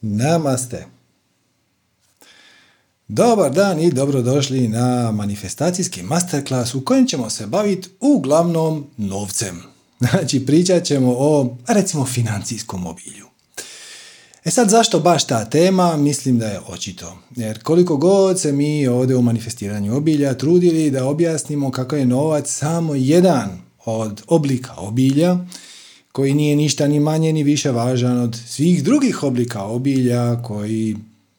[0.00, 0.86] Namaste.
[3.08, 9.62] Dobar dan i dobrodošli na manifestacijski masterclass u kojem ćemo se baviti uglavnom novcem.
[10.10, 13.26] Znači pričat ćemo o, recimo, financijskom obilju.
[14.44, 15.96] E sad, zašto baš ta tema?
[15.96, 17.18] Mislim da je očito.
[17.36, 22.50] Jer koliko god se mi ovdje u manifestiranju obilja trudili da objasnimo kako je novac
[22.50, 25.36] samo jedan od oblika obilja,
[26.18, 30.96] koji nije ništa ni manje ni više važan od svih drugih oblika obilja koji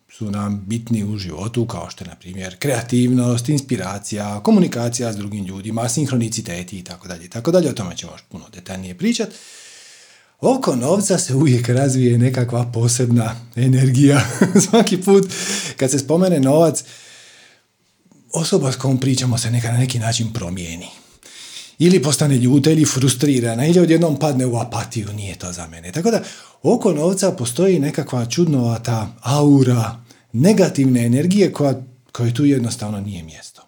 [0.10, 5.46] su nam bitni u životu, kao što je, na primjer, kreativnost, inspiracija, komunikacija s drugim
[5.46, 7.30] ljudima, sinhroniciteti i tako dalje.
[7.30, 9.36] Tako dalje, o tome ćemo još puno detaljnije pričati.
[10.42, 14.22] Oko novca se uvijek razvije nekakva posebna energija.
[14.70, 15.28] Svaki put
[15.78, 16.84] kad se spomene novac,
[18.34, 20.99] osoba s kojom pričamo se neka na neki način promijeni
[21.80, 25.92] ili postane ljuta ili frustrirana ili odjednom padne u apatiju, nije to za mene.
[25.92, 26.24] Tako da
[26.64, 30.04] oko novca postoji nekakva čudnovata aura
[30.34, 31.74] negativne energije koja,
[32.12, 33.62] koja tu jednostavno nije mjesto.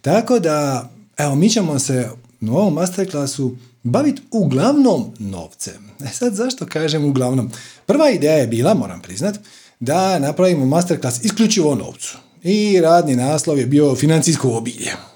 [0.00, 2.08] Tako da, evo, mi ćemo se
[2.40, 5.90] u ovom masterclassu baviti uglavnom novcem.
[6.04, 7.50] E sad, zašto kažem uglavnom?
[7.86, 9.38] Prva ideja je bila, moram priznat,
[9.80, 12.18] da napravimo masterclass isključivo o novcu.
[12.42, 15.09] I radni naslov je bio financijsko obilje.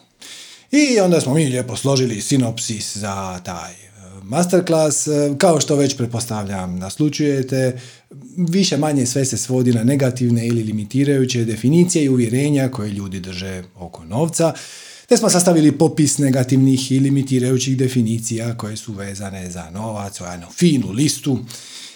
[0.75, 3.77] I onda smo mi lijepo složili sinopsis za taj e,
[4.23, 5.07] masterclass.
[5.07, 7.81] E, kao što već pretpostavljam naslučujete,
[8.37, 13.63] više manje sve se svodi na negativne ili limitirajuće definicije i uvjerenja koje ljudi drže
[13.77, 14.53] oko novca.
[15.09, 20.47] Te smo sastavili popis negativnih i limitirajućih definicija koje su vezane za novac, o jednu
[20.57, 21.39] finu listu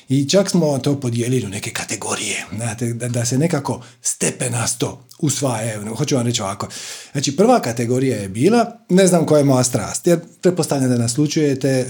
[0.08, 5.94] i čak smo to podijelili u neke kategorije, znate, da, da se nekako stepenasto usvaja.
[5.96, 6.68] Hoću vam reći ovako.
[7.12, 11.68] Znači, prva kategorija je bila, ne znam koja je moja strast, jer pretpostavljam da naslučujete,
[11.68, 11.86] e,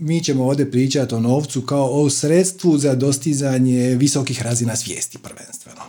[0.00, 5.80] mi ćemo ovdje pričati o novcu kao o sredstvu za dostizanje visokih razina svijesti prvenstveno.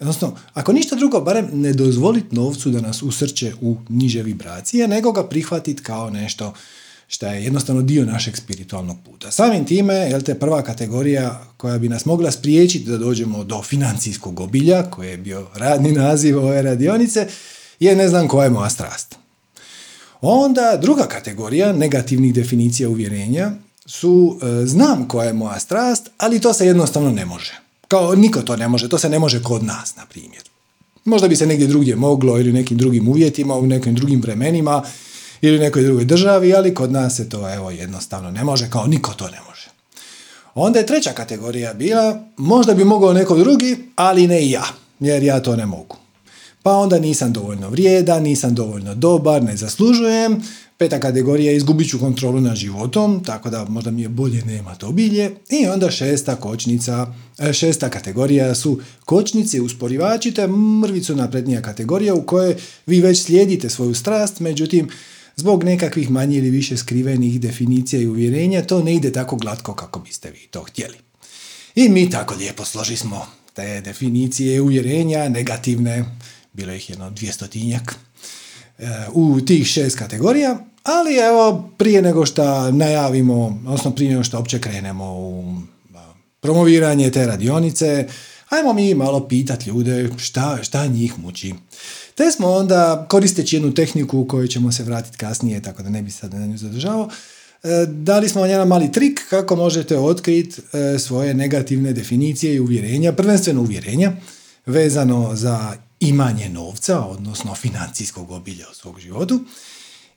[0.00, 5.12] Odnosno, ako ništa drugo, barem ne dozvoliti novcu da nas usrče u niže vibracije, nego
[5.12, 6.54] ga prihvatiti kao nešto
[7.08, 9.30] što je jednostavno dio našeg spiritualnog puta.
[9.30, 14.40] Samim time, jel te prva kategorija koja bi nas mogla spriječiti da dođemo do financijskog
[14.40, 17.26] obilja, koji je bio radni naziv ove radionice,
[17.80, 19.16] je ne znam koja je moja strast.
[20.20, 23.50] Onda druga kategorija negativnih definicija uvjerenja
[23.86, 27.60] su e, znam koja je moja strast, ali to se jednostavno ne može.
[27.88, 30.42] Kao niko to ne može, to se ne može kod nas, na primjer.
[31.04, 34.82] Možda bi se negdje drugdje moglo ili nekim drugim uvjetima, u nekim drugim vremenima,
[35.40, 39.12] ili nekoj drugoj državi, ali kod nas se to evo jednostavno ne može, kao niko
[39.12, 39.66] to ne može.
[40.54, 44.64] Onda je treća kategorija bila, možda bi mogao neko drugi, ali ne i ja,
[45.00, 45.96] jer ja to ne mogu.
[46.62, 50.42] Pa onda nisam dovoljno vrijedan, nisam dovoljno dobar, ne zaslužujem.
[50.78, 54.74] Peta kategorija je izgubit ću kontrolu nad životom, tako da možda mi je bolje nema
[54.74, 55.30] to bilje.
[55.48, 57.06] I onda šesta kočnica,
[57.38, 60.46] e, šesta kategorija su kočnice usporivači, te
[60.82, 64.88] mrvicu naprednija kategorija u kojoj vi već slijedite svoju strast, međutim
[65.36, 70.00] zbog nekakvih manje ili više skrivenih definicija i uvjerenja, to ne ide tako glatko kako
[70.00, 70.96] biste vi to htjeli.
[71.74, 76.04] I mi tako lijepo složi smo te definicije uvjerenja, negativne,
[76.52, 77.96] bilo ih jedno dvijestotinjak,
[78.78, 84.38] e, u tih šest kategorija, ali evo, prije nego što najavimo, odnosno prije nego što
[84.38, 85.54] opće krenemo u
[86.40, 88.08] promoviranje te radionice,
[88.48, 91.54] ajmo mi malo pitati ljude šta, šta njih muči.
[92.16, 96.02] Te smo onda, koristeći jednu tehniku u kojoj ćemo se vratiti kasnije, tako da ne
[96.02, 97.08] bi sad na nju zadržavao,
[97.62, 102.60] e, dali smo vam jedan mali trik kako možete otkriti e, svoje negativne definicije i
[102.60, 104.12] uvjerenja, prvenstveno uvjerenja,
[104.66, 109.44] vezano za imanje novca, odnosno financijskog obilja u svog životu.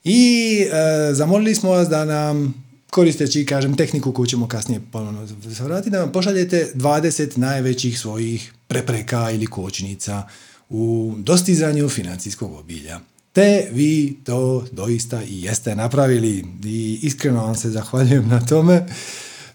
[0.04, 5.28] I e, zamolili smo vas da nam, koristeći, kažem, tehniku koju ćemo kasnije ponovno
[5.60, 10.24] vratiti, da vam pošaljete 20 najvećih svojih prepreka ili kočnica
[10.70, 13.00] u dostizanju financijskog obilja.
[13.34, 18.86] Te vi to doista i jeste napravili i iskreno vam se zahvaljujem na tome.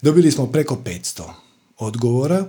[0.03, 1.23] Dobili smo preko 500
[1.79, 2.47] odgovora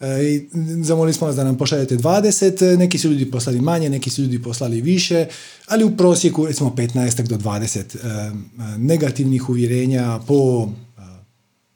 [0.00, 0.48] e, i
[0.82, 4.42] zamolili smo vas da nam pošaljete 20, neki su ljudi poslali manje, neki su ljudi
[4.42, 5.26] poslali više,
[5.66, 8.32] ali u prosjeku recimo 15 do 20 e,
[8.78, 11.00] negativnih uvjerenja po e,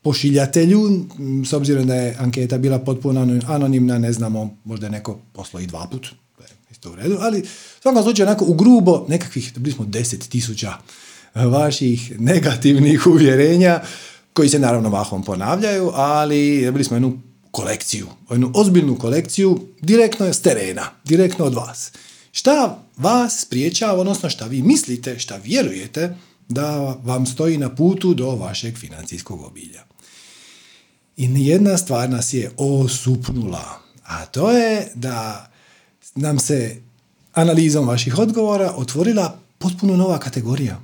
[0.02, 1.06] pošiljatelju,
[1.46, 5.66] s obzirom da je anketa bila potpuno anonimna, ne znamo, možda je neko poslao i
[5.66, 6.06] dva put,
[6.80, 10.72] isto u redu, ali u svakom slučaju onako u grubo nekakvih, bili smo deset tisuća
[11.34, 13.80] eh, vaših negativnih uvjerenja
[14.32, 20.40] koji se naravno vahom ponavljaju, ali dobili smo jednu kolekciju, jednu ozbiljnu kolekciju direktno s
[20.40, 21.92] terena, direktno od vas.
[22.32, 26.16] Šta vas spriječava, odnosno šta vi mislite, šta vjerujete
[26.48, 29.82] da vam stoji na putu do vašeg financijskog obilja.
[31.16, 35.49] I jedna stvar nas je osupnula, a to je da
[36.14, 36.76] nam se
[37.32, 40.80] analizom vaših odgovora otvorila potpuno nova kategorija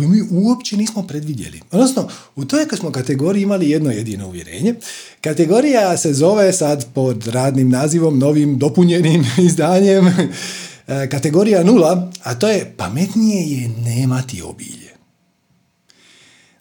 [0.00, 1.60] koju mi uopće nismo predvidjeli.
[1.70, 4.74] Odnosno, u toj smo kategoriji imali jedno jedino uvjerenje.
[5.20, 12.48] Kategorija se zove sad pod radnim nazivom, novim dopunjenim izdanjem, e, kategorija nula, a to
[12.48, 14.90] je pametnije je nemati obilje.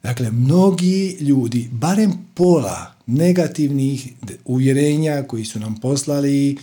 [0.04, 4.08] Dakle, mnogi ljudi, barem pola negativnih
[4.46, 6.58] uvjerenja koji su nam poslali,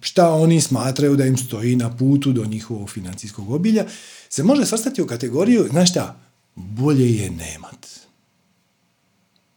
[0.00, 3.86] šta oni smatraju da im stoji na putu do njihovog financijskog obilja,
[4.28, 6.20] se može svrstati u kategoriju, znaš šta,
[6.54, 7.86] bolje je nemat.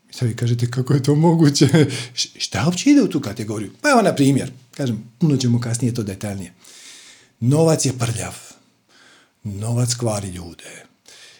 [0.10, 1.68] I sad vi kažete kako je to moguće,
[2.45, 3.72] šta uopće ide u tu kategoriju?
[3.81, 6.54] Pa evo na primjer, kažem, puno ćemo kasnije to detaljnije.
[7.39, 8.34] Novac je prljav,
[9.44, 10.86] novac kvari ljude,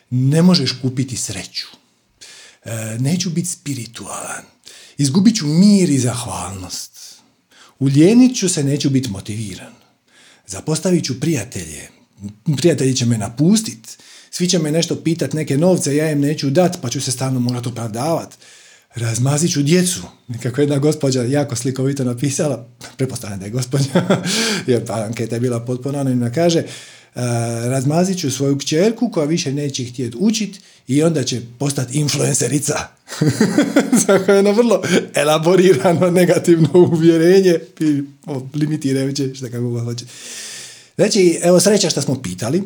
[0.10, 1.68] ne možeš kupiti sreću,
[2.64, 4.44] e, neću biti spiritualan,
[4.98, 6.93] izgubit ću mir i zahvalnost,
[7.84, 9.74] uljenit ću se, neću biti motiviran,
[10.48, 11.90] zapostavit ću prijatelje,
[12.58, 13.98] prijatelji će me napustit,
[14.32, 17.40] svi će me nešto pitat, neke novce, ja im neću dat, pa ću se stalno
[17.40, 18.38] morat opravdavat.
[18.96, 20.02] Razmazit ću djecu.
[20.44, 24.24] Kako jedna gospođa jako slikovito napisala, prepostavljam da je gospođa,
[24.68, 26.64] jer ta anketa je bila potpuno anonimna, kaže,
[27.70, 32.80] razmazit ću svoju kćerku koja više neće htjeti učit i onda će postati influencerica.
[34.08, 34.82] Zato je vrlo
[35.14, 38.04] elaborirano negativno uvjerenje i
[38.54, 40.06] limitirajuće, šta kako hoće.
[40.96, 42.64] Znači, evo sreća što smo pitali,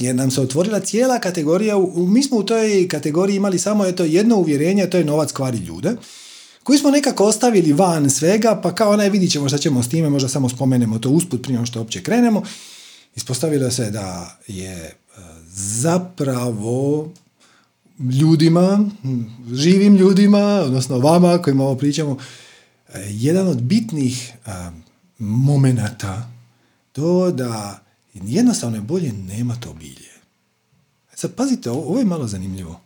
[0.00, 4.36] jer nam se otvorila cijela kategorija, mi smo u toj kategoriji imali samo eto, jedno
[4.36, 5.96] uvjerenje, to je novac kvari ljude,
[6.62, 10.10] koji smo nekako ostavili van svega, pa kao ne vidit ćemo šta ćemo s time,
[10.10, 12.42] možda samo spomenemo to usput prije što uopće krenemo.
[13.16, 14.94] Ispostavilo se da je e,
[15.56, 17.10] zapravo
[17.98, 18.90] ljudima,
[19.52, 22.16] živim ljudima, odnosno vama kojima ovo pričamo,
[22.88, 24.50] e, jedan od bitnih e,
[25.18, 26.30] momenata
[26.92, 30.14] to da jednostavno je bolje nemati obilje.
[31.14, 32.80] Sad pazite, ovo je malo zanimljivo.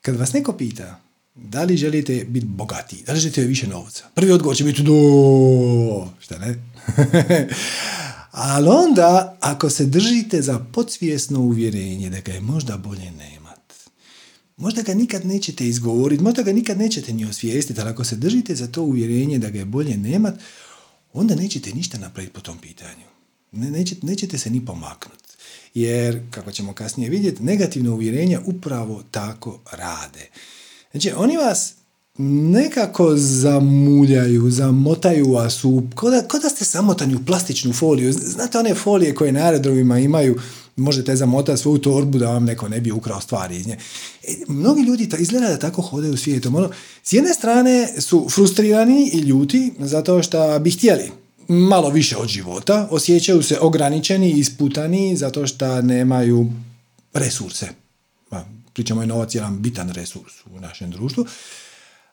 [0.00, 1.00] Kad vas neko pita
[1.34, 4.92] da li želite biti bogati, da li želite više novca, prvi odgovor će biti do,
[6.20, 6.54] šta ne?
[8.30, 13.72] Ali onda, ako se držite za podsvjesno uvjerenje da ga je možda bolje nemat,
[14.56, 18.54] možda ga nikad nećete izgovoriti, možda ga nikad nećete ni osvijestiti, ali ako se držite
[18.54, 20.34] za to uvjerenje da ga je bolje nemat,
[21.12, 23.04] onda nećete ništa napraviti po tom pitanju.
[23.52, 25.30] Nećete, nećete se ni pomaknuti.
[25.74, 30.28] Jer, kako ćemo kasnije vidjeti, negativne uvjerenja upravo tako rade.
[30.90, 31.74] Znači, oni vas
[32.52, 36.64] nekako zamuljaju, zamotaju vas u, ko da, ko da ste
[37.26, 38.12] plastičnu foliju.
[38.12, 40.40] Znate one folije koje na aerodromima imaju,
[40.76, 43.76] možete zamotati svoju torbu da vam neko ne bi ukrao stvari iz nje.
[44.28, 46.54] E, mnogi ljudi ta, izgleda da tako hodaju svijetom.
[46.54, 46.70] Ono,
[47.02, 51.10] s jedne strane su frustrirani i ljuti zato što bi htjeli
[51.48, 56.46] malo više od života, osjećaju se ograničeni i isputani zato što nemaju
[57.12, 57.68] resurse.
[58.72, 61.26] Pričamo je novac jedan bitan resurs u našem društvu.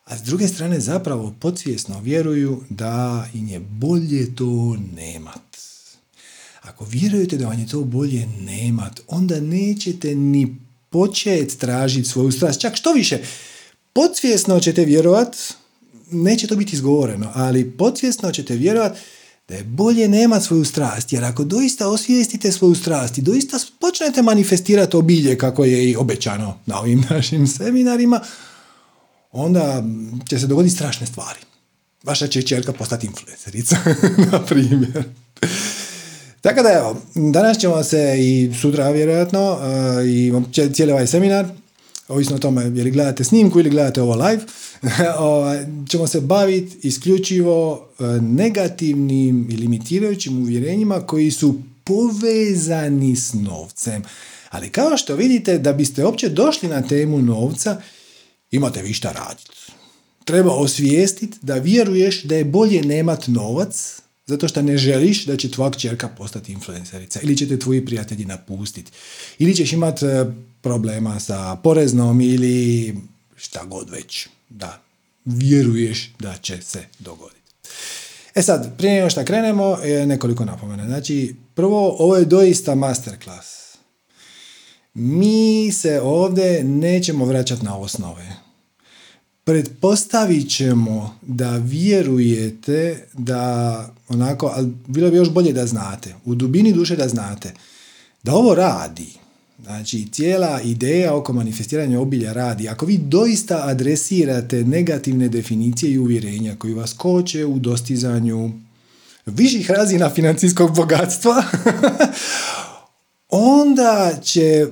[0.08, 5.58] A s druge strane zapravo podsvjesno vjeruju da im je bolje to nemat.
[6.62, 10.56] Ako vjerujete da vam je to bolje nemat, onda nećete ni
[10.90, 12.62] početi tražiti svoju strast.
[12.62, 13.20] Čak što više,
[13.94, 15.38] podsvjesno ćete vjerovat,
[16.12, 18.98] neće to biti izgovoreno, ali podsvjesno ćete vjerovat
[19.48, 24.22] da je bolje nemat svoju strast, jer ako doista osvijestite svoju strast i doista počnete
[24.22, 28.22] manifestirati obilje kako je i obećano na ovim našim seminarima,
[29.38, 29.84] onda
[30.30, 31.40] će se dogoditi strašne stvari.
[32.04, 33.78] Vaša će čerka postati influencerica,
[34.32, 35.04] na primjer.
[36.42, 40.32] Tako da evo, danas ćemo se i sutra vjerojatno uh, i
[40.74, 41.48] cijeli ovaj seminar,
[42.08, 44.42] ovisno o tome je li gledate snimku ili gledate ovo live,
[45.92, 54.04] ćemo se baviti isključivo e, negativnim i limitirajućim uvjerenjima koji su povezani s novcem.
[54.50, 57.82] Ali kao što vidite, da biste uopće došli na temu novca,
[58.52, 59.52] imate vi šta raditi.
[60.26, 65.52] Treba osvijestiti da vjeruješ da je bolje nemat novac zato što ne želiš da će
[65.52, 68.92] tvoja kćerka postati influencerica ili će te tvoji prijatelji napustiti
[69.40, 70.26] ili ćeš imati e,
[70.62, 72.96] problema sa poreznom ili
[73.36, 74.82] šta god već da
[75.26, 77.42] vjeruješ da će se dogoditi.
[78.36, 80.86] E sad, prije nego što krenemo, nekoliko napomena.
[80.86, 83.67] Znači, prvo, ovo je doista masterclass.
[85.00, 88.36] Mi se ovdje nećemo vraćati na osnove.
[89.44, 96.74] Pretpostavit ćemo da vjerujete da onako, ali bilo bi još bolje da znate, u dubini
[96.74, 97.54] duše da znate,
[98.24, 99.14] da ovo radi,
[99.64, 102.70] Znači, cijela ideja oko manifestiranja obilja radi.
[102.70, 108.52] Ako vi doista adresirate negativne definicije i uvjerenja koji vas koče u dostizanju
[109.26, 111.44] viših razina financijskog bogatstva,
[113.30, 114.68] onda će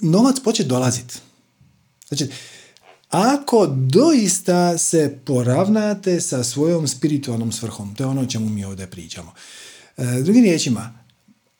[0.00, 1.14] novac početi dolaziti.
[2.08, 2.26] Znači,
[3.08, 8.86] ako doista se poravnate sa svojom spiritualnom svrhom, to je ono o čemu mi ovdje
[8.86, 9.32] pričamo.
[9.96, 10.98] E, drugim riječima,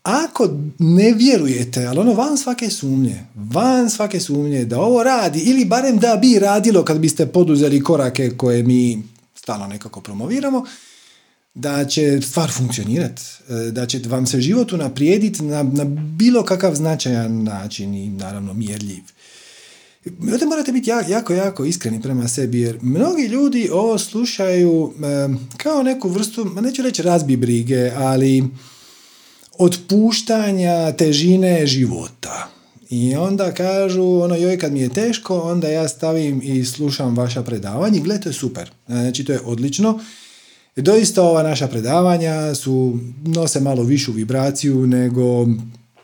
[0.03, 5.65] ako ne vjerujete, ali ono van svake sumnje, van svake sumnje da ovo radi, ili
[5.65, 9.03] barem da bi radilo kad biste poduzeli korake koje mi
[9.35, 10.65] stalno nekako promoviramo,
[11.57, 15.85] da će stvar funkcionirati, e, da će vam se život unaprijediti na, na
[16.19, 19.03] bilo kakav značajan način i naravno mjerljiv.
[20.33, 25.83] Ovdje morate biti jako, jako iskreni prema sebi, jer mnogi ljudi ovo slušaju e, kao
[25.83, 28.45] neku vrstu, ma neću reći razbi brige, ali
[29.59, 32.49] otpuštanja težine života.
[32.91, 37.43] I onda kažu, ono, joj, kad mi je teško, onda ja stavim i slušam vaša
[37.43, 38.71] predavanja i gle, to je super.
[38.87, 40.01] Znači, to je odlično.
[40.77, 45.47] I doista ova naša predavanja su, nose malo višu vibraciju nego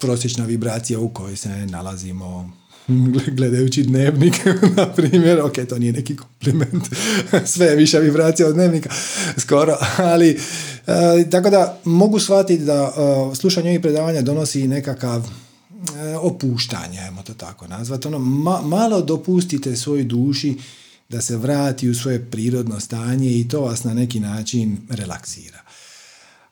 [0.01, 2.53] prosječna vibracija u kojoj se nalazimo
[3.37, 4.35] gledajući dnevnik,
[4.77, 6.85] na primjer, ok, to nije neki kompliment,
[7.53, 8.91] sve je viša vibracija od dnevnika,
[9.39, 10.39] skoro, ali
[10.87, 12.93] e, tako da mogu shvatiti da
[13.33, 18.19] e, slušanje ovih predavanja donosi nekakav e, opuštanje, ajmo to tako nazvati, ono,
[18.63, 20.59] malo dopustite svojoj duši
[21.13, 25.61] da se vrati u svoje prirodno stanje i to vas na neki način relaksira.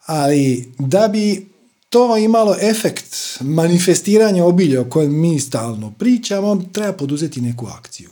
[0.07, 1.47] Ali da bi
[1.89, 8.11] to imalo efekt manifestiranja obilja o kojem mi stalno pričamo, treba poduzeti neku akciju.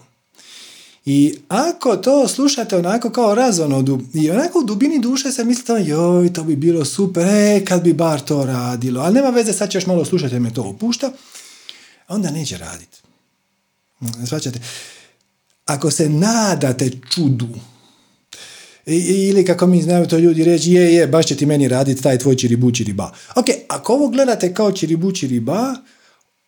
[1.04, 6.32] I ako to slušate onako kao razonodu i onako u dubini duše se mislite joj,
[6.32, 9.86] to bi bilo super, e, kad bi bar to radilo, ali nema veze, sad ćeš
[9.86, 11.12] malo slušati me to opušta,
[12.08, 12.98] onda neće raditi.
[14.26, 14.60] Svaćate,
[15.68, 17.48] ako se nadate čudu,
[18.86, 22.18] ili kako mi znaju to ljudi reći, je, je, baš će ti meni raditi taj
[22.18, 23.12] tvoj čiribu čiriba.
[23.36, 25.74] Ok, ako ovo gledate kao čiribu čiriba,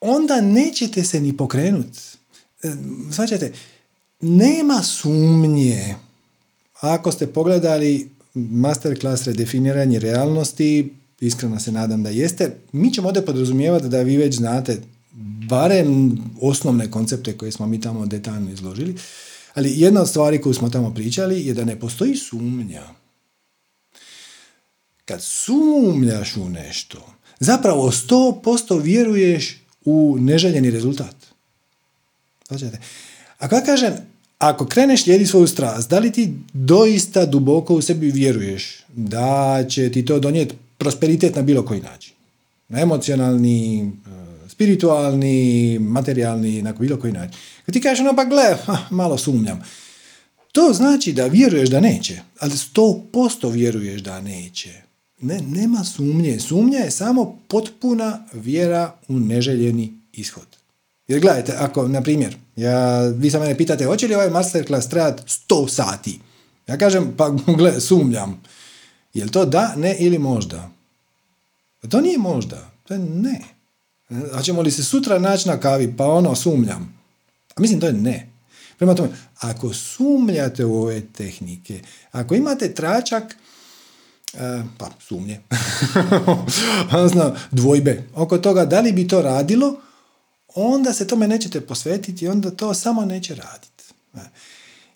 [0.00, 1.98] onda nećete se ni pokrenuti.
[3.12, 3.52] Svaćate,
[4.20, 5.94] nema sumnje.
[6.80, 13.88] Ako ste pogledali masterclass redefiniranje realnosti, iskreno se nadam da jeste, mi ćemo ovdje podrazumijevati
[13.88, 14.80] da vi već znate
[15.48, 18.96] barem osnovne koncepte koje smo mi tamo detaljno izložili.
[19.54, 22.82] Ali jedna od stvari koju smo tamo pričali je da ne postoji sumnja.
[25.04, 31.16] Kad sumnjaš u nešto, zapravo 100% vjeruješ u neželjeni rezultat.
[32.48, 32.66] Znači,
[33.38, 33.92] ako ja kažem,
[34.38, 39.92] ako kreneš slijedi svoju strast, da li ti doista duboko u sebi vjeruješ da će
[39.92, 42.14] ti to donijeti prosperitet na bilo koji način?
[42.68, 43.92] Na emocionalni,
[44.60, 47.40] spiritualni, materijalni, na bilo koji način.
[47.66, 48.56] Kad ti kažeš ono, pa gle,
[48.90, 49.62] malo sumnjam.
[50.52, 54.82] To znači da vjeruješ da neće, ali sto posto vjeruješ da neće.
[55.20, 56.40] Ne, nema sumnje.
[56.40, 60.46] Sumnja je samo potpuna vjera u neželjeni ishod.
[61.08, 65.22] Jer gledajte, ako, na primjer, ja, vi sa mene pitate, hoće li ovaj masterclass trajati
[65.22, 66.20] 100 sati?
[66.66, 68.42] Ja kažem, pa gle, sumnjam.
[69.14, 70.70] Je to da, ne ili možda?
[71.82, 73.59] Pa to nije možda, to je ne.
[74.32, 75.96] A ćemo li se sutra naći na kavi?
[75.96, 76.94] Pa ono, sumnjam.
[77.56, 78.30] A mislim, to je ne.
[78.78, 79.08] Prema tome,
[79.40, 81.80] ako sumnjate u ove tehnike,
[82.12, 83.36] ako imate tračak,
[84.34, 85.40] e, pa sumnje,
[86.94, 89.80] odnosno dvojbe oko toga da li bi to radilo,
[90.54, 93.84] onda se tome nećete posvetiti onda to samo neće raditi.
[94.14, 94.18] E.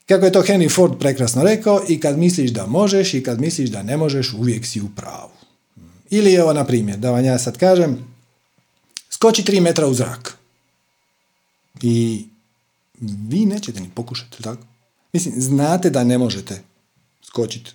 [0.06, 3.70] Kako je to Henry Ford prekrasno rekao, i kad misliš da možeš i kad misliš
[3.70, 5.30] da ne možeš, uvijek si u pravu.
[6.10, 8.13] Ili evo, na primjer, da vam ja sad kažem,
[9.14, 10.38] skoči tri metra u zrak.
[11.82, 12.26] I
[13.00, 14.62] vi nećete ni pokušati, tako?
[15.12, 16.62] Mislim, znate da ne možete
[17.22, 17.70] skočiti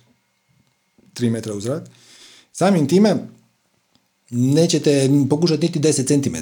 [1.14, 1.88] tri metra u zrak.
[2.52, 3.16] Samim time
[4.30, 6.36] nećete pokušati niti 10 cm.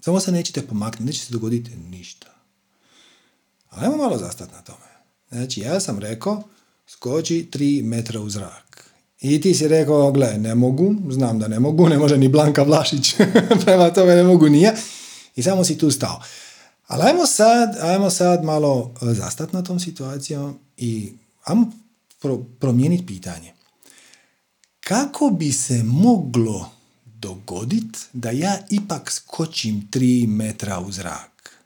[0.00, 2.34] Samo se nećete pomaknuti, neće se dogoditi ništa.
[3.70, 4.90] Ali ajmo malo zastati na tome.
[5.30, 6.42] Znači, ja sam rekao,
[6.86, 8.63] skoči 3 metra u zrak.
[9.24, 12.62] I ti si rekao, gle, ne mogu, znam da ne mogu, ne može ni Blanka
[12.62, 13.14] Vlašić,
[13.64, 14.74] prema tome ne mogu nije.
[15.36, 16.22] I samo si tu stao.
[16.86, 21.12] Ali ajmo sad, ajmo sad malo zastat na tom situacijom i
[21.44, 21.72] ajmo
[22.20, 23.52] pro, promijeniti pitanje.
[24.80, 26.70] Kako bi se moglo
[27.04, 31.58] dogoditi da ja ipak skočim 3 metra u zrak?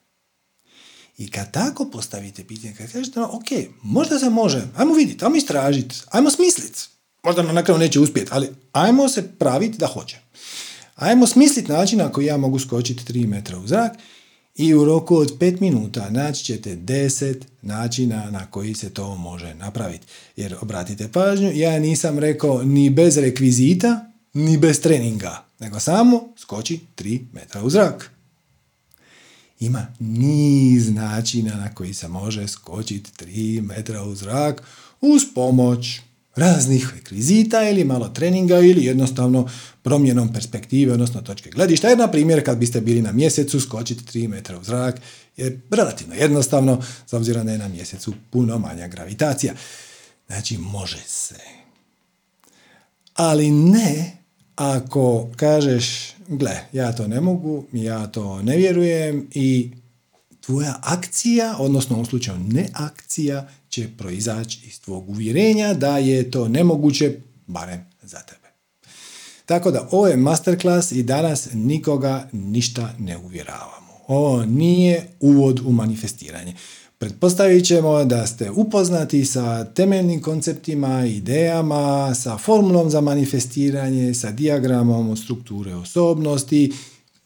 [1.19, 3.49] I kad tako postavite pitanje, kad kažete, ok,
[3.83, 6.98] možda se može, ajmo vidjeti, ajmo istražiti, ajmo smisliti.
[7.23, 10.19] Možda na kraju neće uspjeti, ali ajmo se praviti da hoće.
[10.95, 13.93] Ajmo smisliti način ako ja mogu skočiti 3 metra u zrak
[14.57, 19.55] i u roku od 5 minuta naći ćete 10 načina na koji se to može
[19.55, 20.07] napraviti.
[20.37, 26.81] Jer obratite pažnju, ja nisam rekao ni bez rekvizita, ni bez treninga, nego samo skoči
[26.97, 28.11] 3 metra u zrak.
[29.61, 34.63] Ima niz načina na koji se može skočiti 3 metra u zrak
[35.01, 36.01] uz pomoć
[36.39, 39.49] raznih rekvizita ili malo treninga ili jednostavno
[39.83, 41.89] promjenom perspektive, odnosno točke gledišta.
[41.89, 45.01] Jer, na primjer, kad biste bili na mjesecu, skočiti 3 metra u zrak
[45.37, 49.55] je relativno jednostavno, s obzirom da je na mjesecu puno manja gravitacija.
[50.27, 51.39] Znači, može se.
[53.15, 54.19] Ali ne
[54.57, 59.71] ako kažeš, gle, ja to ne mogu, ja to ne vjerujem i
[60.41, 66.49] tvoja akcija, odnosno u slučaju ne akcija, će proizaći iz tvog uvjerenja da je to
[66.49, 68.49] nemoguće, barem za tebe.
[69.47, 73.93] Tako da ovo je masterclass i danas nikoga ništa ne uvjeravamo.
[74.07, 76.55] Ovo nije uvod u manifestiranje.
[76.99, 85.17] Pretpostavit ćemo da ste upoznati sa temeljnim konceptima, idejama, sa formulom za manifestiranje, sa dijagramom
[85.17, 86.73] strukture osobnosti.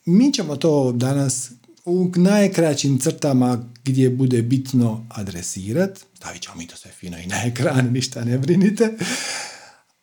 [0.05, 1.51] Mi ćemo to danas
[1.85, 6.03] u najkraćim crtama gdje bude bitno adresirati.
[6.23, 8.97] Stavit ćemo mi to sve fino i na ekran, ništa ne brinite.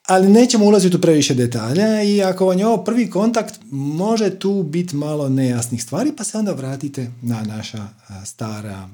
[0.07, 4.63] Ali nećemo ulaziti u previše detalja i ako vam je ovo prvi kontakt, može tu
[4.63, 7.87] biti malo nejasnih stvari, pa se onda vratite na naša
[8.25, 8.89] stara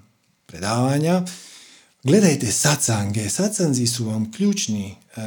[0.46, 1.22] predavanja.
[2.04, 3.30] Gledajte satsange.
[3.30, 5.22] Satsanzi su vam ključni e,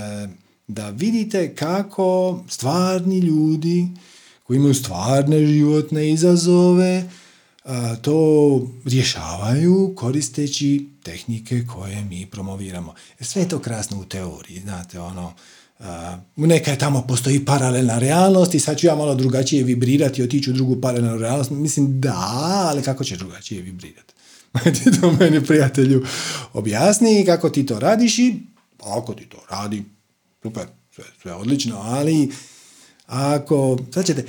[0.67, 3.89] da vidite kako stvarni ljudi
[4.43, 7.11] koji imaju stvarne životne izazove
[8.03, 12.95] to rješavaju koristeći tehnike koje mi promoviramo.
[13.21, 15.33] Sve je to krasno u teoriji, znate, ono,
[16.37, 20.51] neka je tamo postoji paralelna realnost i sad ću ja malo drugačije vibrirati i otići
[20.51, 21.51] u drugu paralelnu realnost.
[21.51, 22.15] Mislim, da,
[22.69, 24.15] ali kako će drugačije vibrirati?
[24.65, 26.05] ti to meni, prijatelju,
[26.53, 28.35] objasni kako ti to radiš i
[28.79, 29.85] ako ti to radi,
[30.43, 32.33] super, sve, sve odlično, ali
[33.07, 34.25] ako, sad ćete,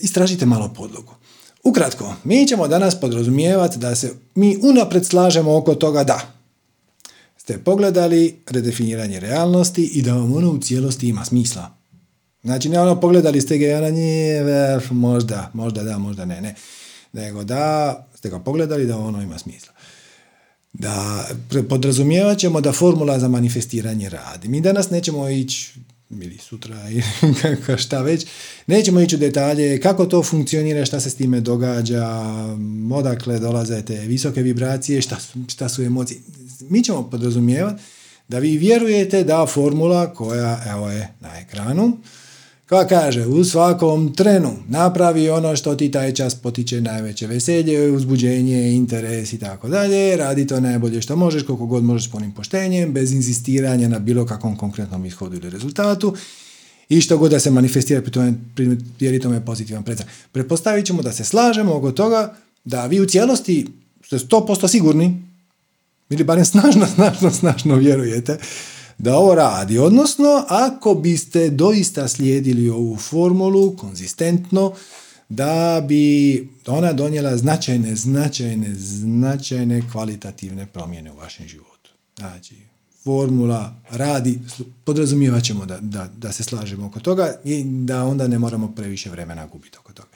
[0.00, 1.14] istražite malo podlogu.
[1.62, 6.20] Ukratko, mi ćemo danas podrazumijevati da se mi unapred slažemo oko toga da
[7.36, 11.70] ste pogledali redefiniranje realnosti i da vam ono u cijelosti ima smisla.
[12.42, 14.44] Znači, ne ono pogledali ste ga ona nije,
[14.90, 16.54] možda, možda da, možda ne, ne.
[17.12, 19.72] Nego da ste ga pogledali da ono ima smisla.
[20.72, 21.26] Da
[21.68, 24.48] podrazumijevat ćemo da formula za manifestiranje radi.
[24.48, 25.74] Mi danas nećemo ići
[26.20, 28.26] ili sutra ili šta već.
[28.66, 32.08] Nećemo ići u detalje kako to funkcionira, šta se s time događa,
[32.92, 35.16] odakle dolaze te visoke vibracije, šta,
[35.48, 36.20] šta su emocije.
[36.68, 37.82] Mi ćemo podrazumijevati
[38.28, 41.96] da vi vjerujete da formula koja evo je na ekranu,
[42.68, 48.72] koja kaže u svakom trenu napravi ono što ti taj čas potiče najveće veselje, uzbuđenje,
[48.72, 52.92] interes i tako dalje, radi to najbolje što možeš, koliko god možeš s punim poštenjem,
[52.92, 56.14] bez inzistiranja na bilo kakvom konkretnom ishodu ili rezultatu
[56.88, 58.34] i što god da se manifestira pri tome,
[58.98, 60.06] pri tome pozitivan predzak.
[60.32, 63.66] Pretpostavit ćemo da se slažemo oko toga da vi u cijelosti
[64.04, 65.22] ste 100% sigurni
[66.10, 68.38] ili barem snažno, snažno, snažno vjerujete
[69.02, 69.78] da ovo radi.
[69.78, 74.74] Odnosno, ako biste doista slijedili ovu formulu konzistentno,
[75.28, 81.90] da bi ona donijela značajne, značajne, značajne kvalitativne promjene u vašem životu.
[82.16, 82.56] Znači,
[83.04, 84.38] formula radi,
[84.84, 89.10] podrazumijevat ćemo da, da, da se slažemo oko toga i da onda ne moramo previše
[89.10, 90.08] vremena gubiti oko toga.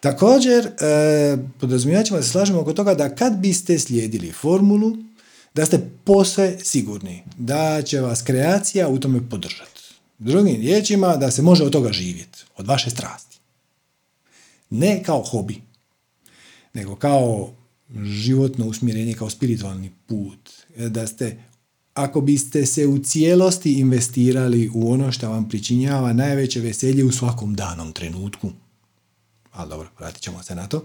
[0.00, 4.96] Također, e, podrazumijevat ćemo da se slažemo oko toga da kad biste slijedili formulu,
[5.54, 9.80] da ste posve sigurni da će vas kreacija u tome podržati.
[10.18, 13.38] Drugim riječima, da se može od toga živjeti, od vaše strasti.
[14.70, 15.62] Ne kao hobi,
[16.74, 17.52] nego kao
[18.02, 20.50] životno usmjerenje, kao spiritualni put.
[20.76, 21.42] Da ste,
[21.94, 27.54] ako biste se u cijelosti investirali u ono što vam pričinjava najveće veselje u svakom
[27.54, 28.50] danom trenutku,
[29.52, 30.84] ali dobro, vratit ćemo se na to,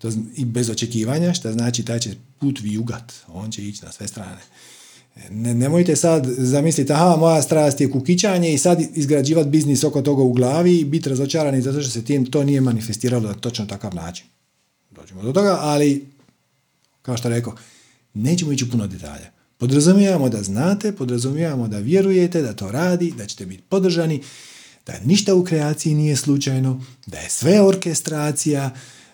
[0.00, 4.08] to, i bez očekivanja, što znači taj će put vijugat, on će ići na sve
[4.08, 4.40] strane.
[5.30, 10.22] Ne, nemojte sad zamisliti, aha, moja strast je kukićanje i sad izgrađivati biznis oko toga
[10.22, 13.94] u glavi i biti razočarani zato što se tim to nije manifestiralo na točno takav
[13.94, 14.26] način.
[14.90, 16.06] Dođemo do toga, ali
[17.02, 17.56] kao što rekao,
[18.14, 19.30] nećemo ići puno detalja.
[19.58, 24.22] Podrazumijevamo da znate, podrazumijevamo da vjerujete, da to radi, da ćete biti podržani,
[24.86, 28.70] da ništa u kreaciji nije slučajno, da je sve orkestracija,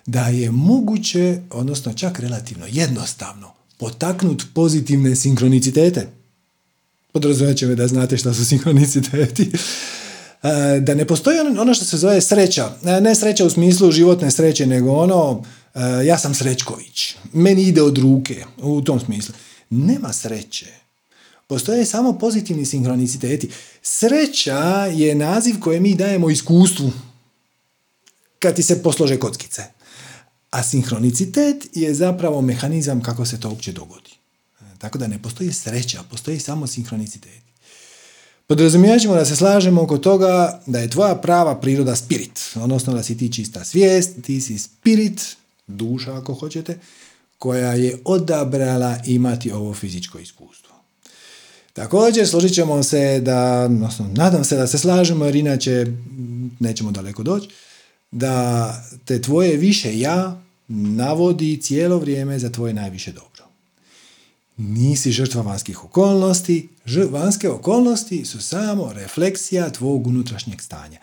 [0.06, 6.08] da je moguće, odnosno čak relativno jednostavno, potaknut pozitivne sinkronicitete.
[7.12, 9.50] Podrazumijet će me da znate šta su sinkroniciteti.
[10.42, 12.76] e, da ne postoji ono, ono što se zove sreća.
[12.84, 15.42] E, ne sreća u smislu životne sreće, nego ono
[16.04, 17.14] ja sam Srećković.
[17.32, 19.34] Meni ide od ruke, u tom smislu.
[19.70, 20.66] Nema sreće.
[21.46, 23.50] Postoje samo pozitivni sinhroniciteti.
[23.82, 26.92] Sreća je naziv koje mi dajemo iskustvu
[28.38, 29.62] kad ti se poslože kockice.
[30.56, 34.10] A sinhronicitet je zapravo mehanizam kako se to uopće dogodi.
[34.78, 37.42] Tako da ne postoji sreća, postoji samo sinhronicitet.
[38.46, 43.02] Podrazumijevat ćemo da se slažemo oko toga da je tvoja prava priroda spirit, odnosno da
[43.02, 46.78] si ti čista svijest, ti si spirit, duša ako hoćete,
[47.38, 50.74] koja je odabrala imati ovo fizičko iskustvo.
[51.72, 55.86] Također, složit ćemo se da, odnosno, nadam se da se slažemo, jer inače
[56.60, 57.48] nećemo daleko doći,
[58.10, 63.44] da te tvoje više ja navodi cijelo vrijeme za tvoje najviše dobro.
[64.56, 66.68] Nisi žrtva vanjskih okolnosti,
[67.10, 71.00] vanjske okolnosti su samo refleksija tvog unutrašnjeg stanja.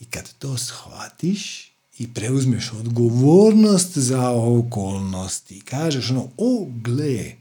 [0.00, 7.32] I kad to shvatiš i preuzmeš odgovornost za okolnosti, kažeš ono, o gle,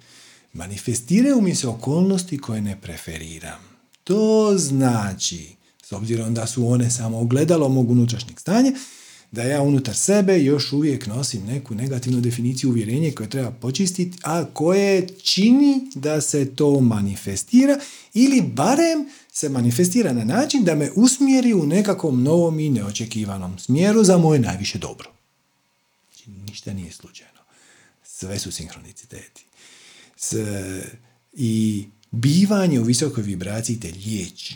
[0.54, 3.60] manifestiraju mi se okolnosti koje ne preferiram.
[4.04, 8.72] To znači, s obzirom da su one samo ogledalo mog unutrašnjeg stanja,
[9.32, 14.46] da ja unutar sebe još uvijek nosim neku negativnu definiciju uvjerenja koje treba počistiti, a
[14.46, 17.80] koje čini da se to manifestira
[18.14, 24.04] ili barem se manifestira na način da me usmjeri u nekakvom novom i neočekivanom smjeru
[24.04, 25.12] za moje najviše dobro.
[26.14, 27.40] Znači, ništa nije slučajno.
[28.04, 29.46] Sve su sinhroniciteti.
[30.18, 30.36] S,
[31.34, 34.56] I bivanje u visokoj vibraciji te liječi.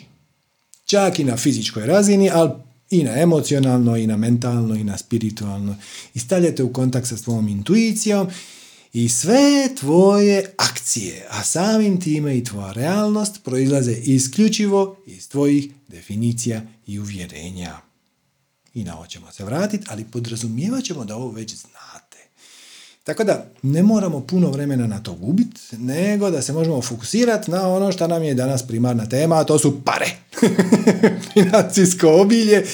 [0.84, 2.50] Čak i na fizičkoj razini, ali
[2.90, 5.76] i na emocionalno, i na mentalno, i na spiritualno.
[6.14, 8.28] I stavljate u kontakt sa svojom intuicijom
[8.92, 16.62] i sve tvoje akcije, a samim time i tvoja realnost proizlaze isključivo iz tvojih definicija
[16.86, 17.80] i uvjerenja.
[18.74, 21.54] I na ovo ćemo se vratiti, ali podrazumijevat ćemo da ovo već.
[23.04, 27.68] Tako da ne moramo puno vremena na to gubiti, nego da se možemo fokusirati na
[27.68, 30.06] ono što nam je danas primarna tema, a to su pare.
[31.34, 32.64] Financijsko obilje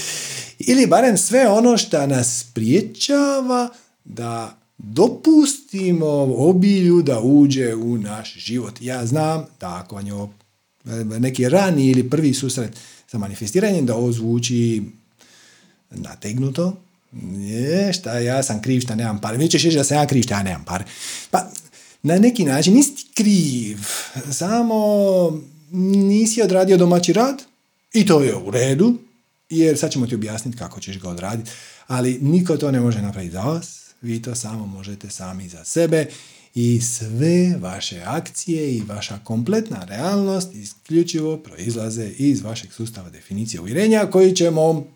[0.59, 3.69] ili barem sve ono što nas priječava
[4.05, 8.75] da dopustimo obilju da uđe u naš život.
[8.81, 10.15] Ja znam da ako je
[11.05, 14.83] neki rani ili prvi susret sa manifestiranjem, da ovo zvuči
[15.91, 16.77] nategnuto,
[17.39, 19.37] je, šta ja sam kriv šta nemam pare.
[19.37, 20.85] Vi ćeš reći da sam ja kriv šta ja nemam pare.
[21.31, 21.51] Pa,
[22.03, 23.79] na neki način nisi kriv,
[24.33, 24.77] samo
[25.73, 27.43] nisi odradio domaći rad
[27.93, 28.99] i to je u redu,
[29.51, 31.51] jer sad ćemo ti objasniti kako ćeš ga odraditi,
[31.87, 36.07] ali niko to ne može napraviti za vas, vi to samo možete sami za sebe
[36.55, 44.07] i sve vaše akcije i vaša kompletna realnost isključivo proizlaze iz vašeg sustava definicije uvjerenja
[44.07, 44.87] koji ćemo,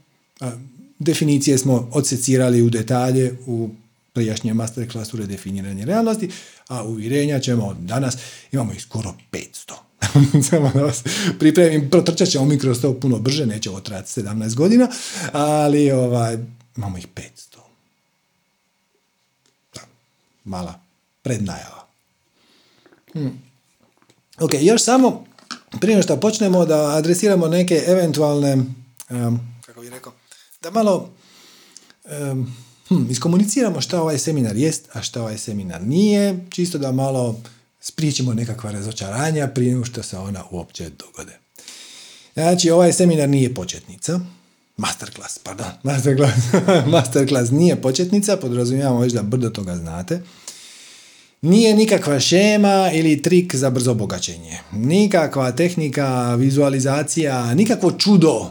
[1.04, 3.70] definicije smo odsecirali u detalje u
[4.12, 6.30] prijašnjem masterclassu redefiniranje realnosti,
[6.68, 8.16] a uvjerenja ćemo danas,
[8.52, 9.72] imamo ih skoro 500.
[10.50, 11.02] Samo da vas
[11.38, 14.88] pripremim, protrčat ćemo mi kroz to puno brže, neće ovo trajati 17 godina,
[15.32, 16.38] ali ovaj,
[16.76, 17.54] imamo ih 500
[20.44, 20.80] mala
[21.22, 21.86] prednajava.
[23.12, 23.42] Hmm.
[24.40, 25.24] Ok, još samo
[25.80, 28.64] prije što počnemo da adresiramo neke eventualne,
[29.66, 30.12] kako bih rekao,
[30.64, 31.10] da malo
[32.30, 32.54] um,
[33.10, 37.40] iskomuniciramo šta ovaj seminar jest, a šta ovaj seminar nije, čisto da malo
[37.80, 41.38] spriječimo nekakva razočaranja prije nego što se ona uopće dogode.
[42.34, 44.20] Znači, ovaj seminar nije početnica,
[44.76, 46.36] masterclass, pardon, masterclass,
[46.86, 50.22] masterclass nije početnica, podrazumijamo već da brdo toga znate.
[51.42, 54.58] Nije nikakva šema ili trik za brzo bogaćenje.
[54.72, 58.50] Nikakva tehnika, vizualizacija, nikakvo čudo,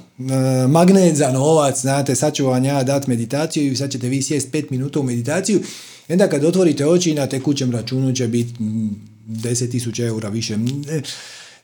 [0.67, 4.51] magnet za novac, znate, sad ću vam ja dati meditaciju i sad ćete vi sjest
[4.51, 5.61] pet minuta u meditaciju.
[6.09, 10.57] Onda kad otvorite oči na tekućem računu će biti 10.000 eura više.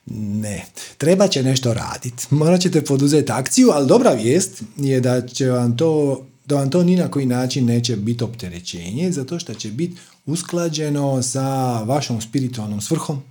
[0.06, 0.65] Ne,
[0.98, 2.26] treba će nešto raditi.
[2.30, 6.84] Morat ćete poduzeti akciju, ali dobra vijest je da će vam to da vam to
[6.84, 12.82] ni na koji način neće biti opterećenje, zato što će biti usklađeno sa vašom spiritualnom
[12.82, 13.22] svrhom,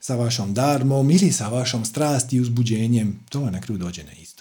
[0.00, 3.20] sa vašom darmom ili sa vašom strasti i uzbuđenjem.
[3.28, 4.31] To vam na kraju dođe na isto.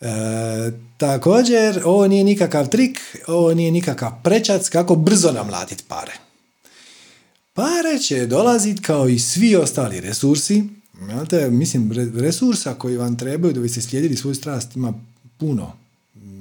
[0.00, 0.06] E,
[0.96, 6.12] također, ovo nije nikakav trik, ovo nije nikakav prečac kako brzo namlatiti pare.
[7.54, 10.64] Pare će dolaziti kao i svi ostali resursi.
[11.04, 14.92] Znate, mislim, resursa koji vam trebaju da biste slijedili svoju strast ima
[15.38, 15.72] puno.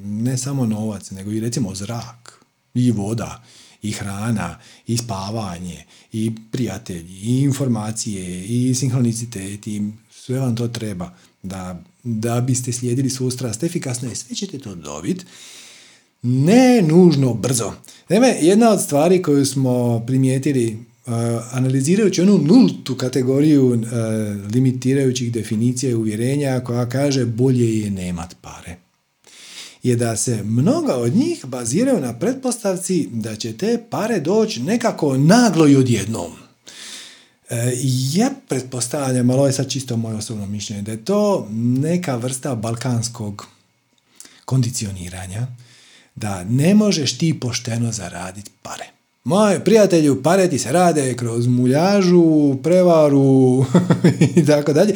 [0.06, 3.44] Ne samo novac, nego i recimo zrak, i voda,
[3.82, 11.14] i hrana, i spavanje, i prijatelji, i informacije, i sinhronicitet, i sve vam to treba
[11.44, 15.26] da, da biste slijedili svu strast efikasno i sve ćete to dobiti.
[16.22, 17.74] Ne nužno brzo.
[18.10, 21.14] Naime, jedna od stvari koju smo primijetili uh,
[21.52, 23.80] analizirajući onu nultu kategoriju uh,
[24.54, 28.86] limitirajućih definicija i uvjerenja koja kaže bolje je nemat pare
[29.86, 35.18] je da se mnoga od njih baziraju na pretpostavci da će te pare doći nekako
[35.18, 36.32] naglo i odjednom.
[37.50, 37.74] E,
[38.14, 42.56] ja pretpostavljam, ali ovo je sad čisto moje osobno mišljenje, da je to neka vrsta
[42.56, 43.48] balkanskog
[44.46, 45.48] kondicioniranja,
[46.16, 48.86] da ne možeš ti pošteno zaraditi pare.
[49.24, 53.66] Moje prijatelju, pare ti se rade kroz muljažu, prevaru
[54.36, 54.94] i tako dalje.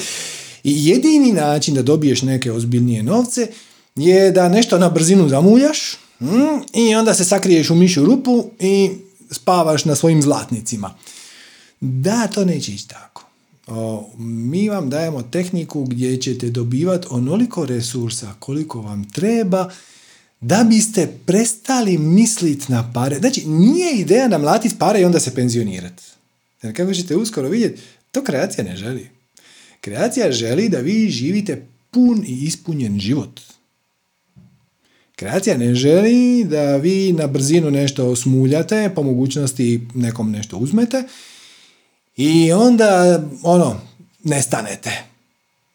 [0.64, 3.48] I jedini način da dobiješ neke ozbiljnije novce
[3.96, 5.80] je da nešto na brzinu zamuljaš
[6.20, 6.28] mm,
[6.74, 8.90] i onda se sakriješ u mišu rupu i
[9.32, 10.96] spavaš na svojim zlatnicima.
[11.82, 13.26] Da, to neće ići tako.
[13.68, 19.70] O, mi vam dajemo tehniku gdje ćete dobivati onoliko resursa koliko vam treba
[20.42, 23.20] da biste prestali misliti na pare.
[23.20, 26.04] Znači, nije ideja namlatiti pare i onda se penzionirati.
[26.64, 29.10] Jer kako ćete uskoro vidjeti, to kreacija ne želi.
[29.82, 33.42] Kreacija želi da vi živite pun i ispunjen život.
[35.16, 41.04] Kreacija ne želi da vi na brzinu nešto smuljate, po mogućnosti nekom nešto uzmete
[42.20, 43.82] i onda ono,
[44.24, 45.04] nestanete.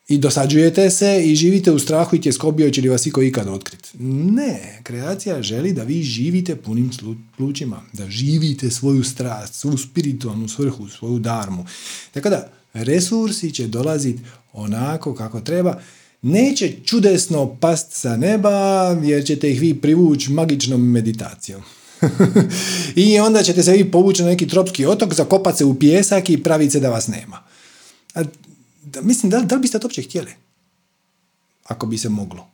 [0.09, 3.91] I dosađujete se i živite u strahu i tjeskobi će li vas iko ikad otkriti.
[4.33, 6.91] Ne, kreacija želi da vi živite punim
[7.37, 11.67] plućima, da živite svoju strast, svoju spiritualnu svrhu, svoju darmu.
[12.13, 15.81] Tako da, resursi će dolaziti onako kako treba,
[16.23, 18.51] neće čudesno past sa neba
[19.03, 21.63] jer ćete ih vi privući magičnom meditacijom.
[23.05, 26.43] I onda ćete se vi povući na neki tropski otok, zakopati se u pjesak i
[26.43, 27.43] praviti se da vas nema.
[28.15, 28.23] A,
[28.83, 30.33] da, mislim, da, da li biste to uopće htjeli?
[31.65, 32.49] Ako bi se moglo.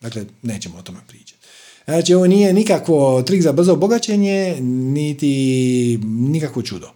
[0.00, 1.40] Dakle, nećemo o tome pričati.
[1.84, 6.90] Znači, ovo nije nikakvo trik za brzo obogaćenje, niti nikakvo čudo.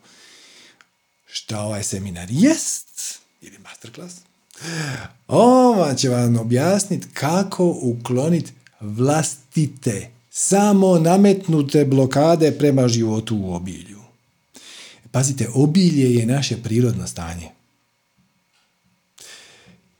[1.27, 4.15] Šta ovaj seminar jest, ili masterclass,
[5.29, 13.99] ova će vam objasniti kako ukloniti vlastite, samo nametnute blokade prema životu u obilju.
[15.11, 17.49] Pazite, obilje je naše prirodno stanje.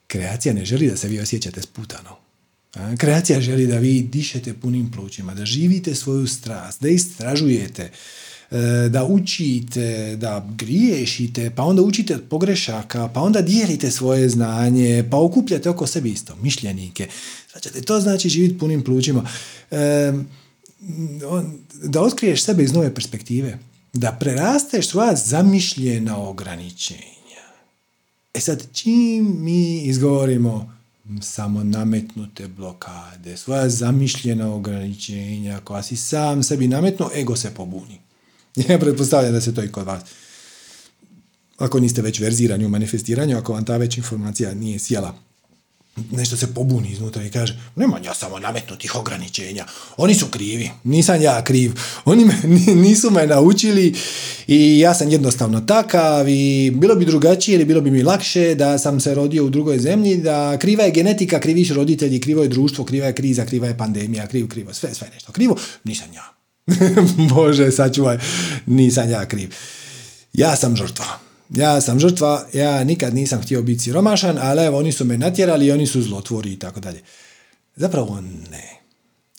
[0.07, 2.17] Kreacija ne želi da se vi osjećate sputano.
[2.99, 7.91] Kreacija želi da vi dišete punim plućima, da živite svoju strast, da istražujete,
[8.91, 15.17] da učite, da griješite, pa onda učite od pogrešaka, pa onda dijelite svoje znanje, pa
[15.17, 17.09] okupljate oko sebe isto mišljenike.
[17.53, 19.29] Znači, to znači živjeti punim plućima.
[19.71, 20.13] E,
[21.83, 23.59] da otkriješ sebe iz nove perspektive,
[23.93, 27.45] da prerasteš svoja zamišljena ograničenja.
[28.35, 30.79] E sad, čim mi izgovorimo
[31.23, 37.99] samo nametnute blokade, svoja zamišljena ograničenja koja si sam sebi nametno, ego se pobuni.
[38.69, 40.03] Ja pretpostavljam da se to i kod vas.
[41.59, 45.15] Ako niste već verzirani u manifestiranju, ako vam ta već informacija nije sjela,
[46.11, 49.67] nešto se pobuni iznutra i kaže, nema ja samo nametnutih ograničenja,
[49.97, 51.73] oni su krivi, nisam ja kriv,
[52.05, 52.35] oni me,
[52.87, 53.95] nisu me naučili
[54.47, 58.79] i ja sam jednostavno takav i bilo bi drugačije ili bilo bi mi lakše da
[58.79, 62.85] sam se rodio u drugoj zemlji, da kriva je genetika, kriviš roditelji, krivo je društvo,
[62.85, 65.33] kriva je kriza, kriva je pandemija, krivo, krivo, sve, sve nešto.
[65.33, 66.38] Krivo, nisam ja.
[67.35, 68.19] Bože, sačuvaj,
[68.67, 69.55] nisam ja kriv.
[70.33, 71.29] Ja sam žrtva.
[71.51, 75.73] Ja sam žrtva, ja nikad nisam htio biti siromašan, ali evo, oni su me natjerali
[75.73, 77.01] oni su zlotvori i tako dalje.
[77.77, 78.81] Zapravo ne.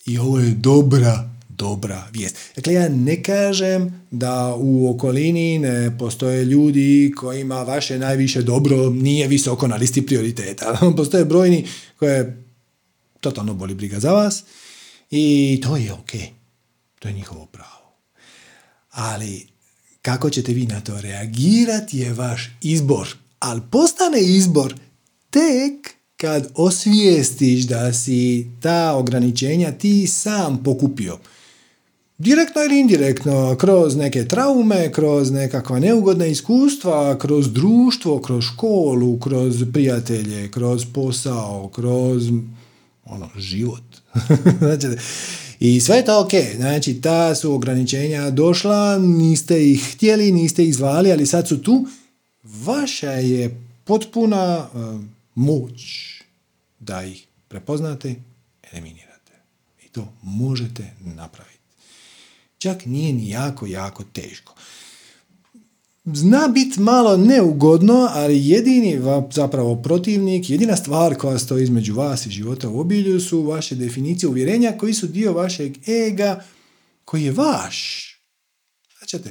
[0.06, 2.36] I ovo je dobra, dobra vijest.
[2.56, 9.28] Dakle, ja ne kažem da u okolini ne postoje ljudi kojima vaše najviše dobro nije
[9.28, 10.80] visoko na listi prioriteta.
[10.98, 11.68] Postoje brojni
[12.00, 12.44] koje
[13.20, 14.44] totalno boli briga za vas
[15.12, 16.39] i to je ok.
[17.00, 17.94] To je njihovo pravo.
[18.92, 19.48] Ali
[20.02, 23.16] kako ćete vi na to reagirati je vaš izbor.
[23.40, 24.76] Ali postane izbor
[25.30, 31.18] tek kad osvijestiš da si ta ograničenja ti sam pokupio.
[32.18, 39.64] Direktno ili indirektno, kroz neke traume, kroz nekakva neugodna iskustva, kroz društvo, kroz školu, kroz
[39.74, 42.30] prijatelje, kroz posao, kroz
[43.06, 43.84] ono, život.
[44.60, 44.88] znači,
[45.60, 50.76] i sve je to ok, znači ta su ograničenja došla, niste ih htjeli, niste ih
[50.76, 51.88] zvali, ali sad su tu.
[52.44, 55.02] Vaša je potpuna uh,
[55.36, 55.82] moć
[56.80, 58.16] da ih prepoznate,
[58.72, 59.34] eliminirate.
[59.86, 61.60] I to možete napraviti.
[62.58, 64.56] čak nije ni jako, jako teško.
[66.06, 72.30] Zna biti malo neugodno, ali jedini zapravo protivnik, jedina stvar koja stoji između vas i
[72.30, 76.44] života u obilju su vaše definicije uvjerenja koji su dio vašeg ega
[77.06, 78.06] koji je vaš.
[78.98, 79.30] Znači,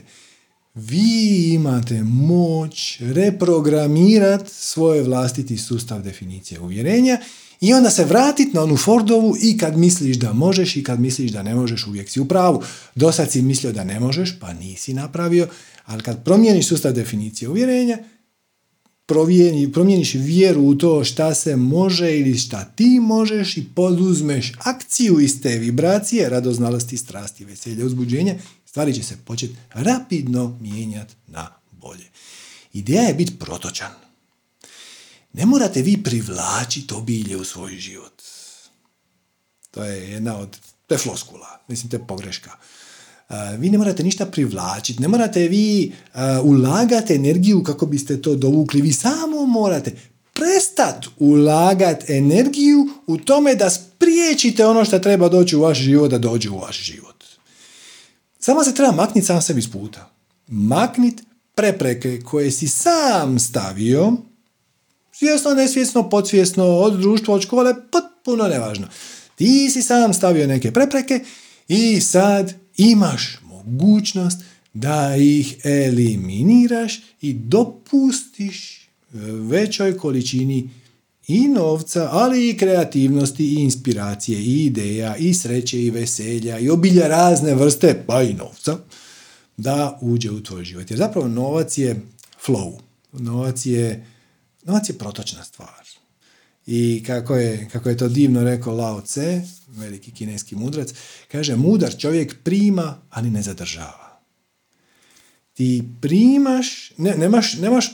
[0.75, 7.19] vi imate moć reprogramirati svoj vlastiti sustav definicije uvjerenja
[7.61, 11.31] i onda se vratiti na onu Fordovu i kad misliš da možeš i kad misliš
[11.31, 12.63] da ne možeš, uvijek si u pravu.
[12.95, 15.49] Dosad si mislio da ne možeš, pa nisi napravio,
[15.89, 17.99] ali kad promijeniš sustav definicije uvjerenja,
[19.73, 25.43] promijeniš vjeru u to šta se može ili šta ti možeš i poduzmeš akciju iz
[25.43, 28.35] te vibracije, radoznalosti, strasti, veselje, uzbuđenja,
[28.67, 32.07] stvari će se početi rapidno mijenjati na bolje.
[32.73, 33.93] Ideja je biti protočan.
[35.33, 38.23] Ne morate vi privlačiti obilje u svoj život.
[39.71, 42.51] To je jedna od, te floskula, mislim, te pogreška.
[43.59, 45.93] Vi ne morate ništa privlačiti, ne morate vi
[46.43, 49.93] ulagati energiju kako biste to dovukli, vi samo morate
[50.33, 56.19] prestati ulagati energiju u tome da spriječite ono što treba doći u vaš život, da
[56.19, 57.25] dođe u vaš život.
[58.39, 60.11] Samo se treba makniti sam sebi s puta.
[60.47, 61.23] Makniti
[61.55, 64.13] prepreke koje si sam stavio,
[65.13, 68.87] svjesno, nesvjesno, podsvjesno, od društva, od škole, potpuno nevažno.
[69.35, 71.21] Ti si sam stavio neke prepreke
[71.69, 78.89] i sad imaš mogućnost da ih eliminiraš i dopustiš
[79.49, 80.71] većoj količini
[81.29, 87.09] i novca, ali i kreativnosti i inspiracije i ideja i sreće i veselja i obilja
[87.09, 88.79] razne vrste, pa i novca,
[89.57, 90.91] da uđe u tvoj život.
[90.91, 92.01] Jer zapravo novac je
[92.47, 92.79] flow.
[93.13, 94.07] Novac je,
[94.65, 95.88] novac je protočna stvar.
[96.71, 100.95] I kako je, kako je to divno rekao Lao Tse, veliki kineski mudrac,
[101.33, 104.21] kaže, mudar čovjek prima, ali ne zadržava.
[105.55, 107.91] Ti primaš, ne, nemaš, nemaš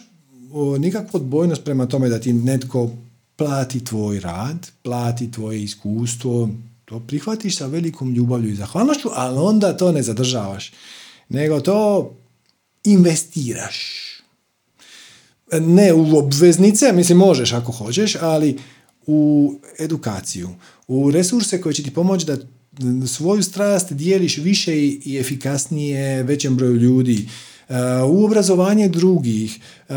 [0.78, 2.90] nikakvu odbojnost prema tome da ti netko
[3.36, 6.48] plati tvoj rad, plati tvoje iskustvo,
[6.84, 10.72] to prihvatiš sa velikom ljubavlju i zahvalnošću, ali onda to ne zadržavaš,
[11.28, 12.10] nego to
[12.84, 14.13] investiraš.
[15.60, 18.58] Ne u obveznice, mislim možeš ako hoćeš, ali
[19.06, 20.48] u edukaciju,
[20.88, 22.36] u resurse koje će ti pomoći da
[23.06, 27.28] svoju strast dijeliš više i efikasnije većem broju ljudi,
[27.68, 27.76] uh,
[28.10, 29.60] u obrazovanje drugih.
[29.88, 29.94] Uh,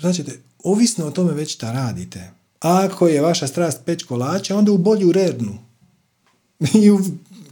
[0.00, 0.24] znači,
[0.64, 2.30] ovisno o tome već šta radite.
[2.60, 5.58] Ako je vaša strast peć kolača, onda u bolju rernu.
[6.82, 7.00] I u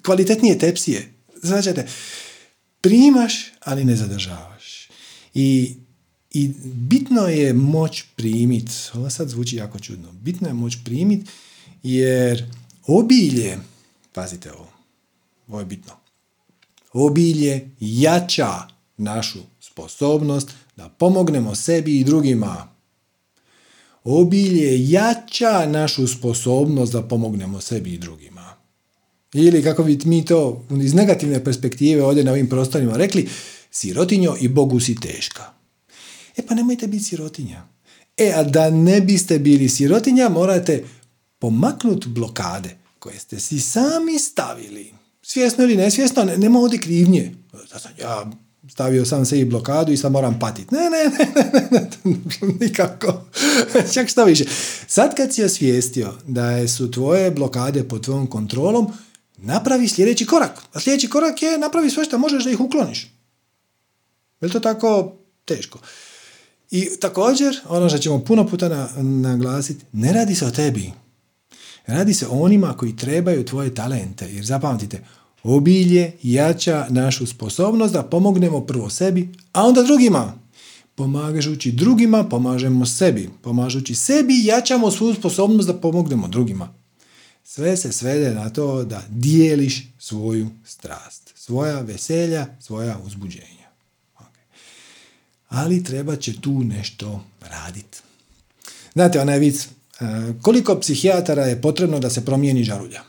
[0.03, 1.13] kvalitetnije tepsije.
[1.43, 1.71] Znači,
[2.81, 4.89] primaš, ali ne zadržavaš.
[5.35, 5.75] I,
[6.37, 8.71] i bitno je moć primit.
[8.95, 10.13] Ovo sad zvuči jako čudno.
[10.13, 11.29] Bitno je moć primit,
[11.83, 12.45] jer
[12.87, 13.59] obilje,
[14.13, 14.69] pazite ovo,
[15.49, 15.93] ovo je bitno,
[16.93, 22.77] obilje jača našu sposobnost da pomognemo sebi i drugima
[24.07, 28.55] obilje jača našu sposobnost da pomognemo sebi i drugima.
[29.35, 33.29] Ili kako bi mi to iz negativne perspektive ovdje na ovim prostorima rekli,
[33.71, 35.56] sirotinjo i Bogu si teška.
[36.37, 37.69] E pa nemojte biti sirotinja.
[38.17, 40.85] E, a da ne biste bili sirotinja, morate
[41.39, 44.93] pomaknuti blokade koje ste si sami stavili.
[45.23, 47.35] Svjesno ili nesvjesno, nema ovdje krivnje.
[48.01, 48.31] Ja
[48.71, 50.75] stavio sam se i blokadu i sad moram patiti.
[50.75, 51.89] Ne, ne, ne, ne, ne,
[52.61, 53.25] nikako.
[53.95, 54.45] Čak što više.
[54.87, 58.93] Sad kad si osvijestio da su tvoje blokade pod tvojom kontrolom,
[59.37, 60.63] napravi sljedeći korak.
[60.73, 63.13] A sljedeći korak je napravi sve što možeš da ih ukloniš.
[64.41, 65.79] Je to tako teško?
[66.71, 70.93] I također, ono što ćemo puno puta naglasiti, ne radi se o tebi.
[71.87, 74.29] Radi se o onima koji trebaju tvoje talente.
[74.33, 75.03] Jer zapamtite,
[75.49, 80.39] Obilje jača našu sposobnost da pomognemo prvo sebi, a onda drugima.
[80.95, 83.31] Pomažući drugima, pomažemo sebi.
[83.43, 86.75] Pomažući sebi, jačamo svoju sposobnost da pomognemo drugima.
[87.45, 93.56] Sve se svede na to da dijeliš svoju strast, svoja veselja, svoja uzbuđenja.
[95.49, 97.99] Ali treba će tu nešto raditi.
[98.93, 99.69] Znate, onaj vic, e,
[100.43, 103.01] koliko psihijatara je potrebno da se promijeni žarulja?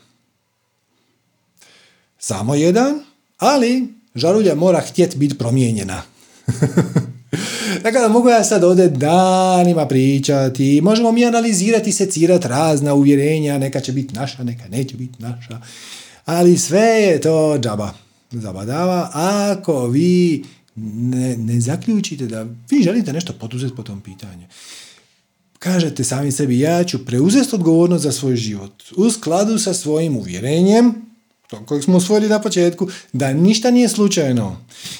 [2.19, 3.00] Samo jedan,
[3.38, 6.02] ali žarulja mora htjeti biti promijenjena.
[7.83, 13.79] Dakle, da mogu ja sad ovdje danima pričati, možemo mi analizirati, secirati razna uvjerenja, neka
[13.79, 15.62] će biti naša, neka neće biti naša,
[16.25, 17.94] ali sve je to džaba,
[18.31, 20.44] zabadava, ako vi
[20.78, 24.48] ne, ne zaključite da vi želite nešto poduzeti po tom pitanju.
[25.60, 30.94] Kažete sami sebi, ja ću preuzeti odgovornost za svoj život u skladu sa svojim uvjerenjem,
[31.48, 34.58] to kojeg smo usvojili na početku, da ništa nije slučajno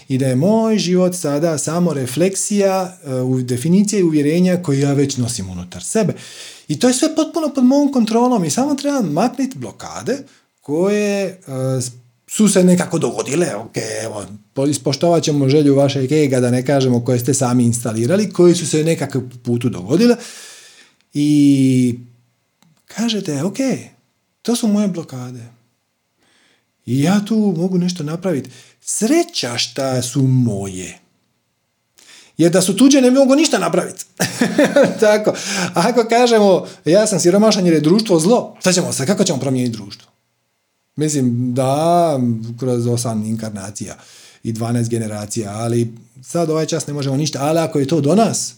[0.07, 5.17] i da je moj život sada samo refleksija u definicije i uvjerenja koje ja već
[5.17, 6.13] nosim unutar sebe.
[6.67, 10.17] I to je sve potpuno pod mojom kontrolom i samo trebam makniti blokade
[10.61, 11.39] koje
[12.30, 14.25] su se nekako dogodile, ok, evo,
[14.69, 18.84] ispoštovat ćemo želju vašeg ega, da ne kažemo koje ste sami instalirali, koji su se
[18.84, 20.15] nekakav putu dogodile
[21.13, 21.99] i
[22.86, 23.57] kažete, ok,
[24.41, 25.43] to su moje blokade.
[26.86, 28.49] I ja tu mogu nešto napraviti.
[28.82, 30.99] Sreća šta su moje.
[32.38, 34.05] Jer da su tuđe ne mogu ništa napraviti.
[34.99, 35.34] Tako.
[35.73, 39.07] Ako kažemo ja sam siromašan jer je društvo zlo, šta ćemo sad?
[39.07, 40.11] Kako ćemo promijeniti društvo?
[40.97, 42.19] Mislim da
[42.59, 43.97] kroz osam inkarnacija
[44.43, 45.93] i 12 generacija, ali
[46.23, 48.55] sad ovaj čas ne možemo ništa, ali ako je to do nas,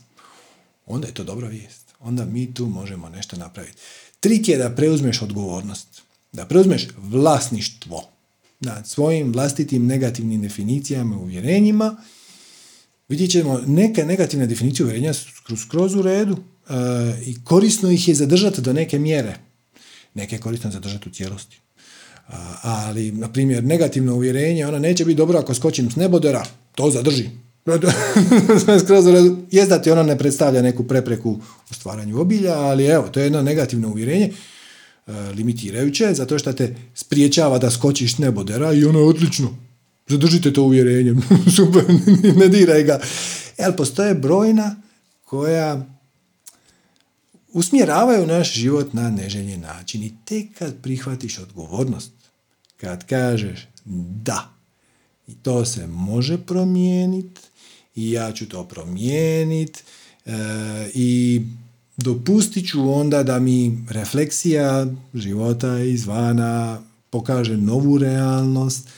[0.86, 1.94] onda je to dobra vijest.
[2.00, 3.78] Onda mi tu možemo nešto napraviti.
[4.20, 8.04] Trik je da preuzmeš odgovornost, da preuzmeš vlasništvo
[8.60, 11.98] nad svojim vlastitim negativnim definicijama i uvjerenjima.
[13.10, 16.74] Vidjet ćemo neke negativne definicije uvjerenja skroz, skroz u redu e,
[17.26, 19.38] i korisno ih je zadržati do neke mjere.
[20.14, 21.60] Neke je korisno zadržati u cijelosti
[22.62, 27.30] ali, na primjer, negativno uvjerenje, ono neće biti dobro ako skočim s nebodera, to zadrži.
[29.52, 31.40] Jest da ti ono ne predstavlja neku prepreku
[31.72, 34.32] u stvaranju obilja, ali evo, to je jedno negativno uvjerenje,
[35.08, 39.58] e, limitirajuće, zato što te spriječava da skočiš s nebodera i ono je odlično.
[40.08, 41.16] Zadržite to uvjerenje.
[41.56, 41.84] Super,
[42.42, 43.00] ne diraj ga.
[43.60, 44.76] Ali postoje brojna
[45.24, 45.86] koja
[47.54, 52.19] usmjeravaju naš život na neželjen način i tek kad prihvatiš odgovornost
[52.82, 53.68] kad kažeš
[54.24, 54.54] da,
[55.28, 57.42] i to se može promijeniti
[57.96, 59.82] i ja ću to promijeniti
[60.26, 60.32] e,
[60.94, 61.42] i
[61.98, 68.90] dopustit ću onda da mi refleksija života izvana pokaže novu realnost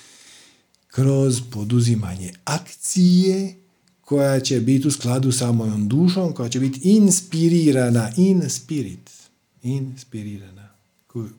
[0.87, 3.55] kroz poduzimanje akcije
[4.01, 9.09] koja će biti u skladu sa mojom dušom, koja će biti inspirirana, in spirit,
[9.63, 10.60] inspirirana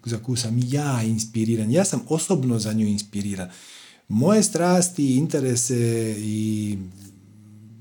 [0.05, 1.70] za koju sam ja inspiriran.
[1.70, 3.51] Ja sam osobno za nju inspiriran.
[4.09, 6.79] Moje strasti, interese i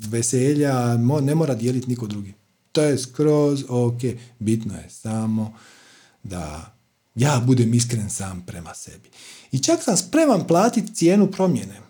[0.09, 2.33] veselja ne mora dijeliti niko drugi.
[2.71, 4.01] To je skroz ok.
[4.39, 5.53] Bitno je samo
[6.23, 6.73] da
[7.15, 9.09] ja budem iskren sam prema sebi.
[9.51, 11.81] I čak sam spreman platiti cijenu promjene.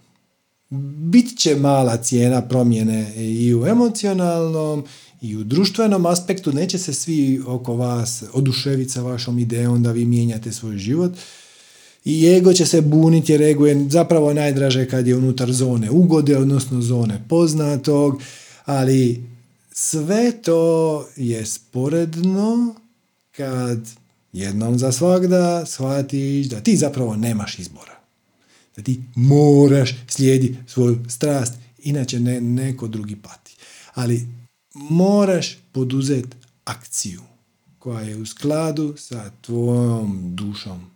[1.09, 4.85] Bit će mala cijena promjene i u emocionalnom
[5.21, 10.05] i u društvenom aspektu neće se svi oko vas oduševiti sa vašom idejom da vi
[10.05, 11.11] mijenjate svoj život
[12.05, 16.37] i ego će se buniti jer ego je zapravo najdraže kad je unutar zone ugode,
[16.37, 18.21] odnosno zone poznatog,
[18.65, 19.23] ali
[19.71, 22.75] sve to je sporedno
[23.31, 23.79] kad
[24.33, 27.99] jednom za svagda shvatiš da ti zapravo nemaš izbora.
[28.75, 31.53] Da ti moraš slijediti svoju strast,
[31.83, 33.55] inače ne, neko drugi pati.
[33.93, 34.27] Ali
[34.73, 37.21] moraš poduzeti akciju
[37.79, 40.91] koja je u skladu sa tvojom dušom.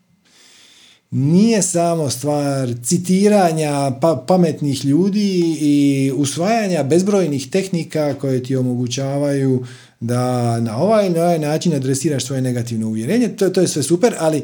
[1.11, 9.65] Nije samo stvar citiranja pa, pametnih ljudi i usvajanja bezbrojnih tehnika koje ti omogućavaju
[9.99, 13.27] da na ovaj ili ovaj način adresiraš svoje negativno uvjerenje.
[13.27, 14.43] To, to je sve super, ali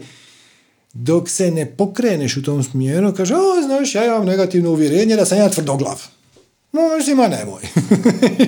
[0.93, 5.25] dok se ne pokreneš u tom smjeru, kaže, o, znaš, ja imam negativno uvjerenje da
[5.25, 6.20] sam ja tvrdoglav.
[6.71, 6.81] No,
[7.15, 7.61] ma nemoj.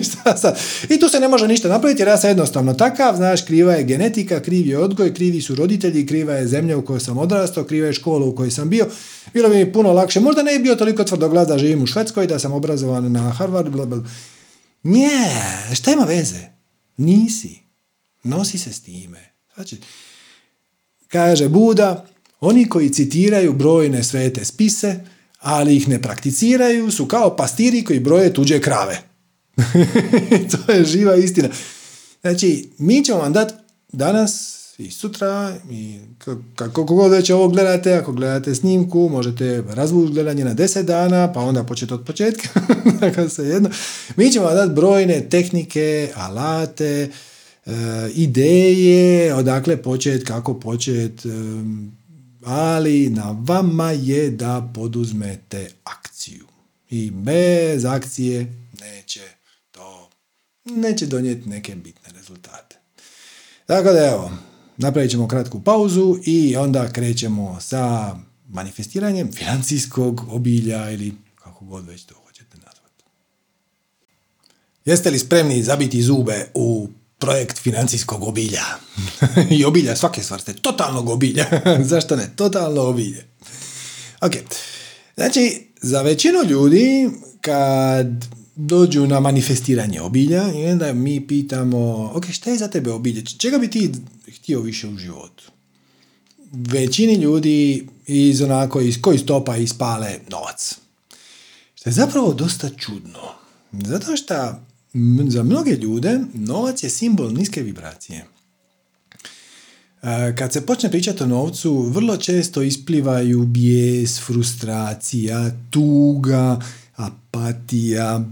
[0.07, 0.59] Šta sad?
[0.89, 3.83] I tu se ne može ništa napraviti jer ja sam jednostavno takav, znaš, kriva je
[3.83, 7.87] genetika, kriv je odgoj, krivi su roditelji, kriva je zemlja u kojoj sam odrastao, kriva
[7.87, 8.87] je škola u kojoj sam bio.
[9.33, 10.19] Bilo bi mi puno lakše.
[10.19, 13.69] Možda ne bi bio toliko tvrdoglav da živim u Švedskoj, da sam obrazovan na Harvard,
[13.69, 14.03] bla, bla.
[14.83, 15.29] Nije,
[15.75, 16.39] šta ima veze?
[16.97, 17.59] Nisi.
[18.23, 19.33] Nosi se s time.
[19.55, 19.77] Znači,
[21.07, 22.05] kaže Buda,
[22.39, 24.99] oni koji citiraju brojne svete spise,
[25.43, 29.01] ali ih ne prakticiraju, su kao pastiri koji broje tuđe krave.
[30.51, 31.49] to je živa istina.
[32.21, 33.53] Znači, mi ćemo vam dati
[33.91, 35.99] danas i sutra, i
[36.55, 41.39] kako god već ovo gledate, ako gledate snimku, možete razvući gledanje na 10 dana, pa
[41.39, 42.49] onda početi od početka,
[43.01, 43.69] dakle se jedno.
[44.15, 47.09] Mi ćemo vam dati brojne tehnike, alate,
[47.65, 47.71] e,
[48.15, 51.29] ideje, odakle početi, kako početi,
[52.45, 56.47] ali na vama je da poduzmete akciju.
[56.89, 59.21] I bez akcije neće
[59.71, 60.09] to,
[60.65, 62.75] neće donijeti neke bitne rezultate.
[63.65, 64.31] Tako da evo,
[64.77, 68.15] napravit ćemo kratku pauzu i onda krećemo sa
[68.49, 73.03] manifestiranjem financijskog obilja ili kako god već to hoćete nazvati.
[74.85, 76.87] Jeste li spremni zabiti zube u
[77.23, 78.63] projekt financijskog obilja.
[79.57, 81.45] I obilja svake svrste, totalnog obilja.
[81.91, 82.29] Zašto ne?
[82.35, 83.25] Totalno obilje.
[84.21, 84.31] Ok,
[85.15, 87.09] znači, za većinu ljudi,
[87.41, 88.07] kad
[88.55, 93.25] dođu na manifestiranje obilja i onda mi pitamo, ok, šta je za tebe obilje?
[93.25, 93.91] Čega bi ti
[94.35, 95.43] htio više u životu?
[96.51, 100.75] Većini ljudi iz onako, iz koji stopa ispale novac.
[101.75, 103.19] Što je zapravo dosta čudno.
[103.71, 104.55] Zato što
[105.27, 108.25] za mnoge ljude novac je simbol niske vibracije.
[110.03, 116.59] E, kad se počne pričati o novcu, vrlo često isplivaju bijes, frustracija, tuga,
[116.95, 118.25] apatija,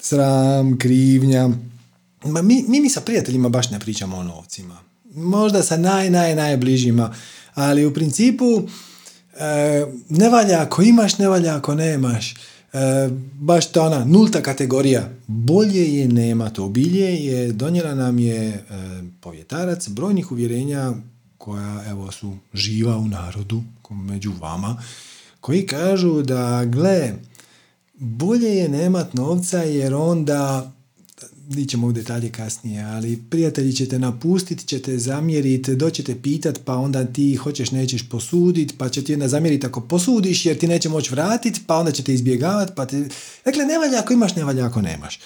[0.00, 1.48] sram, krivnja.
[2.24, 4.78] Ma mi, mi, mi sa prijateljima baš ne pričamo o novcima.
[5.14, 7.14] Možda sa naj, naj, najbližima,
[7.54, 8.62] ali u principu
[9.38, 12.34] e, ne valja ako imaš, ne valja ako nemaš.
[12.74, 13.08] E,
[13.40, 15.08] baš ta ona nulta kategorija.
[15.26, 16.64] Bolje je nema to.
[16.64, 18.62] Obilje je, donijela nam je e,
[19.20, 20.92] povjetarac brojnih uvjerenja
[21.38, 24.82] koja evo su živa u narodu među vama
[25.40, 27.12] koji kažu da gle
[27.94, 30.72] bolje je nemat novca jer onda
[31.68, 37.34] ćemo u detalje kasnije, ali prijatelji ćete napustiti, ćete zamjeriti, doćete pitat, pa onda ti
[37.34, 41.60] hoćeš, nećeš posuditi, pa će ti onda zamjeriti ako posudiš, jer ti neće moći vratiti,
[41.66, 43.08] pa onda ćete izbjegavati, pa te...
[43.44, 45.20] Dakle, ne valja ako imaš, ne valja ako nemaš.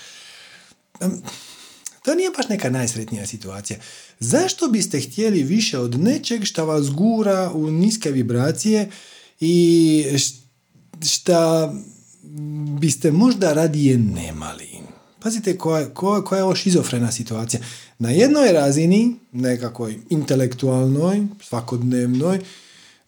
[2.04, 3.78] To nije baš neka najsretnija situacija.
[4.20, 8.90] Zašto biste htjeli više od nečeg što vas gura u niske vibracije
[9.40, 10.04] i
[11.06, 11.74] šta
[12.80, 14.87] biste možda radije nemali?
[15.20, 17.60] Pazite koja, koja, koja je ovo šizofrena situacija.
[17.98, 22.40] Na jednoj razini, nekakvoj intelektualnoj, svakodnevnoj,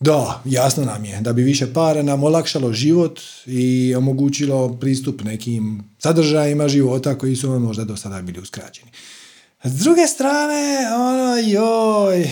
[0.00, 5.84] da, jasno nam je da bi više para nam olakšalo život i omogućilo pristup nekim
[5.98, 8.90] sadržajima života koji su vam možda do sada bili uskraćeni.
[9.64, 12.30] S druge strane, ono, joj,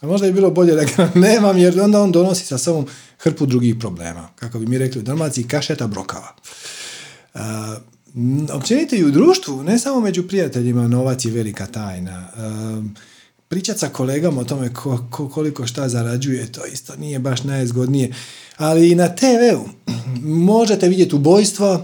[0.00, 2.86] možda bi bilo bolje da ga nemam jer onda on donosi sa sobom
[3.18, 4.28] hrpu drugih problema.
[4.36, 6.34] Kako bi mi rekli u Dalmaciji, kašeta brokava.
[7.34, 7.40] Uh,
[8.52, 12.28] općenito i u društvu, ne samo među prijateljima, novac je velika tajna.
[12.36, 12.94] Um,
[13.48, 18.14] pričat sa kolegama o tome ko, koliko šta zarađuje, to isto nije baš najzgodnije.
[18.56, 19.68] Ali i na TV-u
[20.52, 21.82] možete vidjeti ubojstvo, uh,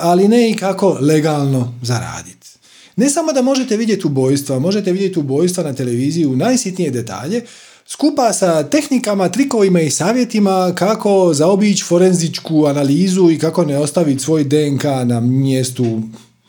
[0.00, 2.50] ali ne i kako legalno zaraditi.
[2.96, 7.44] Ne samo da možete vidjeti ubojstva, možete vidjeti ubojstva na televiziji u najsitnije detalje,
[7.92, 14.44] skupa sa tehnikama, trikovima i savjetima kako zaobići forenzičku analizu i kako ne ostaviti svoj
[14.44, 16.02] DNK na mjestu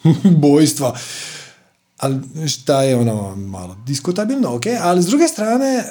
[0.36, 1.00] ubojstva.
[1.98, 5.84] Ali šta je ono malo diskutabilno, ok, ali s druge strane, e,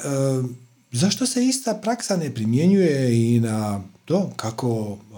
[0.91, 5.15] zašto se ista praksa ne primjenjuje i na to kako e,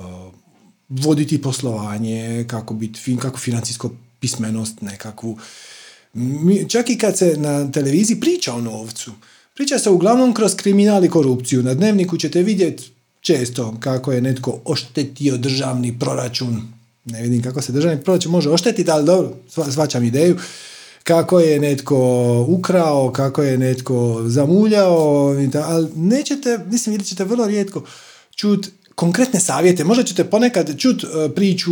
[0.89, 5.37] voditi poslovanje, kako biti fin, kako financijsko pismenost nekakvu.
[6.67, 9.11] Čak i kad se na televiziji priča o novcu,
[9.53, 11.63] priča se uglavnom kroz kriminal i korupciju.
[11.63, 12.91] Na dnevniku ćete vidjeti
[13.21, 16.61] često kako je netko oštetio državni proračun.
[17.05, 19.33] Ne vidim kako se državni proračun može oštetiti, ali dobro,
[19.71, 20.37] svačam ideju.
[21.03, 21.97] Kako je netko
[22.47, 27.83] ukrao, kako je netko zamuljao, ali nećete, mislim, vidjet ćete vrlo rijetko
[28.35, 29.83] čut konkretne savjete.
[29.83, 31.71] Možda ćete ponekad čut e, priču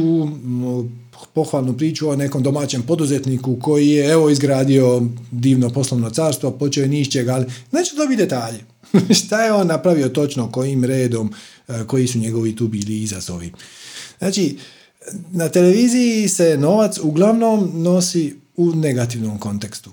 [1.27, 5.01] pohvalnu priču o nekom domaćem poduzetniku koji je evo izgradio
[5.31, 8.59] divno poslovno carstvo, počeo je nišćega, ali neće dobiti detalje.
[9.19, 11.33] Šta je on napravio točno, kojim redom,
[11.67, 13.51] e, koji su njegovi tu bili izazovi.
[14.19, 14.57] Znači,
[15.31, 19.91] na televiziji se novac uglavnom nosi u negativnom kontekstu.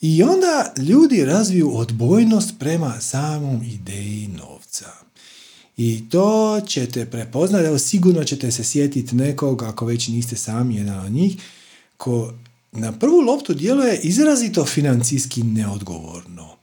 [0.00, 5.01] I onda ljudi razviju odbojnost prema samom ideji novca.
[5.76, 11.06] I to ćete prepoznati, evo sigurno ćete se sjetiti nekog, ako već niste sami jedan
[11.06, 11.36] od njih,
[11.96, 12.32] ko
[12.72, 16.56] na prvu loptu djeluje izrazito financijski neodgovorno.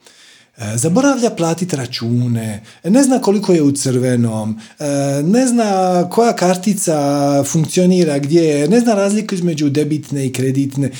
[0.57, 4.85] E, zaboravlja platiti račune, ne zna koliko je u crvenom, e,
[5.23, 6.97] ne zna koja kartica
[7.43, 10.91] funkcionira gdje je, ne zna razliku između debitne i kreditne.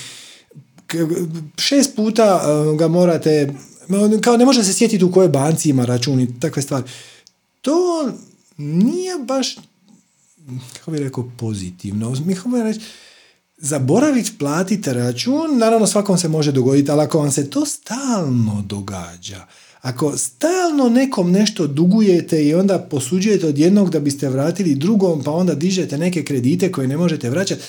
[1.57, 3.53] Šest puta e, ga morate,
[4.21, 6.83] kao ne može se sjetiti u kojoj banci ima račun i takve stvari
[7.61, 8.11] to
[8.57, 9.55] nije baš,
[10.73, 12.15] kako bih rekao, pozitivno.
[12.25, 12.79] Mi reći,
[13.57, 19.45] zaboraviti platiti račun, naravno svakom se može dogoditi, ali ako vam se to stalno događa,
[19.81, 25.31] ako stalno nekom nešto dugujete i onda posuđujete od jednog da biste vratili drugom, pa
[25.31, 27.61] onda dižete neke kredite koje ne možete vraćati,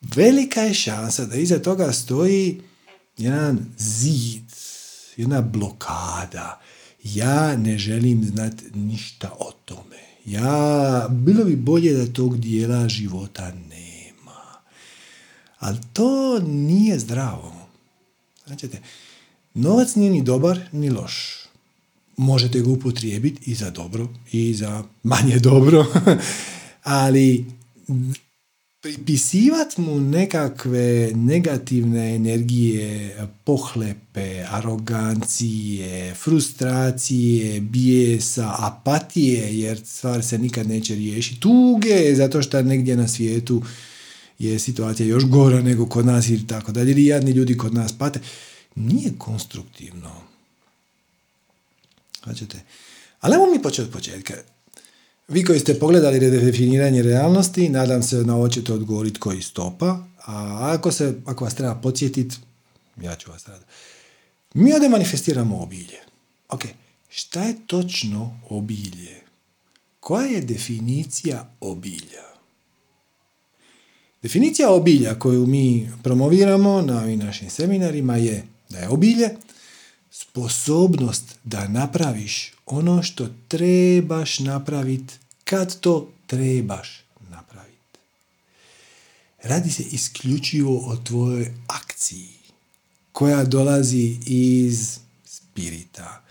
[0.00, 2.60] velika je šansa da iza toga stoji
[3.18, 4.42] jedan zid,
[5.16, 6.60] jedna blokada,
[7.04, 9.98] ja ne želim znati ništa o tome.
[10.24, 14.60] Ja, bilo bi bolje da tog dijela života nema.
[15.58, 17.66] Ali to nije zdravo.
[18.46, 18.68] Znači,
[19.54, 21.42] novac nije ni dobar, ni loš.
[22.16, 25.86] možete ga upotrijebiti i za dobro i za manje dobro,
[26.82, 27.46] ali
[28.82, 40.94] pripisivati mu nekakve negativne energije, pohlepe, arogancije, frustracije, bijesa, apatije, jer stvar se nikad neće
[40.94, 43.62] riješiti, tuge, zato što negdje na svijetu
[44.38, 47.98] je situacija još gora nego kod nas i tako dalje, ili jadni ljudi kod nas
[47.98, 48.20] pate,
[48.74, 50.10] nije konstruktivno.
[52.24, 52.60] Hoćete?
[53.20, 54.34] Ali evo mi početi od početka.
[55.28, 60.58] Vi koji ste pogledali redefiniranje realnosti, nadam se na ovo ćete odgovoriti koji stopa, a
[60.74, 62.36] ako, se, ako vas treba podsjetiti,
[63.02, 63.70] ja ću vas raditi.
[64.54, 65.98] Mi ovdje manifestiramo obilje.
[66.48, 66.64] Ok,
[67.08, 69.20] šta je točno obilje?
[70.00, 72.22] Koja je definicija obilja?
[74.22, 79.28] Definicija obilja koju mi promoviramo na ovim našim seminarima je da je obilje
[80.12, 87.98] sposobnost da napraviš ono što trebaš napraviti kad to trebaš napraviti.
[89.42, 92.28] Radi se isključivo o tvojoj akciji
[93.12, 96.22] koja dolazi iz spirita.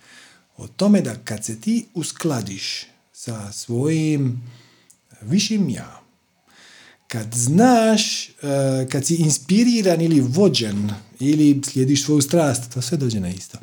[0.57, 4.41] O tome da kad se ti uskladiš sa svojim
[5.21, 6.00] višim ja,
[7.11, 10.89] kad znaš, eh, kad si inspiriran ili vođen
[11.19, 13.57] ili slijediš svoju strast, to sve dođe na isto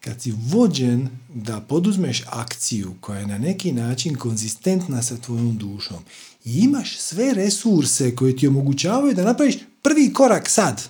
[0.00, 5.98] kad si vođen da poduzmeš akciju koja je na neki način konzistentna sa tvojom dušom
[6.44, 10.88] i imaš sve resurse koje ti omogućavaju da napraviš prvi korak sad,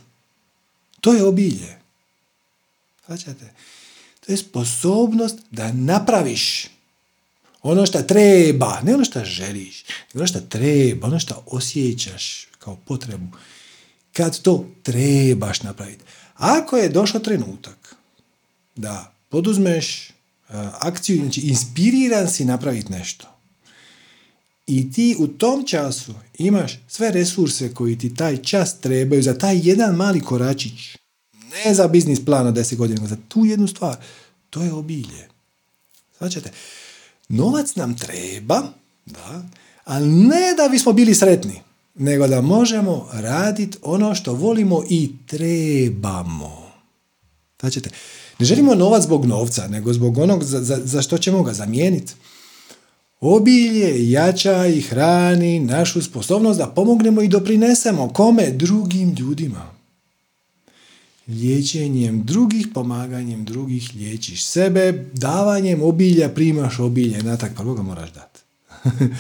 [1.01, 1.79] to je obilje.
[3.07, 3.53] Svaćate?
[4.27, 6.69] To je sposobnost da napraviš
[7.63, 9.85] ono što treba, ne ono što želiš,
[10.15, 13.27] ono što treba, ono što osjećaš kao potrebu.
[14.13, 16.05] Kad to trebaš napraviti.
[16.35, 17.97] Ako je došao trenutak
[18.77, 20.13] da poduzmeš e,
[20.81, 23.27] akciju, znači inspiriran si napraviti nešto.
[24.67, 29.61] I ti u tom času imaš sve resurse koji ti taj čas trebaju za taj
[29.63, 30.97] jedan mali koračić.
[31.33, 33.97] Ne za biznis plan od 10 godina, za tu jednu stvar.
[34.51, 35.29] To je obilje.
[36.19, 36.51] Svačate?
[37.31, 38.63] Novac nam treba,
[39.07, 39.43] da,
[39.85, 41.61] ali ne da bismo bili sretni,
[41.95, 46.71] nego da možemo raditi ono što volimo i trebamo.
[47.61, 47.91] Svačate?
[48.39, 52.15] Ne želimo novac zbog novca, nego zbog onog za, za, za što ćemo ga zamijeniti.
[53.21, 58.51] Obilje jača i hrani našu sposobnost da pomognemo i doprinesemo kome?
[58.51, 59.80] Drugim ljudima.
[61.31, 67.23] Liječenjem drugih, pomaganjem drugih liječiš sebe, davanjem obilja primaš obilje.
[67.23, 68.41] Natak prvo ga moraš dati.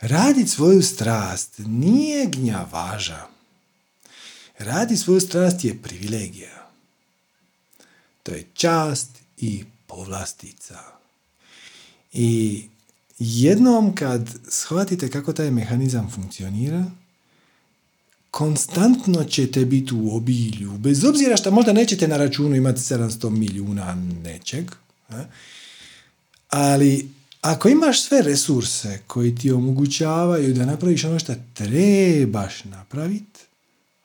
[0.00, 3.26] Radit svoju strast nije gnjavaža.
[4.58, 6.70] Radi svoju strast je privilegija.
[8.22, 10.78] To je čast i povlastica.
[12.12, 12.62] I
[13.18, 16.84] jednom kad shvatite kako taj mehanizam funkcionira,
[18.30, 23.94] konstantno ćete biti u obilju, bez obzira što možda nećete na računu imati 700 milijuna
[24.24, 24.70] nečeg,
[26.48, 27.10] ali
[27.40, 33.40] ako imaš sve resurse koji ti omogućavaju da napraviš ono što trebaš napraviti,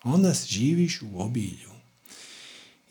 [0.04, 1.76] onda živiš u obilju.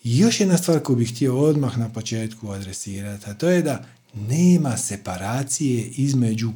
[0.05, 3.85] I još jedna stvar koju bih htio odmah na početku adresirati, a to je da
[4.14, 6.53] nema separacije između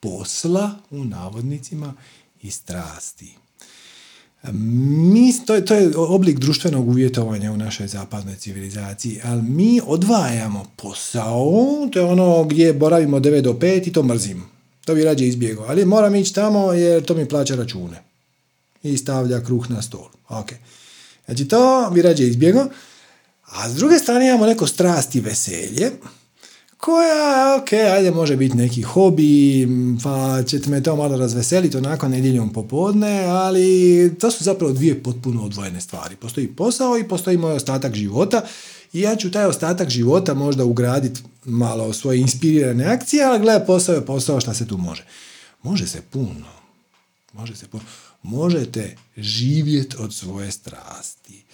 [0.00, 1.94] posla, u navodnicima,
[2.42, 3.41] i strasti.
[4.50, 10.66] Mi, to, je, to je oblik društvenog uvjetovanja u našoj zapadnoj civilizaciji, ali mi odvajamo
[10.76, 14.44] posao, to je ono gdje boravimo 9 do 5 i to mrzim.
[14.84, 18.02] To bi rađe izbjegao, ali moram ići tamo jer to mi plaća račune.
[18.82, 20.08] I stavlja kruh na stol.
[20.28, 20.50] Ok.
[21.24, 22.68] Znači to bi rađe izbjegao.
[23.44, 25.90] A s druge strane imamo neko strast i veselje,
[26.84, 29.68] koja, ok, ajde, može biti neki hobi,
[30.02, 35.44] pa ćete me to malo razveseliti onako nedjeljom popodne, ali to su zapravo dvije potpuno
[35.44, 36.16] odvojene stvari.
[36.16, 38.42] Postoji posao i postoji moj ostatak života
[38.92, 43.94] i ja ću taj ostatak života možda ugraditi malo svoje inspirirane akcije, ali gledaj, posao
[43.94, 45.04] je posao šta se tu može.
[45.62, 46.46] Može se puno.
[47.32, 47.84] Može se puno.
[48.22, 51.44] Možete živjeti od svoje strasti.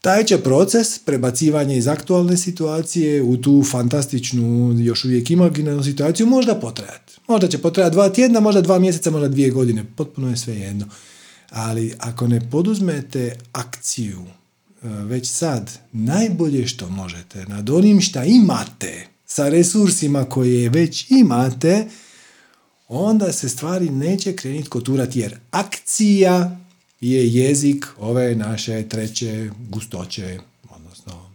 [0.00, 6.54] Taj će proces prebacivanja iz aktualne situacije u tu fantastičnu, još uvijek imaginarnu situaciju možda
[6.54, 7.12] potrajati.
[7.28, 9.84] Možda će potrajati dva tjedna, možda dva mjeseca, možda dvije godine.
[9.96, 10.86] Potpuno je sve jedno.
[11.50, 19.06] Ali ako ne poduzmete akciju e, već sad, najbolje što možete nad onim šta imate,
[19.26, 21.88] sa resursima koje već imate,
[22.88, 26.60] onda se stvari neće krenuti koturati jer akcija
[27.00, 30.38] je jezik ove naše treće gustoće,
[30.70, 31.30] odnosno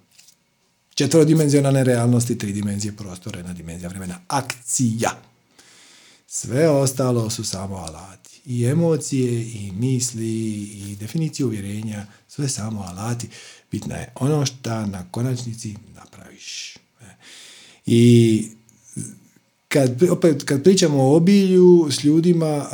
[0.93, 4.19] četverodimenzionalne realnosti, tri dimenzije prostora, jedna dimenzija vremena.
[4.27, 5.21] Akcija.
[6.27, 8.41] Sve ostalo su samo alati.
[8.45, 13.27] I emocije, i misli, i definicije uvjerenja, sve samo alati.
[13.71, 16.75] Bitno je ono što na konačnici napraviš.
[16.75, 17.05] E.
[17.85, 18.47] I
[19.67, 22.65] kad, opet, kad pričamo o obilju s ljudima,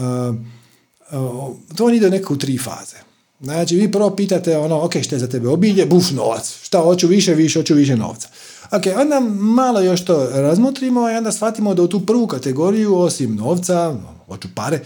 [1.76, 2.98] to on ide nekako u tri faze.
[3.42, 5.86] Znači, vi prvo pitate ono, ok, što je za tebe obilje?
[5.86, 6.58] Buf, novac.
[6.64, 8.28] Šta, hoću više, više, hoću više novca.
[8.72, 13.36] Ok, onda malo još to razmotrimo i onda shvatimo da u tu prvu kategoriju, osim
[13.36, 13.96] novca,
[14.28, 14.80] hoću pare,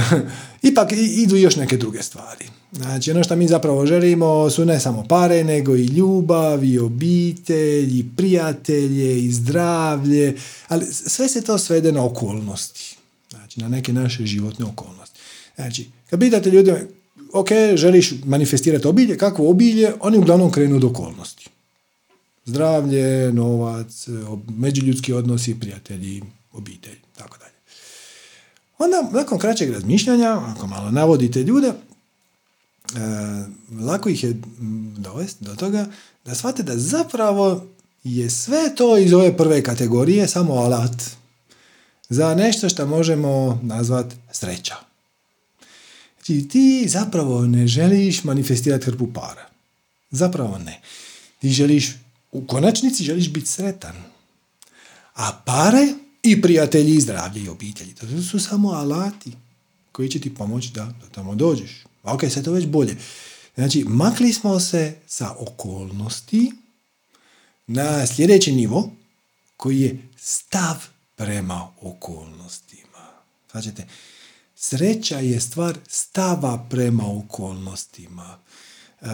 [0.70, 2.46] ipak idu još neke druge stvari.
[2.72, 7.98] Znači, ono što mi zapravo želimo su ne samo pare, nego i ljubav, i obitelj,
[7.98, 10.36] i prijatelje, i zdravlje,
[10.68, 12.96] ali sve se to svede na okolnosti.
[13.30, 15.05] Znači, na neke naše životne okolnosti.
[15.56, 16.86] Znači, kad pitate ljude,
[17.32, 21.48] ok, želiš manifestirati obilje, kakvo obilje, oni uglavnom krenu od okolnosti.
[22.44, 24.06] Zdravlje, novac,
[24.48, 27.52] međuljudski odnosi, prijatelji, obitelj, tako dalje.
[28.78, 31.74] Onda, nakon kraćeg razmišljanja, ako malo navodite ljude, e,
[33.80, 34.36] lako ih je
[34.96, 35.86] dovesti do toga
[36.24, 37.66] da shvate da zapravo
[38.04, 41.02] je sve to iz ove prve kategorije samo alat
[42.08, 44.74] za nešto što možemo nazvati sreća.
[46.26, 49.48] Znači ti zapravo ne želiš manifestirati hrpu para.
[50.10, 50.80] Zapravo ne.
[51.40, 51.94] Ti želiš,
[52.32, 53.96] u konačnici želiš biti sretan.
[55.14, 55.88] A pare
[56.22, 59.32] i prijatelji i zdravlje i obitelji, to su samo alati
[59.92, 61.84] koji će ti pomoći da, da tamo dođeš.
[62.02, 62.96] Ok, sad to već bolje.
[63.54, 66.52] Znači, makli smo se sa okolnosti
[67.66, 68.90] na sljedeći nivo
[69.56, 70.76] koji je stav
[71.16, 73.06] prema okolnostima.
[73.50, 73.70] Znači,
[74.68, 78.38] Sreća je stvar stava prema okolnostima.
[79.02, 79.06] E,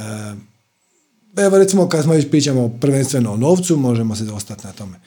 [1.37, 5.01] evo recimo kad smo već pričamo prvenstveno o novcu, možemo se ostati na tome.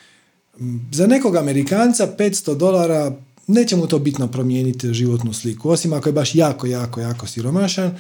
[0.91, 3.12] Za nekog Amerikanca 500 dolara
[3.48, 7.98] neće mu to bitno promijeniti životnu sliku, osim ako je baš jako, jako, jako siromašan.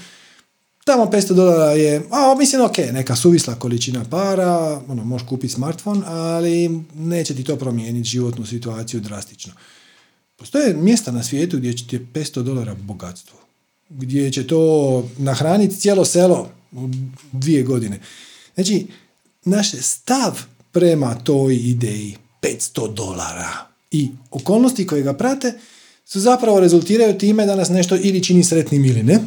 [0.83, 6.01] Tamo 500 dolara je, a mislim ok, neka suvisla količina para, ono, možeš kupiti smartphone,
[6.05, 9.53] ali neće ti to promijeniti životnu situaciju drastično.
[10.35, 13.39] Postoje mjesta na svijetu gdje će ti 500 dolara bogatstvo.
[13.89, 16.89] Gdje će to nahraniti cijelo selo u
[17.31, 17.99] dvije godine.
[18.55, 18.87] Znači,
[19.45, 25.53] naš stav prema toj ideji 500 dolara i okolnosti koje ga prate
[26.05, 29.19] su zapravo rezultiraju time da nas nešto ili čini sretnim ili ne.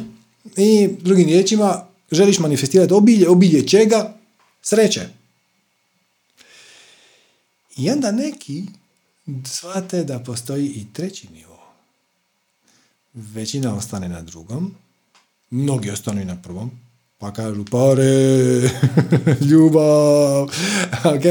[0.57, 4.17] I drugim riječima, želiš manifestirati obilje, obilje čega?
[4.61, 5.07] Sreće.
[7.77, 8.63] I onda neki
[9.45, 11.59] shvate da postoji i treći nivo.
[13.13, 14.75] Većina ostane na drugom,
[15.49, 16.71] mnogi ostanu i na prvom,
[17.17, 18.61] pa kažu pare,
[19.49, 20.43] ljubav,
[21.15, 21.23] ok,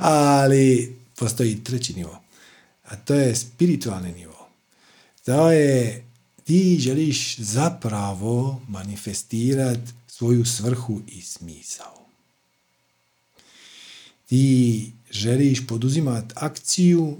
[0.00, 2.20] ali postoji treći nivo,
[2.84, 4.48] a to je spiritualni nivo.
[5.24, 6.04] To je,
[6.44, 12.06] ti želiš zapravo manifestirati svoju svrhu i smisao.
[14.26, 17.16] Ti želiš poduzimati akciju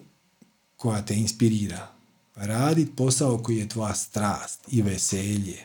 [0.83, 1.89] koja te inspirira.
[2.37, 5.59] Radit posao koji je tvoja strast i veselje.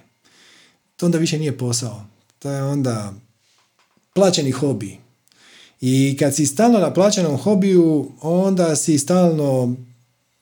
[0.96, 2.06] To onda više nije posao.
[2.40, 3.14] To je onda
[4.14, 4.98] plaćeni hobi.
[5.82, 9.76] I kad si stalno na plaćenom hobiju, onda si stalno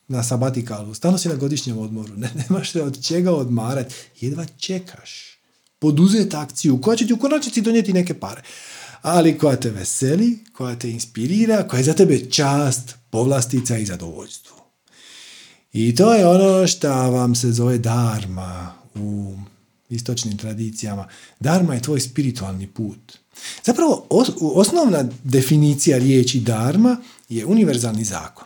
[0.08, 5.40] na sabatikalu, stalno si na godišnjem odmoru, ne, nemaš se od čega odmarati, jedva čekaš
[5.80, 8.42] poduzeti akciju koja će ti u konačnici donijeti neke pare,
[9.02, 14.55] ali koja te veseli, koja te inspirira, koja je za tebe čast, povlastica i zadovoljstvo.
[15.76, 19.36] I to je ono što vam se zove darma u
[19.90, 21.08] istočnim tradicijama.
[21.40, 23.18] Darma je tvoj spiritualni put.
[23.64, 24.08] Zapravo,
[24.40, 26.98] osnovna definicija riječi darma
[27.30, 28.46] je univerzalni zakon.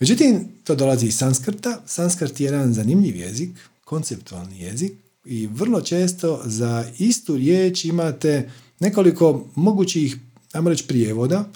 [0.00, 1.80] Međutim, to dolazi iz sanskrta.
[1.86, 3.50] Sanskrt je jedan zanimljiv jezik,
[3.84, 4.92] konceptualni jezik
[5.24, 8.50] i vrlo često za istu riječ imate
[8.80, 10.16] nekoliko mogućih,
[10.52, 11.48] ajmo reći, prijevoda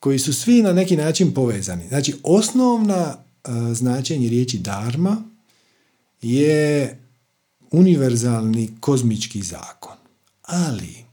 [0.00, 1.88] koji su svi na neki način povezani.
[1.88, 3.16] Znači, osnovna
[3.72, 5.22] značenje riječi dharma
[6.22, 6.98] je
[7.70, 9.96] univerzalni kozmički zakon.
[10.42, 11.04] Ali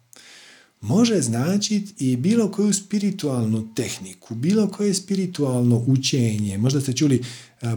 [0.81, 6.57] može značiti i bilo koju spiritualnu tehniku, bilo koje spiritualno učenje.
[6.57, 7.23] Možda ste čuli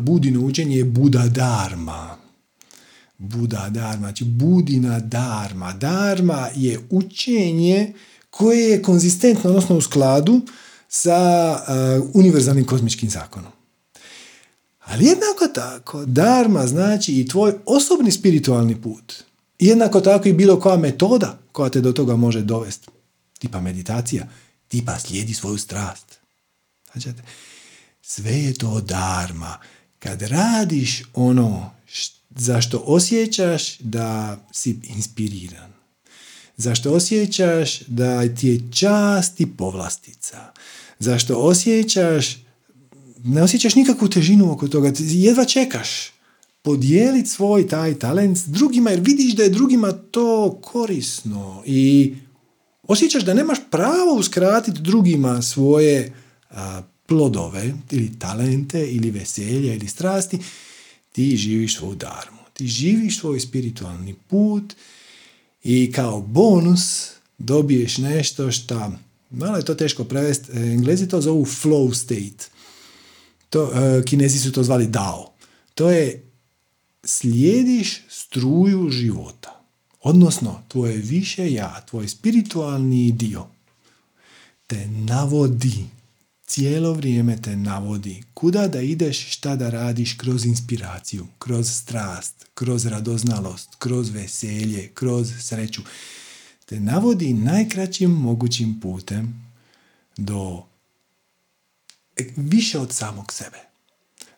[0.01, 2.17] budino učenje je Buda Dharma.
[3.19, 5.73] Buda Dharma, znači Budina Dharma.
[5.73, 7.93] Dharma je učenje
[8.31, 10.41] koje je konzistentno, odnosno u skladu
[10.89, 11.59] sa
[12.15, 13.53] univerzalnim kozmičkim zakonom.
[14.85, 19.15] Ali jednako tako, darma znači i tvoj osobni spiritualni put.
[19.59, 22.89] Jednako tako i bilo koja metoda koja te do toga može dovesti.
[23.39, 24.29] Tipa meditacija,
[24.69, 26.19] tipa slijedi svoju strast.
[26.93, 27.09] Znači,
[28.03, 29.59] sve je to darma.
[29.99, 31.71] Kad radiš ono
[32.31, 35.73] zašto osjećaš da si inspiriran,
[36.57, 40.53] zašto osjećaš da ti je čast i povlastica,
[40.99, 42.37] zašto osjećaš,
[43.25, 46.13] ne osjećaš nikakvu težinu oko toga, jedva čekaš
[46.63, 52.15] podijeliti svoj taj talent s drugima jer vidiš da je drugima to korisno i
[52.83, 56.13] osjećaš da nemaš pravo uskratiti drugima svoje
[57.07, 60.39] plodove ili talente ili veselje ili strasti,
[61.13, 62.39] ti živiš svoju darmu.
[62.53, 64.75] Ti živiš svoj spiritualni put
[65.65, 68.93] i kao bonus dobiješ nešto što,
[69.31, 72.52] malo je to teško prevesti, englezi to zovu flow state.
[73.53, 75.33] To, uh, kinezi su to zvali dao.
[75.75, 76.31] To je
[77.05, 79.61] slijediš struju života.
[80.01, 83.47] Odnosno, tvoje više ja, tvoj spiritualni dio
[84.67, 85.85] te navodi,
[86.47, 92.87] cijelo vrijeme te navodi kuda da ideš, šta da radiš kroz inspiraciju, kroz strast, kroz
[92.87, 95.83] radoznalost, kroz veselje, kroz sreću.
[96.67, 99.53] Te navodi najkraćim mogućim putem
[100.17, 100.65] do
[102.37, 103.59] više od samog sebe.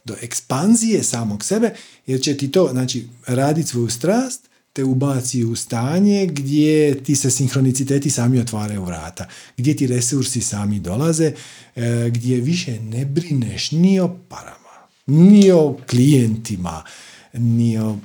[0.04, 1.74] Do ekspanzije samog sebe,
[2.06, 7.30] jer će ti to, znači, raditi svoju strast, te ubaci u stanje gdje ti se
[7.30, 11.32] sinhroniciteti sami otvaraju vrata, gdje ti resursi sami dolaze,
[11.76, 16.84] e, gdje više ne brineš ni o parama, ni o klijentima,
[17.32, 17.98] ni o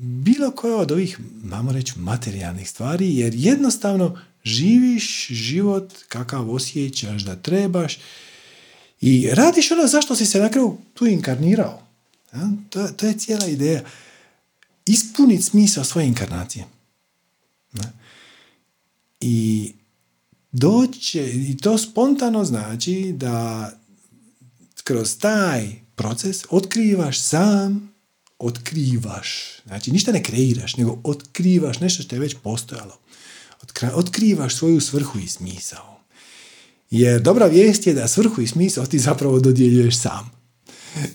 [0.00, 7.36] bilo koje od ovih, mamo reći, materijalnih stvari, jer jednostavno živiš život kakav osjećaš da
[7.36, 7.98] trebaš
[9.00, 11.82] i radiš ono zašto si se na kraju tu inkarnirao.
[12.32, 12.50] Ja?
[12.70, 13.82] To, to je cijela ideja.
[14.86, 16.64] Ispuniti smisao svoje inkarnacije.
[17.72, 17.92] Ja?
[19.20, 19.72] I
[20.52, 23.70] doće, i to spontano znači da
[24.84, 27.92] kroz taj proces otkrivaš sam,
[28.38, 32.98] otkrivaš, znači ništa ne kreiraš, nego otkrivaš nešto što je već postojalo.
[33.94, 35.89] Otkrivaš svoju svrhu i smisao.
[36.90, 40.30] Jer dobra vijest je da svrhu i smisao ti zapravo dodjeljuješ sam.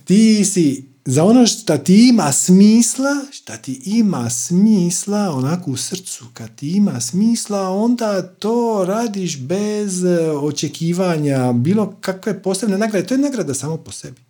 [0.06, 6.26] Ti si za ono što ti ima smisla, što ti ima smisla onako u srcu,
[6.34, 13.08] kad ti ima smisla, onda to radiš bez e, očekivanja bilo kakve posebne nagrade.
[13.08, 14.22] To je nagrada samo po sebi.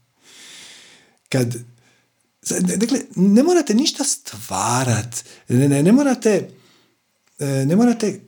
[1.30, 1.56] Kad,
[2.78, 6.50] dakle, ne morate ništa stvarat, ne, ne, ne morate
[7.39, 8.20] e, ne morate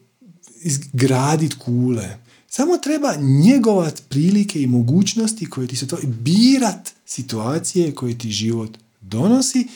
[0.61, 2.26] izgraditi kule.
[2.57, 5.97] Samo treba njegovat prilike i mogućnosti koje ti se to...
[6.03, 9.67] Birat situacije koje ti život donosi.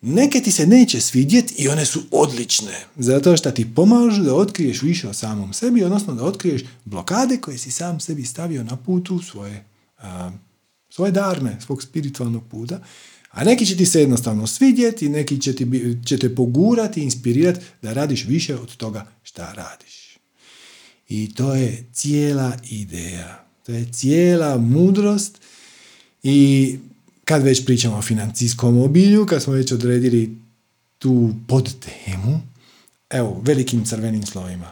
[0.00, 2.84] Neke ti se neće svidjeti i one su odlične.
[2.96, 7.58] Zato što ti pomažu da otkriješ više o samom sebi, odnosno da otkriješ blokade koje
[7.58, 9.64] si sam sebi stavio na putu svoje,
[9.98, 10.30] a,
[10.90, 12.80] svoje darme, svog spiritualnog puta.
[13.30, 15.66] A neki će ti se jednostavno svidjeti, neki će, ti,
[16.06, 20.03] će te pogurati, inspirirati da radiš više od toga šta radiš.
[21.14, 23.44] I to je cijela ideja.
[23.66, 25.38] To je cijela mudrost
[26.22, 26.78] i
[27.24, 30.36] kad već pričamo o financijskom obilju, kad smo već odredili
[30.98, 32.40] tu podtemu,
[33.10, 34.70] evo, velikim crvenim slovima.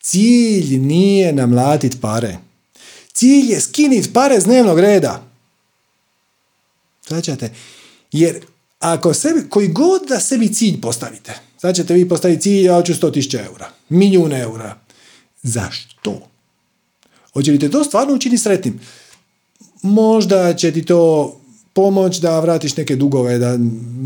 [0.00, 2.38] Cilj nije namlatit pare.
[3.12, 5.24] Cilj je skinit pare s dnevnog reda.
[7.08, 7.50] Značate,
[8.12, 8.40] jer
[8.78, 12.94] ako sebi, koji god da sebi cilj postavite, sad ćete vi postaviti cilj, ja hoću
[12.94, 14.87] 100.000 eura, milijun eura,
[15.42, 16.20] Zašto?
[17.32, 18.80] Hoće li te to stvarno učini sretnim?
[19.82, 21.34] Možda će ti to
[21.72, 23.58] pomoć da vratiš neke dugove, da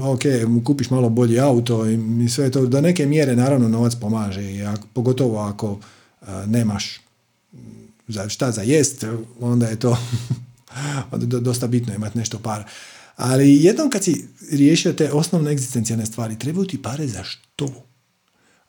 [0.02, 0.22] ok,
[0.64, 2.66] kupiš malo bolji auto i sve to.
[2.66, 4.62] Do neke mjere naravno novac pomaže, i
[4.92, 5.78] pogotovo ako
[6.46, 7.00] nemaš
[8.08, 9.04] za šta za jest,
[9.40, 9.96] onda je to
[11.40, 12.64] dosta bitno imati nešto para.
[13.16, 17.68] Ali jednom kad si riješio te osnovne egzistencijalne stvari, trebaju ti pare za što?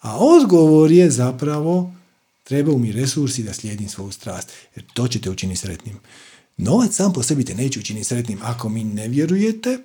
[0.01, 1.93] A odgovor je zapravo
[2.43, 5.99] Trebaju mi resursi da slijedim svoju strast, jer to će te učiniti sretnim.
[6.57, 8.39] Novac sam po sebi te neće učiniti sretnim.
[8.41, 9.77] Ako mi ne vjerujete,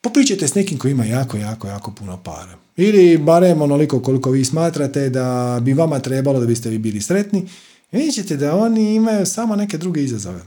[0.00, 2.58] popričajte s nekim koji ima jako, jako, jako puno para.
[2.76, 7.48] Ili barem onoliko koliko vi smatrate da bi vama trebalo da biste vi bili sretni.
[7.92, 10.40] Vidjet ćete da oni imaju samo neke druge izazove.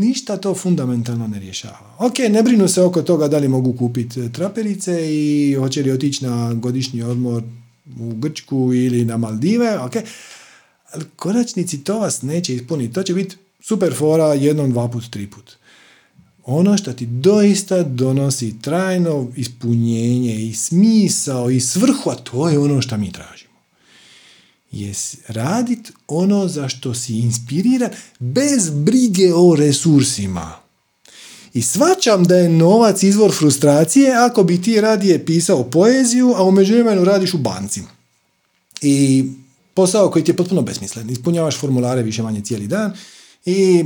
[0.00, 1.94] Ništa to fundamentalno ne rješava.
[1.98, 6.24] Ok, ne brinu se oko toga da li mogu kupiti traperice i hoće li otići
[6.24, 7.42] na godišnji odmor
[7.98, 9.92] u Grčku ili na Maldive, ok,
[10.92, 12.94] ali konačnici to vas neće ispuniti.
[12.94, 15.56] To će biti super fora jednom, dva put, tri put.
[16.44, 22.82] Ono što ti doista donosi trajno ispunjenje i smisao i svrhu, a to je ono
[22.82, 23.54] što mi tražimo.
[24.72, 24.92] je
[25.28, 30.63] radit ono za što si inspiriran bez brige o resursima.
[31.54, 36.50] I svačam da je novac izvor frustracije ako bi ti radije pisao poeziju, a u
[36.50, 37.82] međuvremenu radiš u banci.
[38.82, 39.24] I
[39.74, 41.10] posao koji ti je potpuno besmislen.
[41.10, 42.92] Ispunjavaš formulare više manje cijeli dan
[43.44, 43.84] i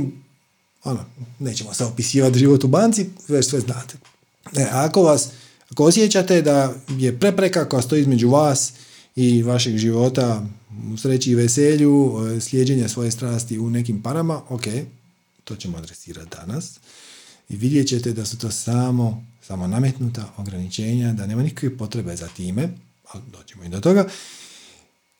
[0.83, 1.05] ono,
[1.39, 3.97] nećemo se opisivati život u banci, već sve znate.
[4.57, 5.29] E, ako vas,
[5.71, 8.73] ako osjećate da je prepreka koja stoji između vas
[9.15, 10.45] i vašeg života
[10.93, 14.63] u sreći i veselju, e, slijeđenja svoje strasti u nekim parama, ok,
[15.43, 16.79] to ćemo adresirati danas.
[17.49, 22.27] I vidjet ćete da su to samo, samo nametnuta ograničenja, da nema nikakve potrebe za
[22.27, 22.69] time,
[23.11, 24.07] ali doćemo i do toga.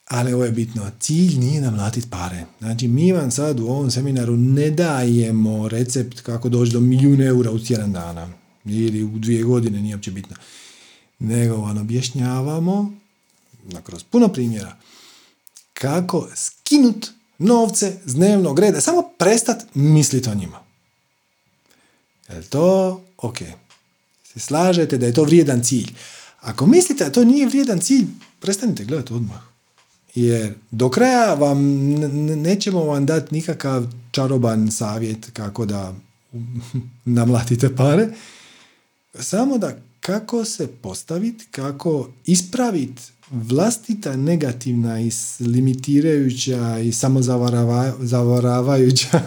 [0.08, 2.46] Ali ovo je bitno, cilj nije namlatiti pare.
[2.60, 7.52] Znači, mi vam sad u ovom seminaru ne dajemo recept kako doći do milijuna eura
[7.52, 8.30] u tjedan dana.
[8.66, 10.36] Ili u dvije godine, nije uopće bitno.
[11.20, 12.94] Nego vam objašnjavamo,
[13.84, 14.78] kroz puno primjera,
[15.74, 17.08] kako skinut
[17.38, 20.69] novce s dnevnog reda, samo prestat misliti o njima.
[22.30, 23.38] Je to ok?
[24.24, 25.92] Se slažete da je to vrijedan cilj?
[26.42, 28.06] Ako mislite da to nije vrijedan cilj,
[28.40, 29.40] prestanite gledati odmah.
[30.16, 31.60] Jer do kraja vam
[32.42, 35.94] nećemo vam dati nikakav čaroban savjet kako da
[37.06, 38.10] namlatite pare.
[39.20, 43.02] Samo da kako se postaviti, kako ispraviti
[43.32, 49.22] vlastita negativna i limitirajuća i samozavaravajuća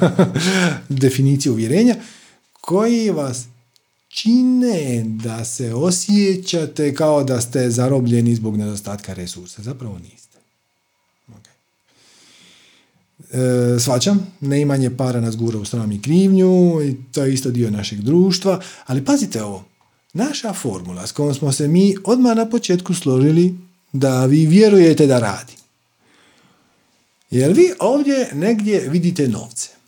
[1.03, 1.97] definicija uvjerenja
[2.63, 3.45] koji vas
[4.09, 9.63] čine da se osjećate kao da ste zarobljeni zbog nedostatka resursa.
[9.63, 10.39] Zapravo niste.
[11.29, 11.53] Okay.
[13.77, 17.71] E, svačam, neimanje para nas gura u sram i krivnju, i to je isto dio
[17.71, 19.65] našeg društva, ali pazite ovo,
[20.13, 23.59] naša formula s kojom smo se mi odmah na početku složili
[23.93, 25.53] da vi vjerujete da radi.
[27.31, 29.82] Jer vi ovdje negdje vidite novce.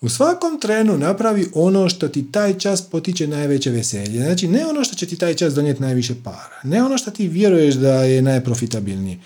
[0.00, 4.22] U svakom trenu napravi ono što ti taj čas potiče najveće veselje.
[4.22, 6.60] Znači, ne ono što će ti taj čas donijeti najviše para.
[6.62, 9.18] Ne ono što ti vjeruješ da je najprofitabilnije.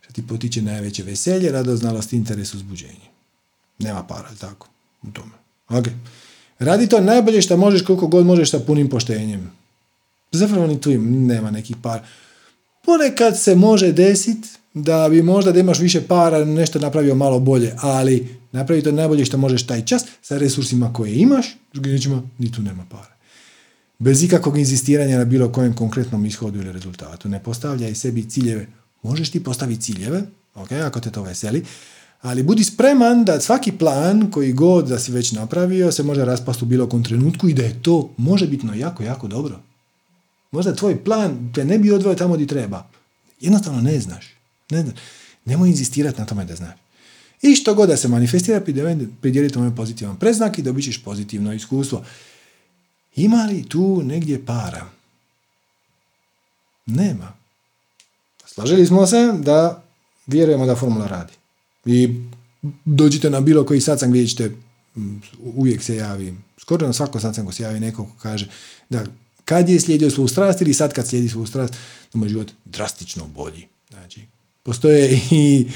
[0.00, 3.10] Što ti potiče najveće veselje, radoznalost, interes, uzbuđenje.
[3.78, 4.68] Nema para, tako?
[5.02, 5.32] U tome.
[5.68, 5.86] Ok.
[6.58, 9.50] Radi to najbolje što možeš, koliko god možeš sa punim poštenjem.
[10.32, 12.04] Zapravo ni tu nema nekih para.
[12.84, 17.74] Ponekad se može desiti da bi možda da imaš više para nešto napravio malo bolje,
[17.76, 22.52] ali napravi to najbolje što možeš taj čas sa resursima koje imaš, drugim riječima ni
[22.52, 23.16] tu nema para.
[23.98, 27.28] Bez ikakvog inzistiranja na bilo kojem konkretnom ishodu ili rezultatu.
[27.28, 28.66] Ne postavljaj sebi ciljeve.
[29.02, 30.22] Možeš ti postaviti ciljeve,
[30.54, 31.64] ok, ako te to veseli,
[32.20, 36.64] ali budi spreman da svaki plan koji god da si već napravio se može raspasti
[36.64, 39.60] u bilo kom trenutku i da je to može bitno jako, jako dobro.
[40.50, 42.88] Možda tvoj plan te ne bi odveo tamo gdje treba.
[43.40, 44.39] Jednostavno ne znaš.
[44.70, 44.94] Ne znaš.
[45.44, 46.78] Nemoj inzistirati na tome da znaš.
[47.42, 48.60] I što god da se manifestira,
[49.20, 52.04] pridjeli tome pozitivan preznak i dobit ćeš pozitivno iskustvo.
[53.16, 54.86] Ima li tu negdje para?
[56.86, 57.32] Nema.
[58.46, 59.82] Slažili smo se da
[60.26, 61.32] vjerujemo da formula radi.
[61.84, 62.08] I
[62.84, 64.52] dođite na bilo koji satsang gdje ćete
[65.42, 68.50] uvijek se javi, skoro na svako satsangu se javi neko ko kaže
[68.88, 69.04] da
[69.44, 71.74] kad je slijedio svoju strast ili sad kad slijedi svoju strast,
[72.12, 73.66] da mu je život drastično bolji.
[73.90, 74.20] Znači,
[74.62, 75.66] postoje i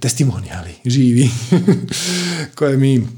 [0.00, 1.30] testimonijali, živi,
[2.56, 3.08] koje mi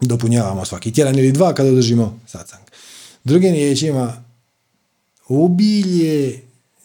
[0.00, 2.62] dopunjavamo svaki tjedan ili dva kada održimo satsang.
[3.24, 4.24] Drugim riječima,
[5.28, 6.40] obilje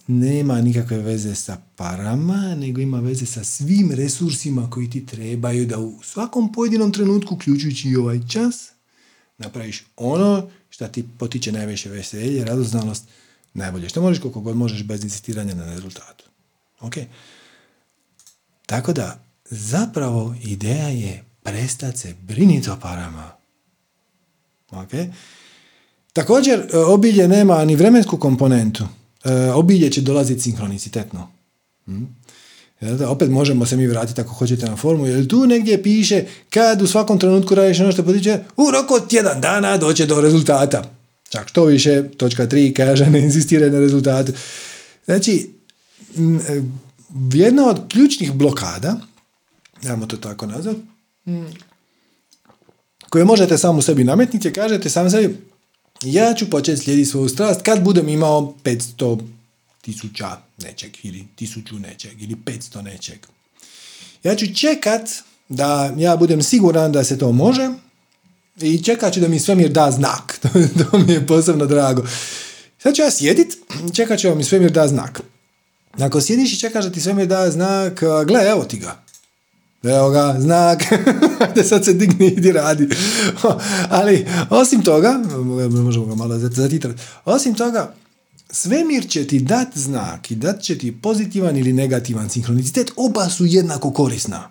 [0.08, 5.80] nema nikakve veze sa parama, nego ima veze sa svim resursima koji ti trebaju da
[5.80, 8.72] u svakom pojedinom trenutku, uključujući i ovaj čas,
[9.38, 13.04] napraviš ono što ti potiče najviše veselje, radoznalost,
[13.54, 16.26] najbolje što možeš, koliko god možeš bez insistiranja na rezultatu.
[16.80, 16.94] Ok?
[18.72, 23.32] Tako da, zapravo ideja je prestati se briniti o parama.
[24.72, 24.90] Ok?
[26.14, 28.84] Također, e, obilje nema ni vremensku komponentu.
[29.24, 31.32] E, obilje će dolaziti sinkronicitetno.
[31.86, 32.04] Hm?
[33.08, 36.88] Opet možemo se mi vratiti ako hoćete na formu, jer tu negdje piše kad u
[36.88, 40.84] svakom trenutku radiš ono što potiče, u roku od tjedan dana doće do rezultata.
[41.30, 44.32] Čak što više, točka 3 kaže ne insistiraj na rezultatu.
[45.06, 45.50] Znači,
[46.50, 46.62] e,
[47.34, 48.98] jedna od ključnih blokada,
[49.90, 50.76] ajmo to tako nazvat,
[53.10, 55.38] koje možete samo sebi nametniti, kažete sam sebi,
[56.04, 59.22] ja ću početi slijediti svoju strast kad budem imao 500
[59.82, 63.20] tisuća nečeg ili tisuću nečeg ili 500 nečeg.
[64.24, 65.10] Ja ću čekat
[65.50, 67.70] da ja budem siguran da se to može
[68.62, 70.40] i čekat ću da mi svemir da znak.
[70.80, 72.04] to mi je posebno drago.
[72.80, 73.58] Sad ću ja sjedit,
[73.94, 75.22] čekat ću da mi svemir da znak.
[76.00, 79.04] Ako sjediš i čekaš da ti svemir da znak, gle, evo ti ga.
[79.84, 80.84] Evo ga, znak,
[81.56, 82.90] da sad se digni i idi radi.
[83.90, 85.20] Ali, osim toga,
[85.70, 87.94] možemo ga malo zatitrati, osim toga,
[88.52, 93.46] svemir će ti dat znak i dat će ti pozitivan ili negativan sinhronicitet, oba su
[93.46, 94.50] jednako korisna.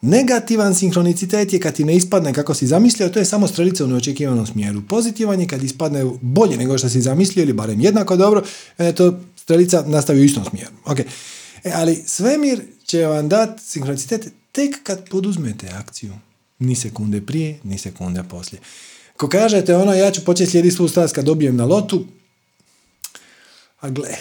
[0.00, 3.88] Negativan sinhronicitet je kad ti ne ispadne kako si zamislio, to je samo strelica u
[3.88, 4.82] neočekivanom smjeru.
[4.88, 8.42] Pozitivan je kad ispadne bolje nego što si zamislio ili barem jednako dobro,
[8.78, 10.70] e, to strelica nastavi u istom smjeru.
[10.84, 11.04] Okay.
[11.64, 16.12] E, ali svemir će vam dati sinhronicitet tek kad poduzmete akciju.
[16.58, 18.60] Ni sekunde prije, ni sekunde poslije.
[19.16, 22.06] Ko kažete ono, ja ću početi slijediti svu strast kad dobijem na lotu,
[23.80, 24.16] a gle,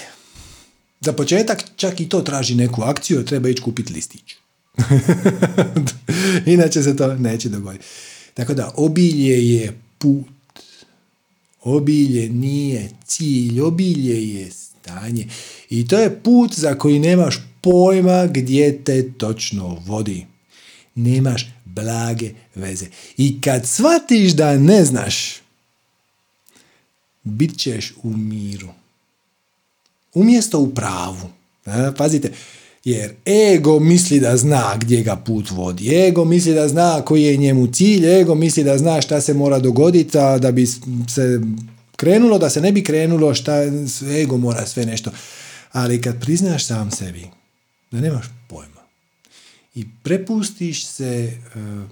[1.02, 4.36] za početak čak i to traži neku akciju, treba ići kupiti listić.
[6.56, 7.86] Inače se to neće dogoditi.
[8.34, 10.26] Tako da, obilje je put.
[11.62, 14.52] Obilje nije cilj, obilje je
[14.86, 15.28] stanje.
[15.70, 20.26] I to je put za koji nemaš pojma gdje te točno vodi.
[20.96, 22.86] Nemaš blage veze.
[23.18, 25.42] I kad shvatiš da ne znaš,
[27.24, 28.68] bit ćeš u miru.
[30.14, 31.30] Umjesto u pravu.
[31.98, 32.32] Pazite,
[32.84, 33.14] jer
[33.54, 35.96] ego misli da zna gdje ga put vodi.
[35.96, 38.20] Ego misli da zna koji je njemu cilj.
[38.20, 40.66] Ego misli da zna šta se mora dogoditi da bi
[41.16, 41.42] se
[41.96, 43.54] krenulo, da se ne bi krenulo, šta
[44.22, 45.12] ego mora sve nešto.
[45.72, 47.28] Ali kad priznaš sam sebi
[47.92, 48.82] da nemaš pojma
[49.76, 51.90] i prepustiš se uh,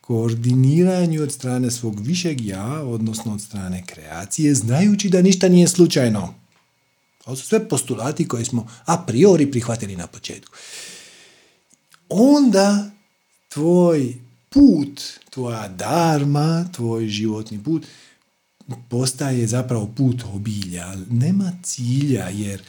[0.00, 6.34] koordiniranju od strane svog višeg ja, odnosno od strane kreacije, znajući da ništa nije slučajno.
[7.26, 10.56] Ovo su sve postulati koje smo a priori prihvatili na početku.
[12.08, 12.90] Onda
[13.48, 14.14] tvoj
[14.48, 17.86] put, tvoja darma, tvoj životni put
[18.88, 20.94] postaje zapravo put obilja.
[21.10, 22.62] Nema cilja jer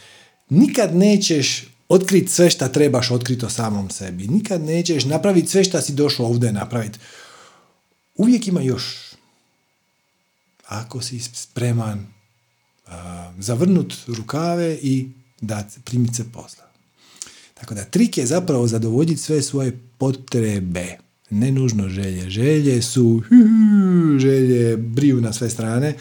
[0.50, 4.28] nikad nećeš otkriti sve što trebaš otkriti o samom sebi.
[4.28, 7.00] Nikad nećeš napraviti sve što si došao ovdje napraviti.
[8.16, 8.84] Uvijek ima još.
[10.68, 12.08] Ako si spreman
[13.40, 15.10] zavrnut rukave i
[15.42, 16.64] da primiti se posla.
[17.54, 20.98] Tako da trik je zapravo zadovoljiti sve svoje potrebe.
[21.30, 22.30] Ne nužno želje.
[22.30, 23.22] Želje su
[24.20, 25.94] želje briju na sve strane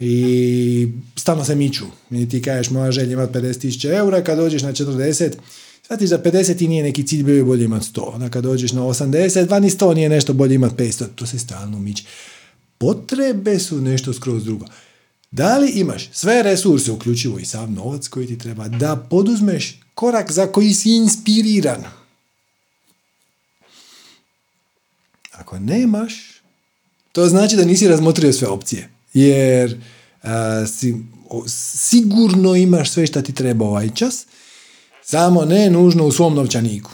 [0.00, 1.84] i stalno se miču.
[2.10, 5.32] I ti kažeš moja želja imati 50.000 eura, kad dođeš na 40,
[5.82, 8.14] shvatiš da 50 i nije neki cilj, bio je bolje imati 100.
[8.14, 11.04] Onda kad dođeš na 80, va ni 100 nije nešto bolje imati 500.
[11.14, 12.04] To se stalno miče.
[12.78, 14.66] Potrebe su nešto skroz drugo.
[15.30, 20.32] Da li imaš sve resurse, uključivo i sam novac koji ti treba, da poduzmeš korak
[20.32, 21.84] za koji si inspiriran?
[25.40, 26.42] Ako nemaš,
[27.12, 28.88] to znači da nisi razmotrio sve opcije.
[29.14, 29.80] Jer
[30.66, 30.96] si,
[31.76, 34.26] sigurno imaš sve što ti treba ovaj čas,
[35.04, 36.90] samo ne nužno u svom novčaniku.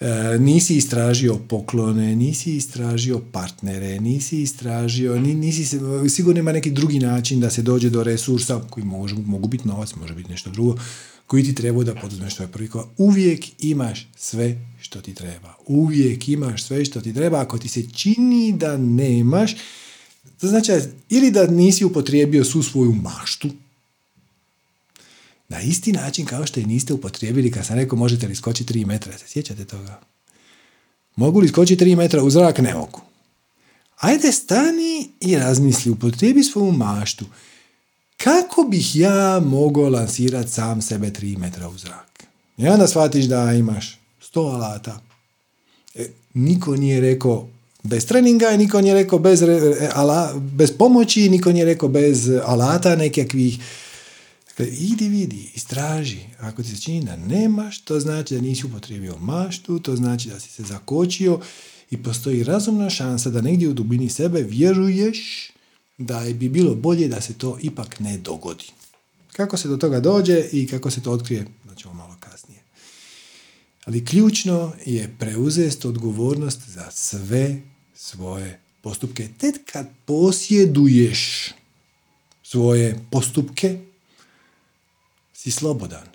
[0.00, 5.78] E, nisi istražio poklone, nisi istražio partnere, nisi istražio, nisi
[6.08, 9.94] sigurno ima neki drugi način da se dođe do resursa koji mogu, mogu biti novac,
[9.94, 10.76] može biti nešto drugo,
[11.32, 15.54] koji ti treba da poduzmeš to je prvi Uvijek imaš sve što ti treba.
[15.66, 17.40] Uvijek imaš sve što ti treba.
[17.40, 19.56] Ako ti se čini da nemaš,
[20.40, 20.72] to znači
[21.08, 23.50] ili da nisi upotrijebio svu svoju maštu,
[25.48, 28.86] na isti način kao što i niste upotrijebili kad sam rekao možete li skočiti 3
[28.86, 29.18] metra.
[29.18, 30.00] Se sjećate toga?
[31.16, 32.58] Mogu li skočiti 3 metra u zrak?
[32.58, 33.00] Ne mogu.
[33.96, 37.24] Ajde stani i razmisli, upotrijebi svoju maštu.
[38.24, 42.24] Kako bih ja mogao lansirati sam sebe 3 metra u zrak?
[42.58, 43.98] I onda shvatiš da imaš
[44.34, 45.00] 100 alata.
[45.94, 47.48] E, niko nije rekao
[47.82, 49.42] bez treninga, niko nije rekao bez,
[49.94, 53.58] ala, bez pomoći, niko nije rekao bez alata nekakvih
[54.48, 56.20] Dakle, idi vidi, istraži.
[56.40, 60.40] Ako ti se čini da nemaš, to znači da nisi upotrijebio maštu, to znači da
[60.40, 61.40] si se zakočio
[61.90, 65.51] i postoji razumna šansa da negdje u dubini sebe vjeruješ
[65.98, 68.64] da bi bilo bolje da se to ipak ne dogodi.
[69.32, 71.46] Kako se do toga dođe i kako se to otkrije,
[71.76, 72.60] ćemo malo kasnije.
[73.84, 77.60] Ali ključno je preuzeti odgovornost za sve
[77.94, 79.28] svoje postupke.
[79.38, 81.52] Ted kad posjeduješ
[82.42, 83.78] svoje postupke,
[85.34, 86.06] si slobodan.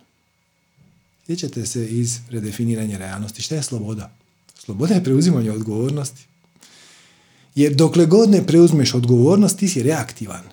[1.25, 3.41] Sjećate se iz redefiniranja realnosti.
[3.41, 4.15] Šta je sloboda?
[4.55, 6.26] Sloboda je preuzimanje odgovornosti.
[7.57, 10.43] Jer dokle god ne preuzmeš odgovornost, ti si reaktivan.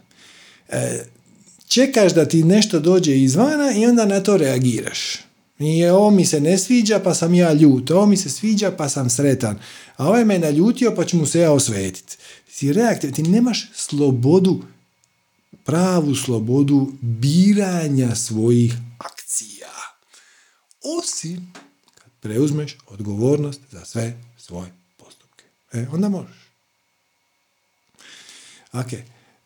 [0.68, 1.04] E,
[1.68, 4.98] čekaš da ti nešto dođe izvana i onda na to reagiraš.
[5.58, 8.88] I ovo mi se ne sviđa pa sam ja ljut, ovo mi se sviđa pa
[8.88, 9.58] sam sretan,
[9.96, 12.16] a ovaj me naljutio pa ću mu se ja osvetiti.
[12.48, 14.62] Si reaktivan, ti nemaš slobodu
[15.64, 19.68] pravu slobodu biranja svojih akcija.
[20.98, 21.52] osim
[21.94, 25.44] kad preuzmeš odgovornost za sve svoje postupke.
[25.72, 26.43] E, onda možeš.
[28.74, 28.92] Ok,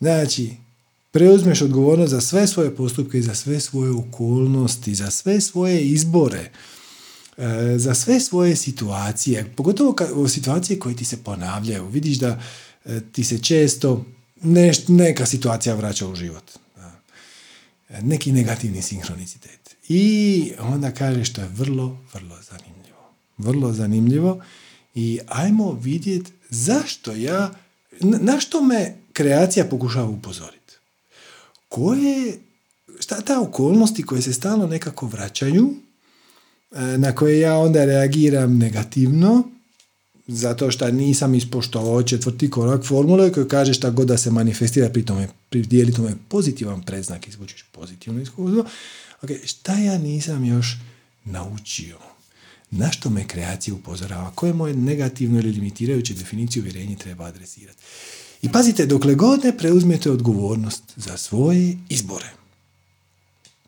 [0.00, 0.50] znači,
[1.10, 6.50] preuzmeš odgovornost za sve svoje postupke za sve svoje okolnosti, za sve svoje izbore,
[7.36, 11.88] e, za sve svoje situacije, pogotovo situacije koje ti se ponavljaju.
[11.88, 12.40] Vidiš da
[12.84, 14.04] e, ti se često
[14.88, 16.44] neka situacija vraća u život.
[18.02, 19.76] Neki negativni sinhronicitet.
[19.88, 23.12] I onda kažeš što je vrlo, vrlo zanimljivo.
[23.38, 24.42] Vrlo zanimljivo
[24.94, 27.50] i ajmo vidjeti zašto ja,
[28.00, 30.74] na što me kreacija pokušava upozoriti.
[31.68, 32.38] Koje,
[33.00, 35.74] šta ta okolnosti koje se stalno nekako vraćaju,
[36.72, 39.42] e, na koje ja onda reagiram negativno,
[40.26, 45.04] zato što nisam ispoštovao četvrti korak formule koji kaže šta god da se manifestira, pri
[45.04, 48.64] tome pridijeli tome pozitivan predznak, izvučiš pozitivno iskustvo.
[49.22, 50.76] Ok, šta ja nisam još
[51.24, 51.98] naučio?
[52.70, 54.30] Na što me kreacija upozorava?
[54.34, 57.82] Koje moje negativno ili limitirajuće definicije uvjerenje treba adresirati?
[58.42, 62.30] I pazite, dokle god ne preuzmete odgovornost za svoje izbore,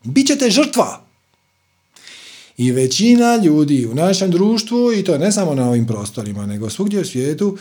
[0.04, 1.06] bit ćete žrtva.
[2.56, 7.00] I većina ljudi u našem društvu, i to ne samo na ovim prostorima, nego svugdje
[7.00, 7.58] u svijetu,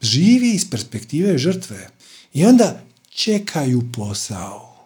[0.00, 1.88] živi iz perspektive žrtve.
[2.34, 2.80] I onda
[3.10, 4.76] čekaju posao.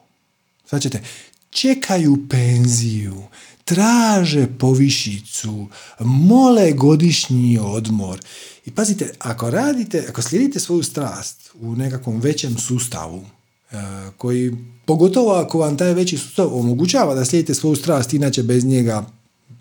[0.66, 1.02] Sad ćete,
[1.50, 3.22] čekaju penziju,
[3.64, 5.68] traže povišicu,
[6.00, 8.20] mole godišnji odmor.
[8.64, 13.24] I pazite, ako radite, ako slijedite svoju strast u nekakvom većem sustavu,
[13.70, 13.76] e,
[14.16, 14.52] koji,
[14.86, 19.06] pogotovo ako vam taj veći sustav omogućava da slijedite svoju strast, inače bez njega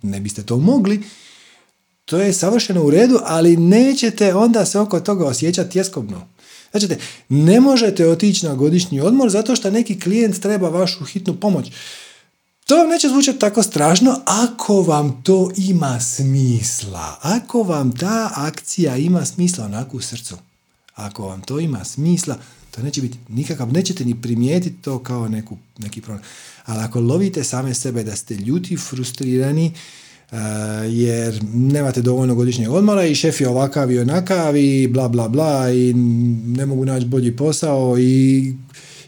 [0.01, 1.03] ne biste to mogli,
[2.05, 6.27] to je savršeno u redu, ali nećete onda se oko toga osjećati tjeskobno.
[6.71, 6.87] Znači,
[7.29, 11.71] ne možete otići na godišnji odmor zato što neki klijent treba vašu hitnu pomoć.
[12.71, 17.19] To vam neće zvučati tako strašno ako vam to ima smisla.
[17.21, 20.37] Ako vam ta akcija ima smisla onako u srcu.
[20.95, 22.37] Ako vam to ima smisla,
[22.75, 26.23] to neće biti nikakav, nećete ni primijetiti to kao neku, neki problem.
[26.65, 29.71] Ali ako lovite same sebe da ste ljuti, frustrirani,
[30.31, 30.37] uh,
[30.89, 35.71] jer nemate dovoljno godišnjeg odmora i šef je ovakav i onakav i bla bla bla
[35.71, 35.93] i
[36.45, 38.53] ne mogu naći bolji posao i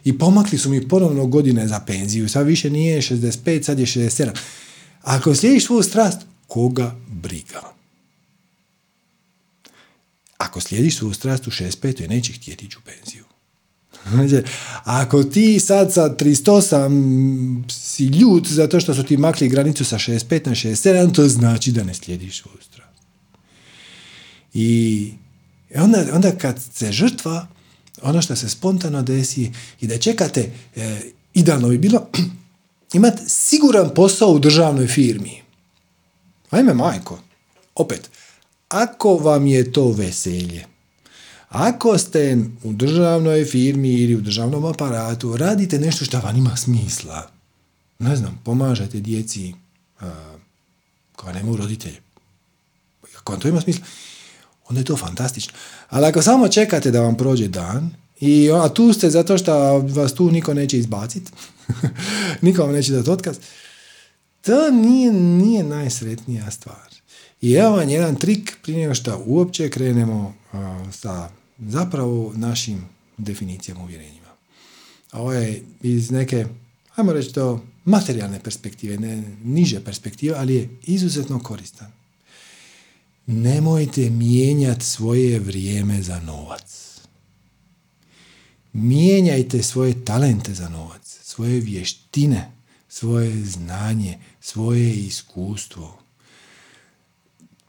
[0.04, 2.30] i pomakli su mi ponovno godine za penziju.
[2.30, 4.30] Sad više nije 65, sad je 67.
[5.02, 7.62] Ako slijediš svoju strast, koga briga?
[10.38, 13.24] Ako slijediš svoju strast u 65, neće htjeti ići u penziju.
[14.84, 20.48] Ako ti sad sa 308 si ljut zato što su ti makli granicu sa 65
[20.48, 23.04] na 67, to znači da ne slijediš svoju strast.
[24.54, 25.12] I
[25.76, 27.48] onda, onda kad se žrtva
[28.04, 29.52] ono što se spontano desi
[29.82, 31.02] i da čekate, e,
[31.34, 32.08] idealno bi bilo
[32.94, 35.42] imati siguran posao u državnoj firmi.
[36.50, 37.20] Ajme majko,
[37.76, 38.10] opet,
[38.70, 40.66] ako vam je to veselje,
[41.50, 47.30] ako ste u državnoj firmi ili u državnom aparatu, radite nešto što vam ima smisla.
[48.00, 49.54] Ne znam, pomažete djeci
[50.00, 50.36] a,
[51.16, 52.02] koja nemaju roditelje.
[53.18, 53.86] Ako vam to ima smisla,
[54.74, 55.54] onda je to fantastično.
[55.90, 60.14] Ali ako samo čekate da vam prođe dan, i, a tu ste zato što vas
[60.14, 61.32] tu niko neće izbaciti,
[62.42, 63.38] niko vam neće dati otkaz,
[64.42, 66.90] to nije, nije najsretnija stvar.
[67.42, 70.34] I evo vam jedan trik prije nego što uopće krenemo
[70.92, 71.30] sa
[71.60, 72.86] zapravo našim
[73.18, 74.28] definicijama uvjerenjima.
[75.12, 76.46] Ovo je iz neke,
[76.96, 82.03] ajmo reći to, materijalne perspektive, ne niže perspektive, ali je izuzetno koristan.
[83.28, 87.00] Nemojte mijenjati svoje vrijeme za novac.
[88.74, 92.52] Mijenjajte svoje talente za novac, svoje vještine,
[92.90, 96.00] svoje znanje, svoje iskustvo.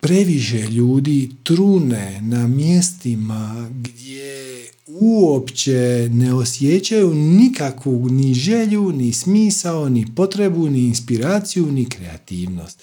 [0.01, 10.15] Previše ljudi trune na mjestima gdje uopće ne osjećaju nikakvu ni želju, ni smisao, ni
[10.15, 12.83] potrebu, ni inspiraciju, ni kreativnost.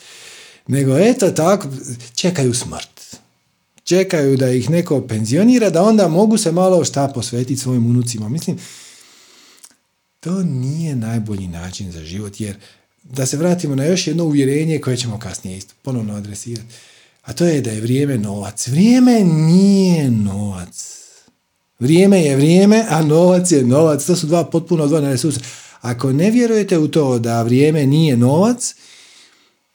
[0.67, 1.67] Nego eto tako,
[2.15, 3.17] čekaju smrt.
[3.83, 8.29] Čekaju da ih neko penzionira, da onda mogu se malo šta posvetiti svojim unucima.
[8.29, 8.57] Mislim,
[10.19, 12.55] to nije najbolji način za život, jer
[13.03, 16.67] da se vratimo na još jedno uvjerenje koje ćemo kasnije isto ponovno adresirati.
[17.21, 18.67] A to je da je vrijeme novac.
[18.67, 20.97] Vrijeme nije novac.
[21.79, 24.05] Vrijeme je vrijeme, a novac je novac.
[24.05, 25.39] To su dva potpuno odvojena resursa.
[25.81, 28.75] Ako ne vjerujete u to da vrijeme nije novac,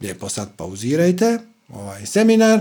[0.01, 2.61] lijepo sad pauzirajte ovaj seminar,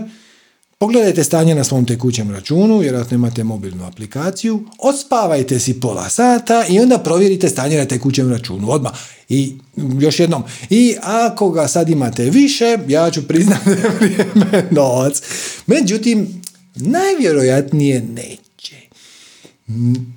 [0.78, 6.80] Pogledajte stanje na svom tekućem računu, vjerojatno imate mobilnu aplikaciju, odspavajte si pola sata i
[6.80, 8.91] onda provjerite stanje na tekućem računu odmah.
[9.30, 9.57] I
[9.99, 15.22] još jednom, i ako ga sad imate više, ja ću priznati da je vrijeme novac.
[15.68, 16.41] Međutim,
[16.76, 18.76] najvjerojatnije neće.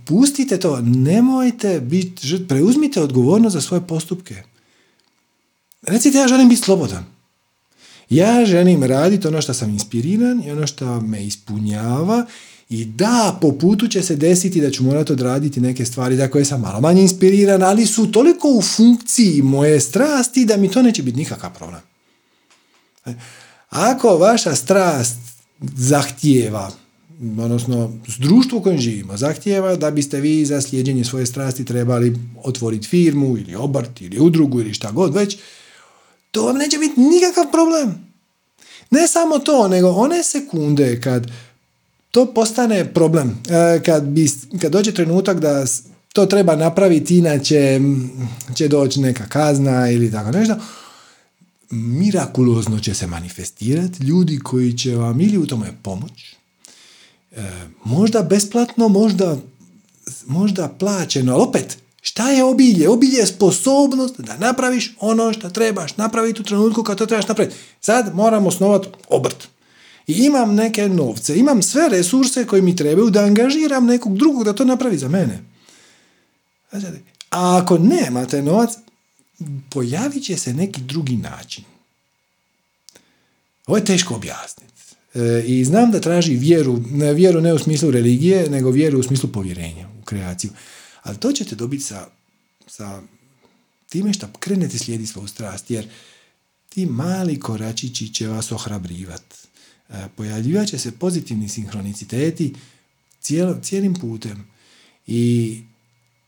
[0.07, 4.43] Pustite to, nemojte biti, preuzmite odgovornost za svoje postupke.
[5.83, 7.05] Recite, ja želim biti slobodan.
[8.11, 12.27] Ja želim raditi ono što sam inspiriran i ono što me ispunjava
[12.69, 16.45] i da, po putu će se desiti da ću morati odraditi neke stvari za koje
[16.45, 21.03] sam malo manje inspiriran, ali su toliko u funkciji moje strasti da mi to neće
[21.03, 21.81] biti nikakav problem.
[23.71, 25.17] Ako vaša strast
[25.77, 26.71] zahtijeva,
[27.21, 32.89] odnosno društvo u kojem živimo, zahtijeva da biste vi za slijedjenje svoje strasti trebali otvoriti
[32.89, 35.39] firmu ili obrt ili udrugu ili šta god već,
[36.31, 38.09] to vam neće biti nikakav problem.
[38.91, 41.31] Ne samo to, nego one sekunde kad
[42.11, 44.31] to postane problem, e, kad, bi,
[44.61, 45.65] kad dođe trenutak da
[46.13, 47.81] to treba napraviti, inače
[48.55, 50.57] će doći neka kazna ili tako nešto,
[51.71, 56.37] mirakulozno će se manifestirati ljudi koji će vam ili u tome pomoć,
[57.33, 57.43] e,
[57.85, 59.37] možda besplatno, možda,
[60.27, 61.79] možda plaćeno, ali opet,
[62.09, 62.89] Šta je obilje?
[62.89, 67.57] Obilje je sposobnost da napraviš ono što trebaš napraviti u trenutku kad to trebaš napraviti.
[67.81, 69.49] Sad moram osnovati obrt.
[70.07, 74.53] I imam neke novce, imam sve resurse koji mi trebaju da angažiram nekog drugog da
[74.53, 75.45] to napravi za mene.
[77.31, 78.71] A ako nemate novac,
[79.71, 81.65] pojavit će se neki drugi način.
[83.67, 84.73] Ovo je teško objasniti.
[85.15, 89.03] E, I znam da traži vjeru, ne vjeru ne u smislu religije, nego vjeru u
[89.03, 90.51] smislu povjerenja u kreaciju.
[91.03, 92.07] Ali to ćete dobiti sa,
[92.67, 93.03] sa
[93.89, 95.89] time što krenete slijediti svoju strast, jer
[96.69, 99.37] ti mali koračići će vas ohrabrivati.
[99.89, 102.55] E, pojavljivat će se pozitivni sinhroniciteti
[103.63, 104.47] cijelim putem.
[105.07, 105.61] I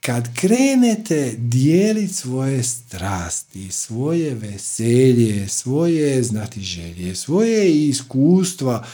[0.01, 8.87] kad krenete dijeliti svoje strasti, svoje veselje, svoje znatiželje, svoje iskustva,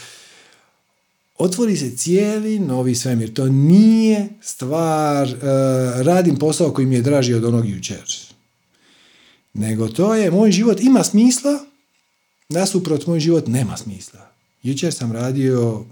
[1.38, 3.32] otvori se cijeli novi svemir.
[3.32, 5.36] To nije stvar, uh,
[6.06, 8.04] radim posao koji mi je draži od onog jučer.
[9.54, 11.64] Nego to je, moj život ima smisla,
[12.48, 14.20] nasuprot moj život nema smisla.
[14.62, 15.84] Jučer sam radio,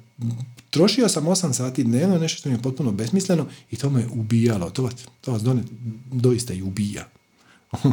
[0.71, 4.71] trošio sam 8 sati dnevno, nešto što mi je potpuno besmisleno i to me ubijalo.
[4.71, 5.43] To vas, to vas
[6.13, 7.09] doista i ubija.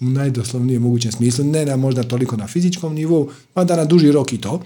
[0.00, 4.12] u najdoslovnijem mogućem smislu, ne na možda toliko na fizičkom nivou, pa da na duži
[4.12, 4.62] rok i to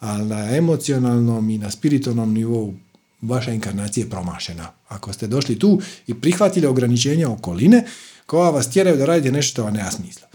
[0.00, 2.74] ali na emocionalnom i na spiritualnom nivou
[3.22, 4.72] vaša inkarnacija je promašena.
[4.88, 7.84] Ako ste došli tu i prihvatili ograničenja okoline
[8.26, 10.28] koja vas tjeraju da radite nešto što vam nema smisla.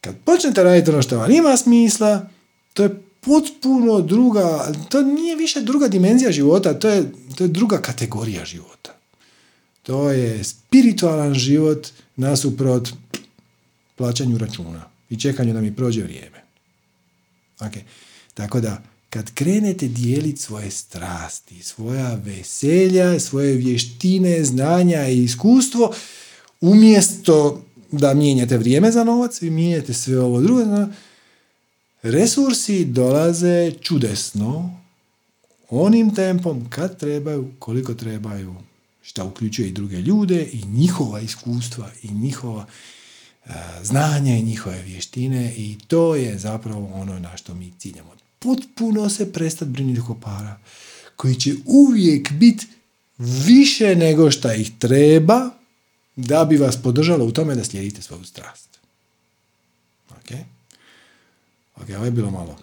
[0.00, 2.28] Kad počnete raditi ono što vam ima smisla,
[2.74, 7.78] to je potpuno druga, to nije više druga dimenzija života, to je, to je druga
[7.78, 8.94] kategorija života.
[9.82, 12.88] To je spiritualan život nasuprot
[13.96, 16.42] plaćanju računa i čekanju da mi prođe vrijeme.
[17.58, 17.80] Okay.
[18.34, 18.82] Tako da,
[19.12, 25.94] kad krenete dijeliti svoje strasti, svoja veselja, svoje vještine, znanja i iskustvo,
[26.60, 30.86] umjesto da mijenjate vrijeme za novac, vi mijenjate sve ovo drugo,
[32.02, 34.80] resursi dolaze čudesno,
[35.70, 38.54] onim tempom kad trebaju, koliko trebaju,
[39.02, 42.66] šta uključuje i druge ljude i njihova iskustva i njihova
[43.82, 49.32] znanja i njihove vještine i to je zapravo ono na što mi ciljamo potpuno se
[49.32, 50.58] prestati brinuti oko para,
[51.16, 52.66] koji će uvijek biti
[53.18, 55.50] više nego što ih treba
[56.16, 58.68] da bi vas podržalo u tome da slijedite svoju strast.
[60.10, 60.30] Ok?
[61.76, 62.58] Ok, ovo je bilo malo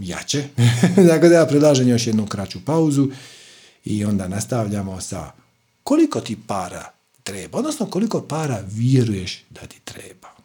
[0.00, 0.48] jače.
[1.10, 3.10] dakle, da ja predlažem još jednu kraću pauzu
[3.84, 5.32] i onda nastavljamo sa
[5.82, 6.92] koliko ti para
[7.22, 10.37] treba, odnosno koliko para vjeruješ da ti treba.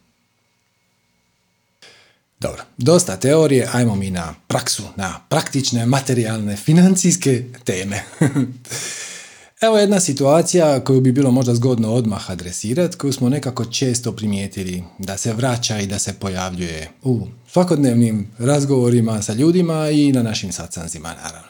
[2.44, 8.04] Dobro, dosta teorije, ajmo mi na praksu, na praktične, materijalne, financijske teme.
[9.66, 14.84] Evo jedna situacija koju bi bilo možda zgodno odmah adresirati, koju smo nekako često primijetili
[15.00, 20.52] da se vraća i da se pojavljuje u svakodnevnim razgovorima sa ljudima i na našim
[20.52, 21.48] sacanzima, naravno.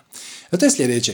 [0.52, 1.14] A to je sljedeće.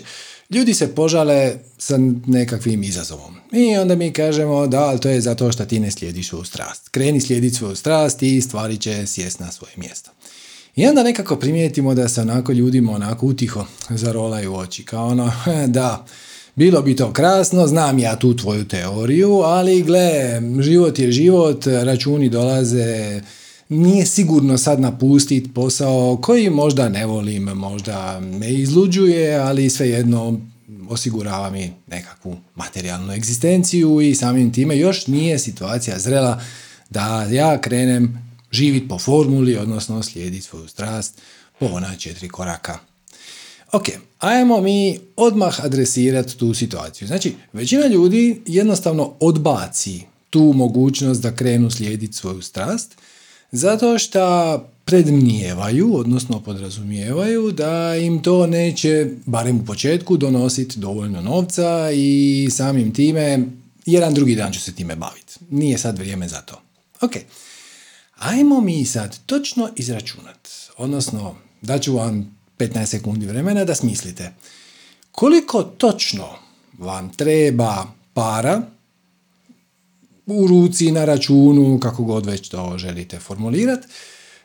[0.49, 3.35] Ljudi se požale sa nekakvim izazovom.
[3.51, 6.89] I onda mi kažemo da, ali to je zato što ti ne slijediš svoju strast.
[6.89, 10.11] Kreni slijediti svoju strast i stvari će sjest na svoje mjesto.
[10.75, 14.83] I onda nekako primijetimo da se onako ljudima onako utiho zarolaju oči.
[14.83, 15.31] Kao ono,
[15.67, 16.05] da,
[16.55, 22.29] bilo bi to krasno, znam ja tu tvoju teoriju, ali gle, život je život, računi
[22.29, 23.21] dolaze,
[23.69, 30.39] nije sigurno sad napustiti posao koji možda ne volim, možda me izluđuje, ali svejedno
[30.89, 36.41] osigurava mi nekakvu materijalnu egzistenciju i samim time još nije situacija zrela
[36.89, 41.21] da ja krenem živjeti po formuli, odnosno slijediti svoju strast
[41.59, 42.77] po ona četiri koraka.
[43.71, 43.83] Ok,
[44.19, 47.07] ajmo mi odmah adresirati tu situaciju.
[47.07, 52.95] Znači, većina ljudi jednostavno odbaci tu mogućnost da krenu slijediti svoju strast,
[53.51, 61.91] zato što predmnijevaju, odnosno podrazumijevaju da im to neće, barem u početku, donositi dovoljno novca
[61.93, 63.39] i samim time
[63.85, 65.35] jedan drugi dan ću se time baviti.
[65.49, 66.61] Nije sad vrijeme za to.
[67.01, 67.11] Ok,
[68.17, 74.33] ajmo mi sad točno izračunati, odnosno daću vam 15 sekundi vremena da smislite
[75.11, 76.27] koliko točno
[76.77, 78.61] vam treba para
[80.31, 83.87] u ruci, na računu, kako god već to želite formulirati,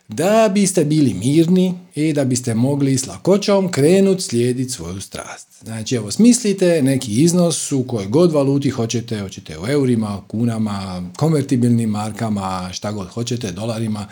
[0.09, 5.48] da biste bili mirni i da biste mogli s lakoćom krenut slijediti svoju strast.
[5.62, 11.90] Znači, evo, smislite neki iznos u kojoj god valuti hoćete, hoćete u eurima, kunama, konvertibilnim
[11.90, 14.09] markama, šta god hoćete, dolarima.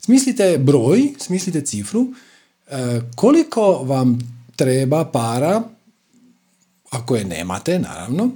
[0.00, 2.06] Smislite broj, smislite cifru,
[2.70, 4.18] e, koliko vam
[4.56, 5.62] treba para,
[6.90, 8.30] ako je nemate, naravno,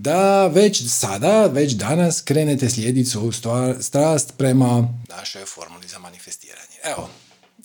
[0.00, 3.32] da već sada, već danas krenete slijediti svoju
[3.80, 6.76] strast prema našoj formuli za manifestiranje.
[6.84, 7.08] Evo,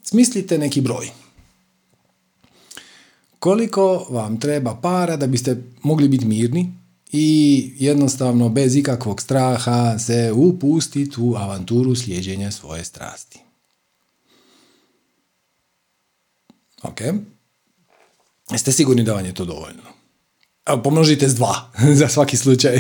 [0.03, 1.11] smislite neki broj.
[3.39, 6.73] Koliko vam treba para da biste mogli biti mirni
[7.11, 13.39] i jednostavno bez ikakvog straha se upustiti u avanturu slijeđenja svoje strasti.
[16.84, 17.01] Ok.
[18.51, 19.93] Jeste sigurni da vam je to dovoljno?
[20.65, 22.80] Evo, pomnožite s dva za svaki slučaj.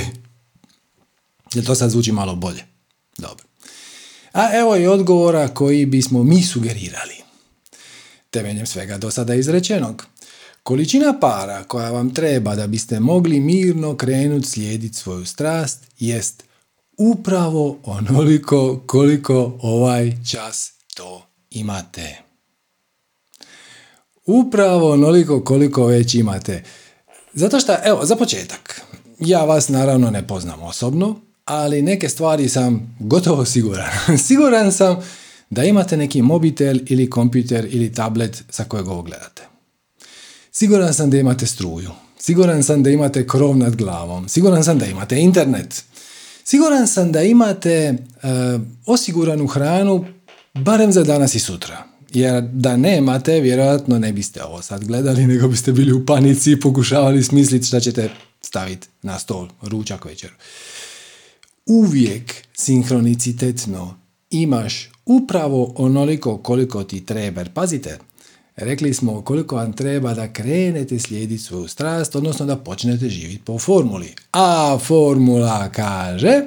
[1.53, 2.63] Jer to sad zvuči malo bolje.
[3.17, 3.45] Dobro.
[4.33, 7.15] A evo i odgovora koji bismo mi sugerirali.
[8.29, 10.05] Temeljem svega do sada izrečenog.
[10.63, 16.43] Količina para koja vam treba da biste mogli mirno krenuti slijediti svoju strast jest
[16.97, 22.21] upravo onoliko koliko ovaj čas to imate.
[24.25, 26.63] Upravo onoliko koliko već imate.
[27.33, 28.81] Zato što, evo, za početak,
[29.19, 33.91] ja vas naravno ne poznam osobno, ali neke stvari sam gotovo siguran.
[34.27, 34.97] siguran sam
[35.49, 39.41] da imate neki mobitel ili kompjuter ili tablet sa kojeg ovo gledate.
[40.51, 41.91] Siguran sam da imate struju.
[42.19, 44.29] Siguran sam da imate krov nad glavom.
[44.29, 45.83] Siguran sam da imate internet.
[46.43, 47.97] Siguran sam da imate e,
[48.85, 50.05] osiguranu hranu
[50.53, 51.92] barem za danas i sutra.
[52.13, 56.59] Jer da nemate, vjerojatno ne biste ovo sad gledali, nego biste bili u panici i
[56.59, 58.09] pokušavali smisliti šta ćete
[58.41, 60.31] staviti na stol, ručak večer.
[61.65, 63.95] Uvijek sinhronicitetno
[64.29, 67.45] imaš upravo onoliko koliko ti treba.
[67.53, 67.99] Pazite,
[68.55, 73.59] rekli smo koliko vam treba da krenete slijediti svoju strast, odnosno da počnete živjeti po
[73.59, 74.15] formuli.
[74.31, 76.41] A formula kaže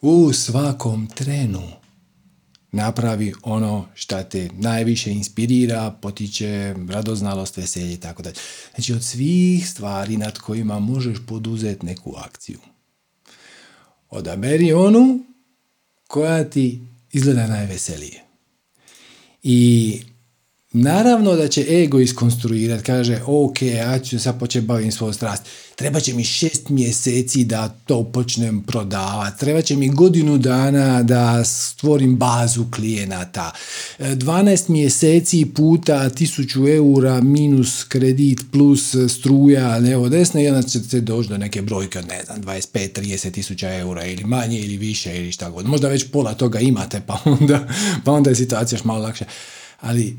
[0.00, 1.79] u svakom trenu
[2.72, 8.36] napravi ono što te najviše inspirira, potiče radoznalost, veselje i tako dalje.
[8.74, 12.58] Znači od svih stvari nad kojima možeš poduzeti neku akciju.
[14.10, 15.24] Odaberi onu
[16.06, 16.80] koja ti
[17.12, 18.24] izgleda najveselije.
[19.42, 20.00] I
[20.72, 25.42] Naravno da će ego iskonstruirati, kaže ok, ja ću sad početi baviti svoju strast.
[25.76, 29.40] Treba će mi šest mjeseci da to počnem prodavati.
[29.40, 33.52] Treba će mi godinu dana da stvorim bazu klijenata.
[33.98, 41.28] 12 mjeseci puta 1000 eura minus kredit plus struja levo desno i onda ćete doći
[41.28, 45.50] do neke brojke od ne znam 25-30 tisuća eura ili manje ili više ili šta
[45.50, 45.66] god.
[45.66, 47.68] Možda već pola toga imate pa onda,
[48.04, 49.24] pa onda je situacija još malo lakša.
[49.80, 50.16] Ali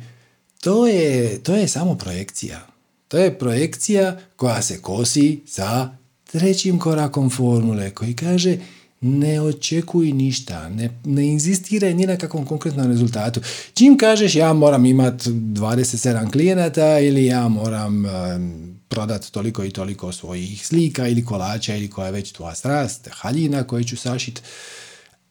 [0.62, 2.68] to je, to je samo projekcija.
[3.08, 5.90] To je projekcija koja se kosi sa
[6.32, 8.58] trećim korakom formule koji kaže
[9.02, 13.42] ne očekuj ništa, ne, ne inzistiraj ni na kakvom konkretnom rezultatu.
[13.74, 20.12] Čim kažeš ja moram imati 27 klijenata ili ja moram um, prodati toliko i toliko
[20.12, 24.42] svojih slika ili kolača ili koja je već tvoja strast, haljina koju ću sašit,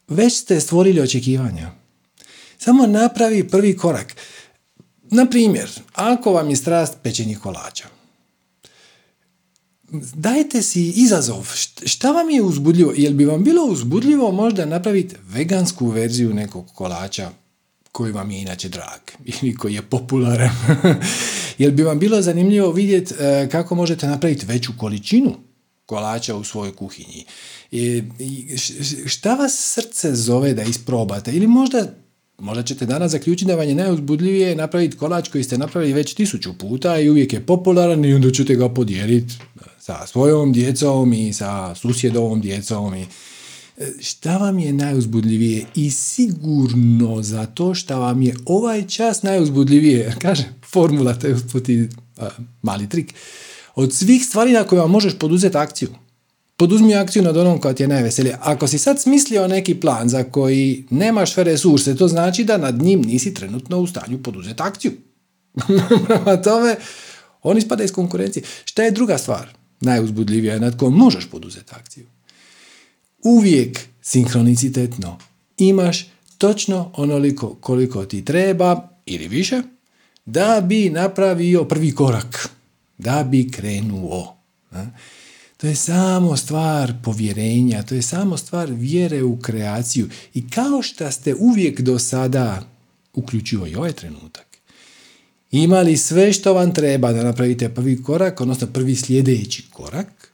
[0.07, 1.71] već ste stvorili očekivanja.
[2.57, 4.15] Samo napravi prvi korak.
[5.11, 7.85] Na primjer, ako vam je strast pečenje kolača,
[10.13, 11.47] dajte si izazov.
[11.85, 12.93] Šta vam je uzbudljivo?
[12.95, 17.29] Jel bi vam bilo uzbudljivo možda napraviti vegansku verziju nekog kolača
[17.91, 19.01] koji vam je inače drag
[19.41, 20.55] ili koji je popularan?
[21.57, 25.35] Jel bi vam bilo zanimljivo vidjeti e, kako možete napraviti veću količinu
[25.85, 27.25] kolača u svojoj kuhinji?
[29.05, 31.31] Šta vas srce zove da isprobate?
[31.31, 31.87] Ili možda
[32.41, 36.57] možda ćete danas zaključiti da vam je najuzbudljivije napraviti kolač koji ste napravili već tisuću
[36.57, 39.33] puta i uvijek je popularan i onda ćete ga podijeliti
[39.79, 43.07] sa svojom djecom i sa susjedovom djecom i e,
[43.99, 51.13] šta vam je najuzbudljivije i sigurno zato što vam je ovaj čas najuzbudljivije, kaže formula,
[51.13, 51.89] to je
[52.61, 53.13] mali trik,
[53.75, 55.89] od svih stvari na koje vam možeš poduzeti akciju.
[56.61, 58.37] Poduzmi akciju nad onom koja ti je najveselija.
[58.41, 62.81] Ako si sad smislio neki plan za koji nemaš sve resurse, to znači da nad
[62.81, 64.91] njim nisi trenutno u stanju poduzeti akciju.
[66.07, 66.75] Prema tome,
[67.43, 68.43] on ispada iz konkurencije.
[68.65, 69.47] Šta je druga stvar?
[69.79, 72.05] Najuzbudljivija je nad kojom možeš poduzeti akciju.
[73.23, 75.17] Uvijek sinkronicitetno
[75.57, 79.61] imaš točno onoliko koliko ti treba ili više
[80.25, 82.49] da bi napravio prvi korak,
[82.97, 84.37] da bi krenuo.
[85.61, 90.09] To je samo stvar povjerenja, to je samo stvar vjere u kreaciju.
[90.33, 92.63] I kao što ste uvijek do sada,
[93.13, 94.57] uključivo i ovaj trenutak,
[95.51, 100.33] imali sve što vam treba da napravite prvi korak, odnosno prvi sljedeći korak,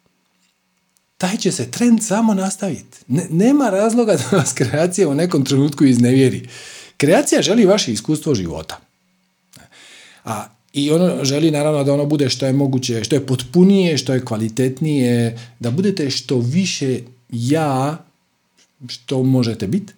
[1.17, 2.97] taj će se trend samo nastaviti.
[3.29, 6.49] nema razloga da vas kreacija u nekom trenutku iznevjeri.
[6.97, 8.79] Kreacija želi vaše iskustvo života.
[10.25, 14.13] A i ono želi naravno da ono bude što je moguće, što je potpunije, što
[14.13, 16.99] je kvalitetnije, da budete što više
[17.31, 18.05] ja
[18.87, 19.93] što možete biti.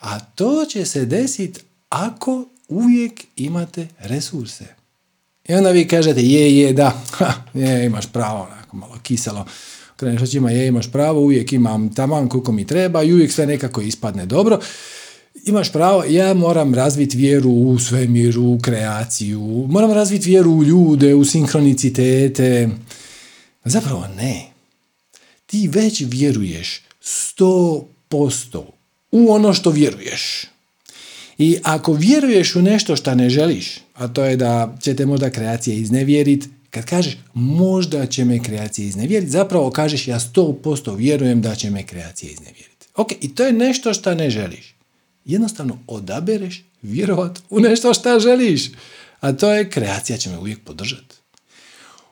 [0.00, 4.64] A to će se desiti ako uvijek imate resurse.
[5.48, 9.46] I onda vi kažete, je, je, da, ha, je, imaš pravo, onako malo kiselo.
[9.96, 13.80] Kreneš očima, je, imaš pravo, uvijek imam taman koliko mi treba i uvijek sve nekako
[13.80, 14.60] ispadne dobro
[15.46, 21.14] imaš pravo, ja moram razviti vjeru u svemir, u kreaciju, moram razviti vjeru u ljude,
[21.14, 22.68] u sinkronicitete.
[23.64, 24.46] Zapravo ne.
[25.46, 28.66] Ti već vjeruješ sto posto
[29.10, 30.44] u ono što vjeruješ.
[31.38, 35.30] I ako vjeruješ u nešto što ne želiš, a to je da će te možda
[35.30, 41.42] kreacija iznevjeriti, kad kažeš možda će me kreacija iznevjeriti, zapravo kažeš ja sto posto vjerujem
[41.42, 42.86] da će me kreacija iznevjeriti.
[42.94, 44.73] Ok, i to je nešto što ne želiš
[45.24, 48.70] jednostavno odabereš vjerovat u nešto što želiš.
[49.20, 51.16] A to je kreacija će me uvijek podržati.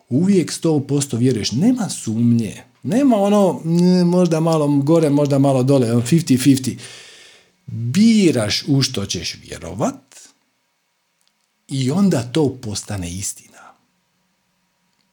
[0.08, 2.62] Uvijek 100% vjeruješ, nema sumnje.
[2.82, 3.60] Nema ono
[4.04, 6.70] možda malo gore, možda malo dole, 50-50.
[6.70, 6.78] Ono,
[7.66, 10.16] Biraš u što ćeš vjerovat
[11.68, 13.74] i onda to postane istina.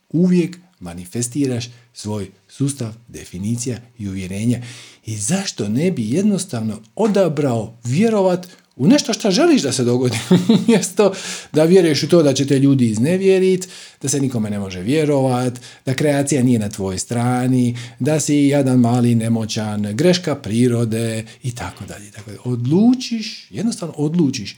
[0.09, 4.61] Uvijek manifestiraš svoj sustav definicija i uvjerenja.
[5.05, 10.17] I zašto ne bi jednostavno odabrao vjerovat u nešto što želiš da se dogodi,
[10.67, 11.13] mjesto
[11.53, 13.67] da vjeruješ u to da će te ljudi iznevjeriti,
[14.01, 18.79] da se nikome ne može vjerovat, da kreacija nije na tvojoj strani, da si jedan
[18.79, 22.11] mali nemoćan, greška prirode i tako dalje.
[22.43, 24.57] Odlučiš, jednostavno odlučiš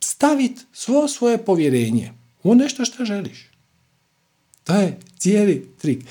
[0.00, 3.50] staviti svo svoje povjerenje u nešto što želiš.
[4.64, 6.04] To je cijeli trik.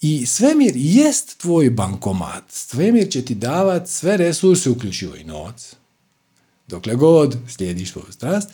[0.00, 2.44] I svemir jest tvoj bankomat.
[2.48, 5.74] Svemir će ti davati sve resurse, uključivo i novac.
[6.68, 8.48] Dokle god slijediš svoju strast.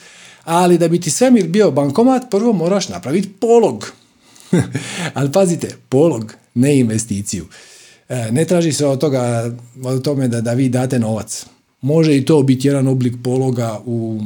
[0.44, 3.92] Ali da bi ti svemir bio bankomat, prvo moraš napraviti polog.
[5.14, 7.46] Ali pazite, polog, ne investiciju.
[8.08, 9.52] E, ne traži se od toga,
[9.84, 11.46] od tome da, da vi date novac.
[11.80, 14.20] Može i to biti jedan oblik pologa u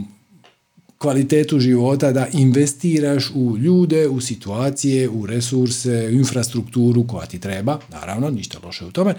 [0.98, 7.78] kvalitetu života da investiraš u ljude, u situacije, u resurse, u infrastrukturu koja ti treba,
[7.88, 9.14] naravno, ništa loše u tome,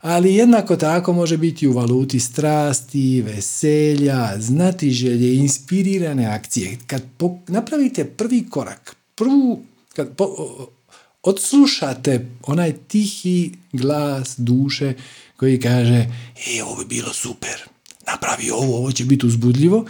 [0.00, 6.78] ali jednako tako može biti u valuti strasti, veselja, znati želje, inspirirane akcije.
[6.86, 7.02] Kad
[7.48, 9.62] napravite prvi korak, prvu,
[9.94, 10.08] kad
[11.22, 14.94] odslušate onaj tihi glas duše
[15.36, 16.06] koji kaže,
[16.56, 17.62] e, ovo bi bilo super,
[18.06, 19.84] napravi ovo, ovo će biti uzbudljivo,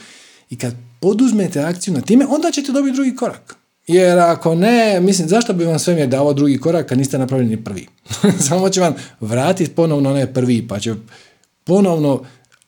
[0.50, 3.56] i kad poduzmete akciju na time, onda ćete dobiti drugi korak.
[3.86, 7.64] Jer ako ne, mislim, zašto bi vam svemir dao drugi korak kad niste napravili ni
[7.64, 7.86] prvi?
[8.48, 10.94] Samo će vam vratiti ponovno onaj prvi, pa će
[11.64, 12.24] ponovno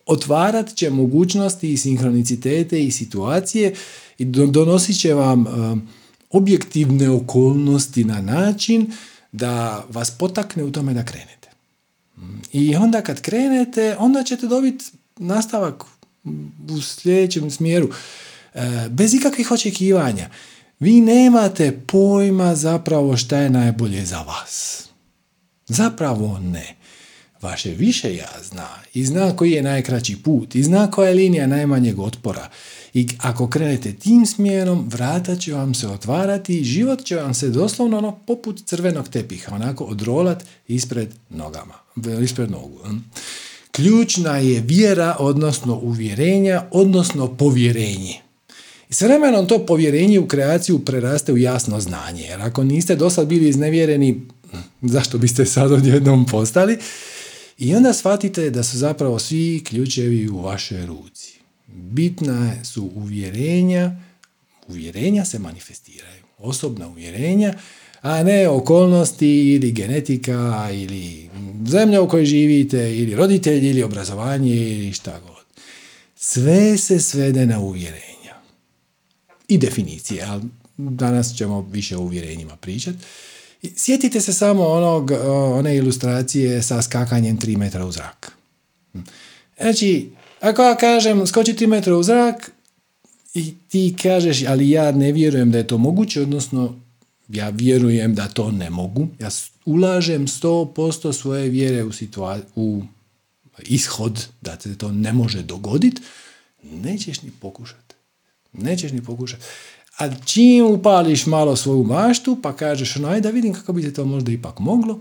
[0.06, 3.74] otvarat će mogućnosti i sinhronicitete i situacije
[4.18, 5.78] i donosit će vam uh,
[6.30, 8.92] objektivne okolnosti na način
[9.32, 11.48] da vas potakne u tome da krenete.
[12.52, 14.84] I onda kad krenete, onda ćete dobiti
[15.16, 15.84] nastavak
[16.70, 17.90] u sljedećem smjeru.
[18.54, 20.30] E, bez ikakvih očekivanja.
[20.80, 24.84] Vi nemate pojma zapravo šta je najbolje za vas.
[25.68, 26.76] Zapravo ne.
[27.42, 31.46] Vaše više ja zna i zna koji je najkraći put i zna koja je linija
[31.46, 32.48] najmanjeg otpora.
[32.94, 37.48] I ako krenete tim smjerom, vrata će vam se otvarati i život će vam se
[37.48, 41.74] doslovno ono poput crvenog tepiha, onako odrolat ispred nogama,
[42.22, 42.78] ispred nogu.
[43.72, 48.20] Ključna je vjera, odnosno uvjerenja, odnosno povjerenje.
[48.90, 52.22] I s vremenom to povjerenje u kreaciju preraste u jasno znanje.
[52.22, 54.20] Jer ako niste do sad bili iznevjereni,
[54.82, 56.78] zašto biste sad odjednom postali?
[57.58, 61.32] I onda shvatite da su zapravo svi ključevi u vašoj ruci.
[61.66, 63.96] Bitna su uvjerenja,
[64.68, 66.22] uvjerenja se manifestiraju.
[66.38, 67.54] Osobna uvjerenja,
[68.02, 71.30] a ne okolnosti ili genetika ili
[71.66, 75.62] zemlja u kojoj živite ili roditelji ili obrazovanje ili šta god.
[76.16, 78.34] Sve se svede na uvjerenja
[79.48, 80.42] i definicije, ali
[80.76, 82.98] danas ćemo više o uvjerenjima pričati.
[83.76, 85.10] Sjetite se samo onog,
[85.54, 88.32] one ilustracije sa skakanjem 3 metra u zrak.
[89.60, 90.10] Znači,
[90.40, 92.52] ako ja kažem skoči 3 metra u zrak
[93.34, 96.81] i ti kažeš, ali ja ne vjerujem da je to moguće, odnosno
[97.28, 99.28] ja vjerujem da to ne mogu, ja
[99.64, 102.82] ulažem 100% svoje vjere u, situa- u
[103.58, 106.02] ishod da se to ne može dogoditi,
[106.62, 107.94] nećeš ni pokušati.
[108.52, 109.42] Nećeš ni pokušati.
[109.98, 114.04] A čim upališ malo svoju maštu, pa kažeš, no da vidim kako bi se to
[114.04, 115.00] možda ipak moglo,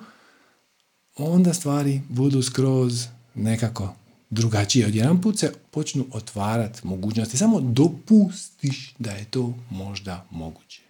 [1.18, 3.96] onda stvari budu skroz nekako
[4.30, 4.88] drugačije.
[4.88, 7.38] Odjedan put se počnu otvarati mogućnosti.
[7.38, 10.82] Samo dopustiš da je to možda moguće.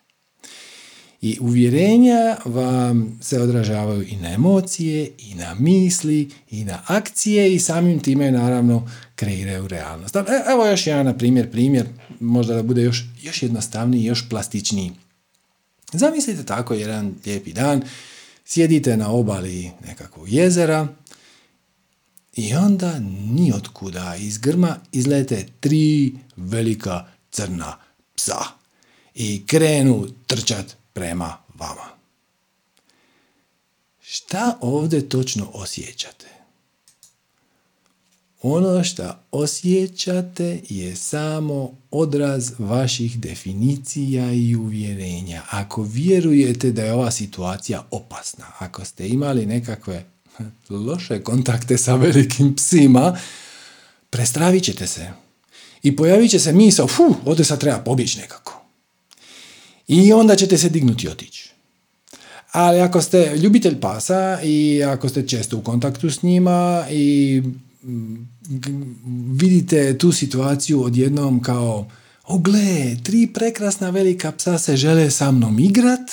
[1.22, 7.60] I uvjerenja vam se odražavaju i na emocije, i na misli, i na akcije i
[7.60, 10.16] samim time naravno kreiraju realnost.
[10.52, 11.88] Evo još jedan primjer, primjer,
[12.20, 14.92] možda da bude još, još jednostavniji, još plastičniji.
[15.94, 17.84] Zamislite tako jedan lijepi dan,
[18.46, 20.88] sjedite na obali nekakvog jezera
[22.36, 23.00] i onda
[23.34, 27.78] ni kuda iz grma izlete tri velika crna
[28.16, 28.40] psa
[29.16, 31.90] i krenu trčat prema vama.
[34.00, 36.28] Šta ovdje točno osjećate?
[38.42, 45.42] Ono što osjećate je samo odraz vaših definicija i uvjerenja.
[45.50, 50.06] Ako vjerujete da je ova situacija opasna, ako ste imali nekakve
[50.70, 53.20] loše kontakte sa velikim psima,
[54.10, 55.12] prestravit ćete se.
[55.84, 58.61] I pojavit će se misao, fu, ovdje sad treba pobjeći nekako.
[59.92, 61.52] I onda ćete se dignuti i otići.
[62.52, 67.42] Ali ako ste ljubitelj pasa i ako ste često u kontaktu s njima i
[69.32, 71.88] vidite tu situaciju odjednom kao
[72.28, 76.12] o gle, tri prekrasna velika psa se žele sa mnom igrat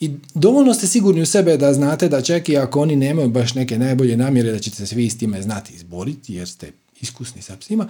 [0.00, 3.54] i dovoljno ste sigurni u sebe da znate da čak i ako oni nemaju baš
[3.54, 7.56] neke najbolje namjere da ćete se vi s time znati izboriti jer ste iskusni sa
[7.56, 7.88] psima,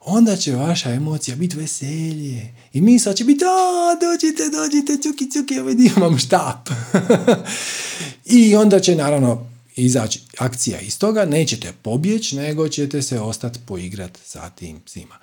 [0.00, 2.54] onda će vaša emocija biti veselje.
[2.72, 6.68] I misla će biti, a, dođite, dođite, cuki, cuki, ovaj imam štap.
[8.24, 9.46] I onda će naravno
[9.76, 15.14] izaći akcija iz toga, nećete pobjeći, nego ćete se ostati poigrat sa tim psima.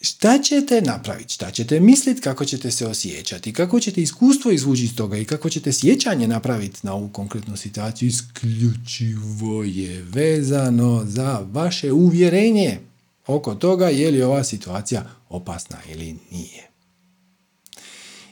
[0.00, 1.34] Šta ćete napraviti?
[1.34, 2.20] Šta ćete misliti?
[2.20, 3.52] Kako ćete se osjećati?
[3.52, 5.16] Kako ćete iskustvo izvući iz toga?
[5.16, 8.08] I kako ćete sjećanje napraviti na ovu konkretnu situaciju?
[8.08, 12.78] Isključivo je vezano za vaše uvjerenje
[13.26, 16.68] oko toga je li ova situacija opasna ili nije.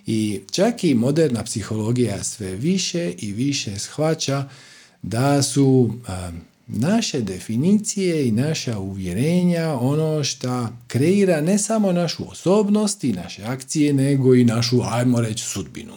[0.07, 4.49] I čak i moderna psihologija sve više i više shvaća
[5.03, 5.95] da su
[6.67, 13.93] naše definicije i naša uvjerenja ono što kreira ne samo našu osobnost i naše akcije,
[13.93, 15.97] nego i našu, ajmo reći, sudbinu.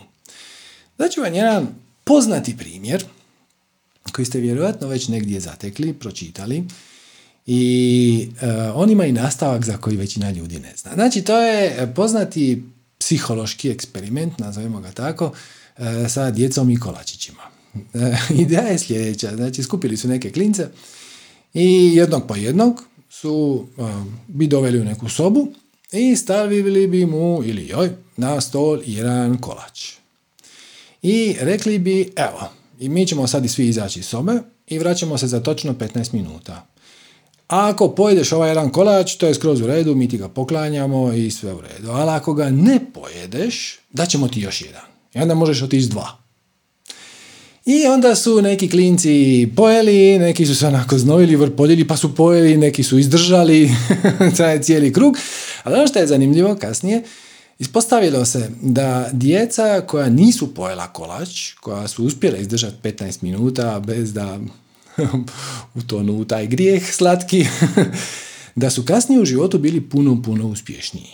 [0.96, 1.68] Znači vam jedan
[2.04, 3.06] poznati primjer
[4.12, 6.64] koji ste vjerojatno već negdje zatekli, pročitali,
[7.46, 10.92] i uh, on ima i nastavak za koji većina ljudi ne zna.
[10.94, 12.64] Znači, to je poznati
[13.00, 17.44] psihološki eksperiment, nazovimo ga tako, uh, sa djecom i kolačićima.
[17.74, 17.82] Uh,
[18.44, 20.68] ideja je sljedeća, znači skupili su neke klince
[21.54, 23.68] i jednog po jednog su
[24.28, 25.48] bi doveli u neku sobu
[25.92, 29.94] i stavili bi mu ili joj na stol jedan kolač.
[31.02, 32.50] I rekli bi, evo,
[32.80, 34.34] i mi ćemo sad svi izaći iz sobe
[34.68, 36.73] i vraćamo se za točno 15 minuta.
[37.54, 41.14] A ako pojedeš ovaj jedan kolač, to je skroz u redu, mi ti ga poklanjamo
[41.14, 41.92] i sve u redu.
[41.92, 44.82] Ali ako ga ne pojedeš, daćemo ti još jedan.
[45.14, 46.18] I onda možeš otići dva.
[47.66, 52.58] I onda su neki klinci pojeli, neki su se onako znojili, vrpoljili, pa su pojeli,
[52.58, 53.72] neki su izdržali,
[54.38, 55.18] taj cijeli krug.
[55.64, 57.04] Ali ono što je zanimljivo kasnije,
[57.60, 64.14] ispostavilo se da djeca koja nisu pojela kolač, koja su uspjela izdržati 15 minuta bez
[64.14, 64.40] da
[65.80, 67.46] utonu u taj grijeh slatki,
[68.56, 71.10] da su kasnije u životu bili puno, puno uspješniji.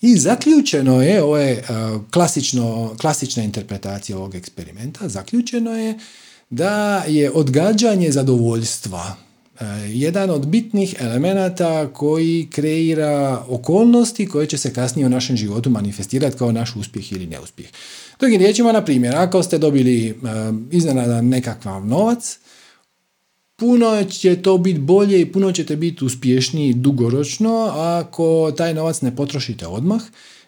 [0.00, 1.64] I zaključeno je, ovo je
[2.10, 5.98] klasično, klasična interpretacija ovog eksperimenta, zaključeno je
[6.50, 9.16] da je odgađanje zadovoljstva
[9.88, 16.38] jedan od bitnih elemenata koji kreira okolnosti koje će se kasnije u našem životu manifestirati
[16.38, 17.68] kao naš uspjeh ili neuspjeh.
[18.20, 20.14] Drugim riječima, na primjer, ako ste dobili e,
[20.70, 22.38] iznenada nekakav novac,
[23.56, 29.16] puno će to biti bolje i puno ćete biti uspješniji dugoročno ako taj novac ne
[29.16, 30.02] potrošite odmah,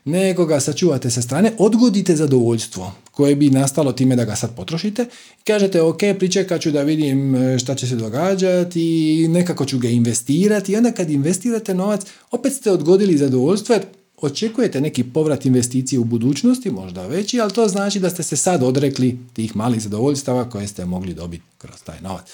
[0.04, 5.06] nego ga sačuvate sa strane, odgodite zadovoljstvo koje bi nastalo time da ga sad potrošite
[5.44, 10.76] kažete ok, pričekat ću da vidim e, šta će se događati nekako ću ga investirati
[10.76, 12.00] onda kad investirate novac
[12.30, 13.84] opet ste odgodili zadovoljstvo jer
[14.16, 18.62] očekujete neki povrat investicije u budućnosti, možda veći, ali to znači da ste se sad
[18.62, 22.30] odrekli tih malih zadovoljstava koje ste mogli dobiti kroz taj novac.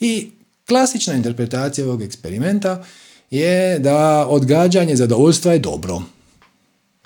[0.00, 0.30] I
[0.68, 2.84] klasična interpretacija ovog eksperimenta
[3.30, 6.02] je da odgađanje zadovoljstva je dobro.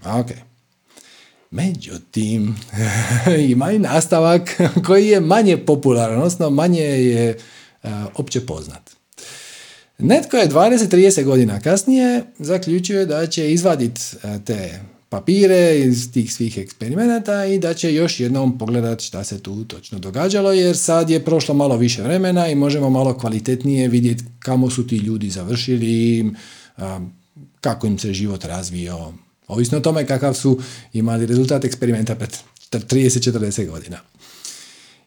[0.05, 0.31] Ok.
[1.51, 2.57] Međutim,
[3.49, 7.37] ima i nastavak koji je manje popularan, odnosno manje je
[7.83, 8.91] uh, opće poznat.
[9.99, 14.81] Netko je 20-30 godina kasnije zaključio da će izvaditi e, te
[15.15, 19.99] papire iz tih svih eksperimenata i da će još jednom pogledati šta se tu točno
[19.99, 24.87] događalo jer sad je prošlo malo više vremena i možemo malo kvalitetnije vidjeti kamo su
[24.87, 26.25] ti ljudi završili,
[27.61, 29.13] kako im se život razvio,
[29.49, 30.59] ovisno o tome kakav su
[30.93, 32.37] imali rezultat eksperimenta pred
[32.73, 33.99] 30-40 godina.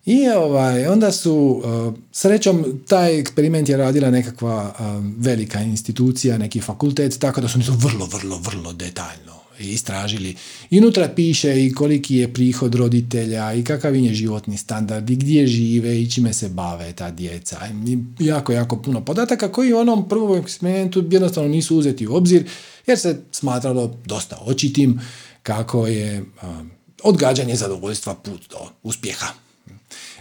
[0.06, 1.64] I ovaj, onda su,
[2.12, 4.76] srećom, taj eksperiment je radila nekakva
[5.18, 10.36] velika institucija, neki fakultet, tako da su oni to vrlo, vrlo, vrlo detaljno istražili.
[10.70, 15.48] I unutra piše i koliki je prihod roditelja i kakav je životni standard i gdje
[15.48, 17.60] žive i čime se bave ta djeca.
[17.88, 22.50] I jako, jako puno podataka koji u onom prvom eksperimentu jednostavno nisu uzeti u obzir
[22.88, 25.00] jer se smatralo dosta očitim
[25.44, 26.72] kako je um,
[27.04, 29.28] odgađanje zadovoljstva put do uspjeha.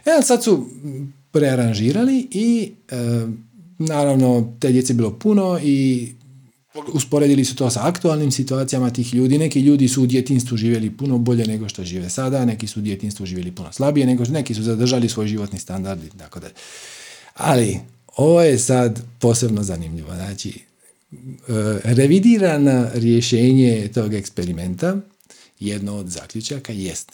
[0.04, 0.66] E, sad su
[1.30, 2.96] prearanžirali i e,
[3.78, 6.12] naravno te djece bilo puno i
[6.92, 9.38] usporedili su to sa aktualnim situacijama tih ljudi.
[9.38, 12.82] Neki ljudi su u djetinstvu živjeli puno bolje nego što žive sada, neki su u
[12.82, 16.48] djetinstvu živjeli puno slabije, nego neki su zadržali svoj životni standard i tako da.
[17.34, 17.80] Ali,
[18.16, 20.14] ovo je sad posebno zanimljivo.
[20.14, 20.60] Znači, e,
[21.84, 24.96] revidirano rješenje tog eksperimenta,
[25.60, 27.12] jedno od zaključaka jest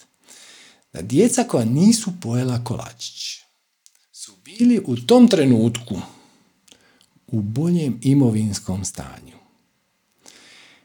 [0.92, 3.38] da djeca koja nisu pojela kolačić
[4.12, 6.00] su bili u tom trenutku
[7.26, 9.31] u boljem imovinskom stanju.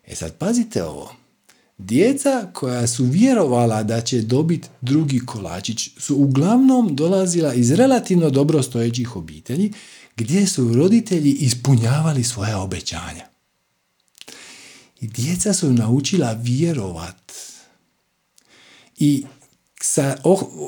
[0.08, 1.16] E sad pazite ovo.
[1.78, 8.64] Djeca koja su vjerovala da će dobiti drugi kolačić su uglavnom dolazila iz relativno dobro
[8.64, 9.74] stojećih obitelji
[10.16, 13.26] gdje su roditelji ispunjavali svoja obećanja.
[15.02, 17.34] I djeca su naučila vjerovat.
[18.98, 19.26] I
[19.82, 20.18] sa,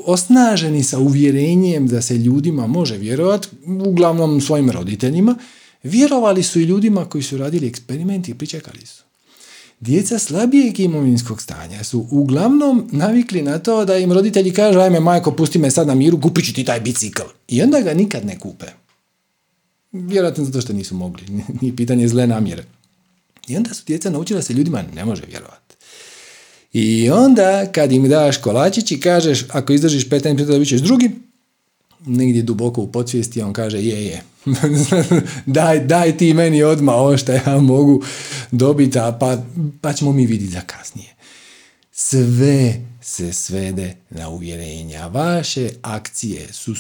[0.06, 3.48] osnaženi sa uvjerenjem da se ljudima može vjerovati,
[3.86, 5.36] uglavnom svojim roditeljima,
[5.84, 9.09] vjerovali su i ljudima koji su radili eksperimenti i pričekali su.
[9.80, 15.32] Djeca slabijeg imovinskog stanja su uglavnom navikli na to da im roditelji kažu ajme majko
[15.32, 17.22] pusti me sad na miru, kupit ću ti taj bicikl.
[17.48, 18.66] I onda ga nikad ne kupe.
[19.92, 21.24] Vjerojatno zato što nisu mogli.
[21.62, 22.64] Nije pitanje zle namjere.
[23.48, 25.76] I onda su djeca naučila da se ljudima ne može vjerovati.
[26.74, 31.12] I onda kad im daš kolačić i kažeš ako izdržiš 15 minuta dobit ćeš drugi,
[32.06, 34.24] negdje duboko u podsvijesti on kaže je je.
[35.46, 38.04] daj, daj ti meni odmah ovo što ja mogu
[38.52, 39.38] dobiti, pa,
[39.82, 41.16] pa ćemo mi vidjeti za kasnije.
[41.92, 45.08] Sve se svede na uvjerenja.
[45.08, 46.76] Vaše akcije su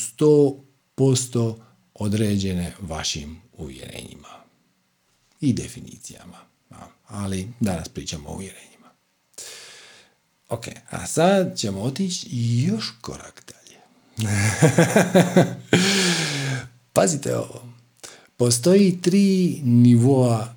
[0.97, 1.55] 100%
[1.93, 4.27] određene vašim uvjerenjima
[5.41, 6.37] i definicijama.
[7.07, 8.69] Ali danas pričamo o uvjerenjima.
[10.49, 12.27] Ok, a sad ćemo otići
[12.67, 13.58] još korak dalje.
[16.93, 17.61] Pazite ovo.
[18.37, 20.55] Postoji tri nivoa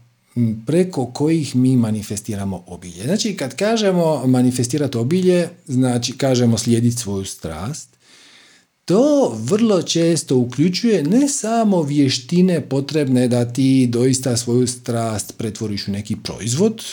[0.67, 3.05] preko kojih mi manifestiramo obilje.
[3.05, 7.89] Znači, kad kažemo manifestirati obilje, znači kažemo slijediti svoju strast,
[8.85, 15.91] to vrlo često uključuje ne samo vještine potrebne da ti doista svoju strast pretvoriš u
[15.91, 16.85] neki proizvod,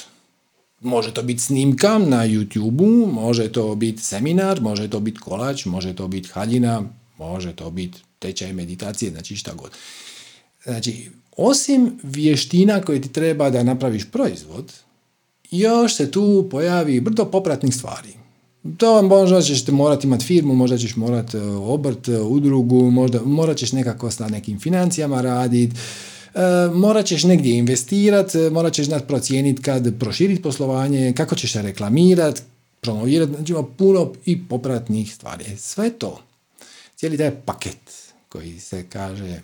[0.81, 5.95] Može to biti snimka na YouTube, može to biti seminar, može to biti kolač, može
[5.95, 6.83] to biti haljina,
[7.17, 9.71] može to biti tečaj meditacije, znači šta god.
[10.63, 14.73] Znači, osim vještina koje ti treba da napraviš proizvod,
[15.51, 18.09] još se tu pojavi brdo popratnih stvari.
[18.77, 23.57] To možda ćeš morati imati firmu, možda ćeš morati e, obrt, e, udrugu, možda, morat
[23.57, 25.75] ćeš nekako sa nekim financijama raditi,
[26.73, 31.61] morat ćeš negdje investirati, e, morat ćeš znati procijeniti kad proširiti poslovanje, kako ćeš se
[31.61, 32.41] reklamirati,
[32.81, 35.45] promovirati, znači ima puno i popratnih stvari.
[35.47, 36.21] E, sve to,
[36.95, 39.41] cijeli taj paket koji se kaže e,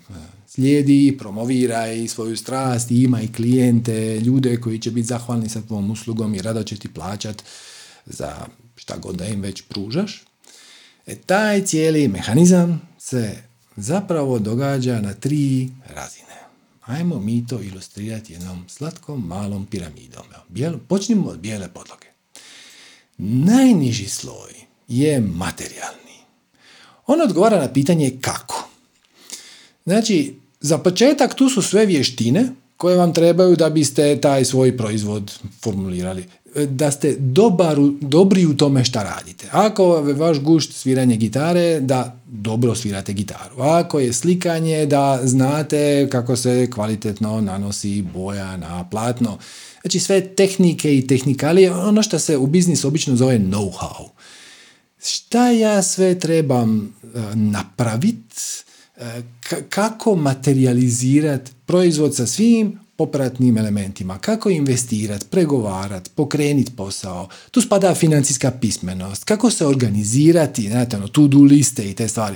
[0.48, 6.42] slijedi, promoviraj svoju strast, imaj klijente, ljude koji će biti zahvalni sa tvojom uslugom i
[6.42, 7.44] rado će ti plaćat
[8.06, 8.36] za
[8.76, 10.24] šta god da im već pružaš.
[11.08, 13.38] E, taj cijeli mehanizam se
[13.76, 16.25] zapravo događa na tri razine.
[16.86, 20.24] Ajmo mi to ilustrirati jednom slatkom malom piramidom.
[20.88, 22.08] počnimo od bijele podloge.
[23.18, 24.52] Najniži sloj
[24.88, 26.16] je materijalni.
[27.08, 28.70] On odgovara na pitanje kako.
[29.86, 35.40] Znači, za početak tu su sve vještine koje vam trebaju da biste taj svoj proizvod
[35.62, 36.26] formulirali.
[36.70, 39.48] Da ste dobar, dobri u tome šta radite.
[39.52, 43.62] Ako je vaš gušt sviranje gitare, da dobro svirate gitaru.
[43.62, 49.38] Ako je slikanje, da znate kako se kvalitetno nanosi boja na platno.
[49.82, 54.08] Znači sve tehnike i tehnikalije, ono što se u biznisu obično zove know-how.
[55.06, 58.36] Šta ja sve trebam e, napraviti
[58.98, 59.22] E,
[59.70, 67.30] kako materializirati proizvod sa svim popratnim elementima, kako investirati, pregovarati, pokrenuti posao.
[67.52, 72.36] Tu spada financijska pismenost, kako se organizirati, znate, ono, to-do liste i te stvari.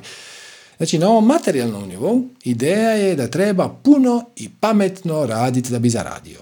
[0.78, 5.90] Znači, na ovom materijalnom nivou ideja je da treba puno i pametno raditi da bi
[5.90, 6.40] zaradio.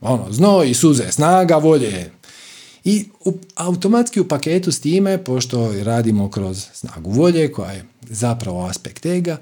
[0.00, 2.10] Ono, znoj, suze, snaga, volje.
[2.84, 3.04] I
[3.54, 9.36] automatski u paketu s time, pošto radimo kroz snagu volje, koja je zapravo aspekt ega,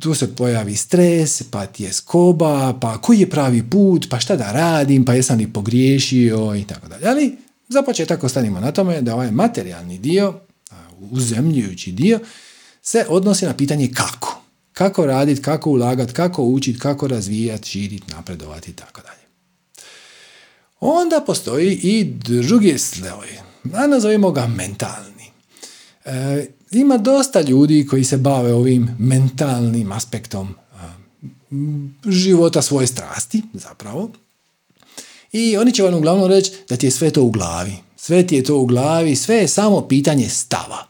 [0.00, 4.36] tu se pojavi stres, pa ti je skoba, pa koji je pravi put, pa šta
[4.36, 7.08] da radim, pa jesam li pogriješio i tako dalje.
[7.08, 7.36] Ali
[7.68, 10.34] za početak ostanimo na tome da ovaj materijalni dio,
[11.10, 12.20] uzemljujući dio,
[12.82, 14.42] se odnosi na pitanje kako.
[14.72, 19.18] Kako raditi, kako ulagati, kako učiti, kako razvijati, širiti, napredovati i tako dalje.
[20.80, 23.28] Onda postoji i drugi sloj,
[23.74, 25.30] a nazovimo ga mentalni.
[26.04, 30.54] E, ima dosta ljudi koji se bave ovim mentalnim aspektom
[32.06, 34.10] života svoje strasti, zapravo.
[35.32, 37.72] I oni će vam uglavnom reći da ti je sve to u glavi.
[37.96, 40.86] Sve ti je to u glavi, sve je samo pitanje stava.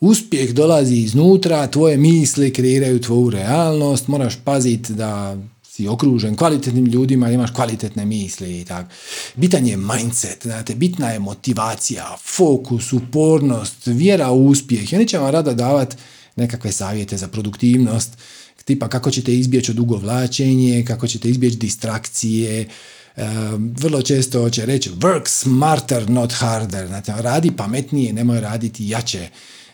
[0.00, 5.36] Uspjeh dolazi iznutra, tvoje misli kreiraju tvoju realnost, moraš paziti da
[5.74, 8.90] si okružen kvalitetnim ljudima, imaš kvalitetne misli i tako.
[9.36, 14.92] Bitan je mindset, znate, bitna je motivacija, fokus, upornost, vjera u uspjeh.
[14.92, 15.96] I oni će vam rada davati
[16.36, 18.10] nekakve savjete za produktivnost,
[18.64, 22.68] tipa kako ćete izbjeći odugovlačenje, kako ćete izbjeći distrakcije,
[23.56, 26.86] vrlo često će reći work smarter, not harder.
[26.86, 29.28] Znate, radi pametnije, nemoj raditi jače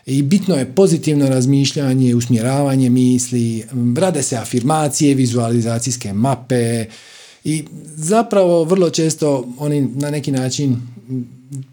[0.05, 3.63] i bitno je pozitivno razmišljanje, usmjeravanje misli,
[3.97, 6.85] rade se afirmacije, vizualizacijske mape
[7.43, 7.63] i
[7.95, 10.81] zapravo vrlo često oni na neki način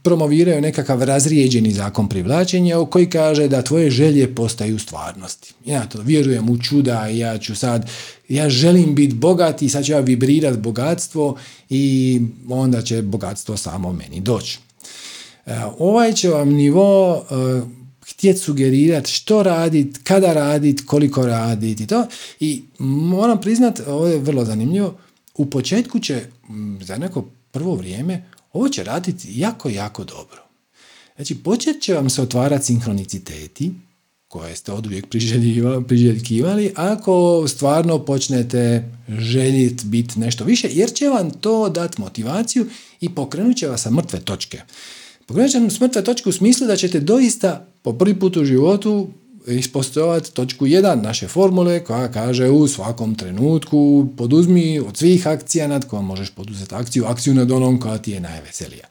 [0.03, 5.55] promoviraju nekakav razrijeđeni zakon privlačenja koji kaže da tvoje želje postaju stvarnosti.
[5.65, 7.91] Ja to vjerujem u čuda ja ću sad,
[8.29, 11.37] ja želim biti bogat i sad ću ja vibrirati bogatstvo
[11.71, 14.59] i onda će bogatstvo samo meni doći.
[15.47, 17.35] E, ovaj će vam nivo e,
[18.19, 22.07] htjeti sugerirati što raditi, kada raditi, koliko raditi i to.
[22.41, 24.99] I moram priznat, ovo je vrlo zanimljivo,
[25.35, 26.23] u početku će
[26.81, 30.43] za neko prvo vrijeme ovo će raditi jako, jako dobro.
[31.17, 33.71] Znači, počet će vam se otvarati sinhroniciteti,
[34.29, 35.07] koje ste od uvijek
[35.87, 42.67] priželjkivali, ako stvarno počnete željeti biti nešto više, jer će vam to dati motivaciju
[43.01, 44.61] i pokrenut će vas sa mrtve točke.
[45.27, 49.09] Pokrenut će vam smrtve točke u smislu da ćete doista po prvi put u životu
[49.47, 55.89] ispostovati točku 1 naše formule koja kaže u svakom trenutku poduzmi od svih akcija nad
[55.89, 58.87] kojom možeš poduzeti akciju, akciju nad onom koja ti je najveselija.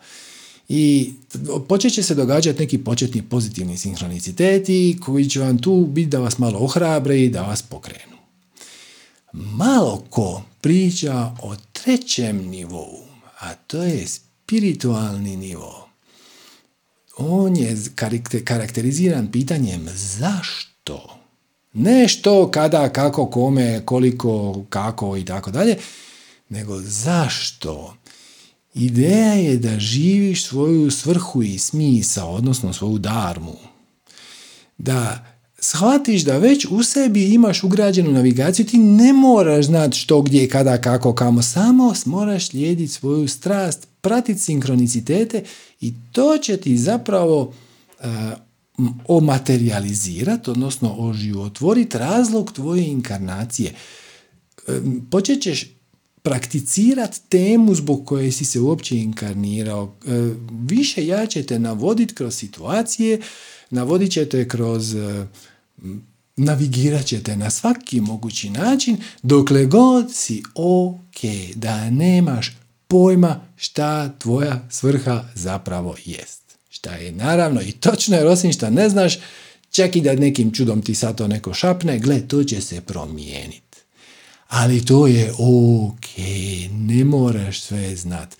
[0.69, 1.13] I
[1.67, 6.37] počet će se događati neki početni pozitivni sinhroniciteti koji će vam tu biti da vas
[6.37, 8.17] malo ohrabre i da vas pokrenu.
[9.33, 13.03] Malo ko priča o trećem nivou,
[13.39, 15.86] a to je spiritualni nivo
[17.17, 17.77] on je
[18.45, 21.19] karakteriziran pitanjem zašto.
[21.73, 25.77] Ne što, kada, kako, kome, koliko, kako i tako dalje,
[26.49, 27.97] nego zašto.
[28.73, 33.55] Ideja je da živiš svoju svrhu i smisa, odnosno svoju darmu.
[34.77, 35.25] Da
[35.59, 40.81] shvatiš da već u sebi imaš ugrađenu navigaciju, ti ne moraš znati što, gdje, kada,
[40.81, 45.43] kako, kamo, samo moraš slijediti svoju strast, pratiti sinkronicitete
[45.81, 48.05] i to će ti zapravo uh,
[49.07, 53.73] omaterializirati, odnosno oživotvoriti razlog tvoje inkarnacije.
[55.11, 55.65] počet ćeš
[56.21, 59.95] prakticirati temu zbog koje si se uopće inkarnirao.
[60.07, 60.11] E,
[60.51, 63.21] više ja ćete navoditi kroz situacije,
[63.69, 64.95] navodit ćete kroz
[66.37, 71.21] navigirat ćete na svaki mogući način dokle god si ok,
[71.55, 76.41] da nemaš pojma šta tvoja svrha zapravo jest.
[76.69, 79.17] Šta je naravno i točno jer osim šta ne znaš,
[79.71, 83.77] čak i da nekim čudom ti sad to neko šapne, gle, to će se promijeniti.
[84.47, 86.17] Ali to je ok,
[86.71, 88.35] ne moraš sve znat.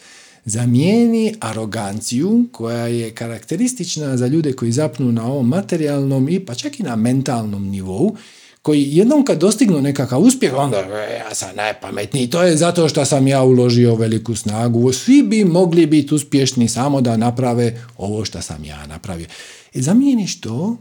[0.50, 6.80] Zamijeni aroganciju koja je karakteristična za ljude koji zapnu na ovom materijalnom i pa čak
[6.80, 8.16] i na mentalnom nivou,
[8.62, 13.06] koji jednom kad dostignu nekakav uspjeh, onda e, ja sam najpametniji, to je zato što
[13.06, 18.42] sam ja uložio veliku snagu, svi bi mogli biti uspješni samo da naprave ovo što
[18.42, 19.28] sam ja napravio.
[19.74, 20.78] E, zamijeniš to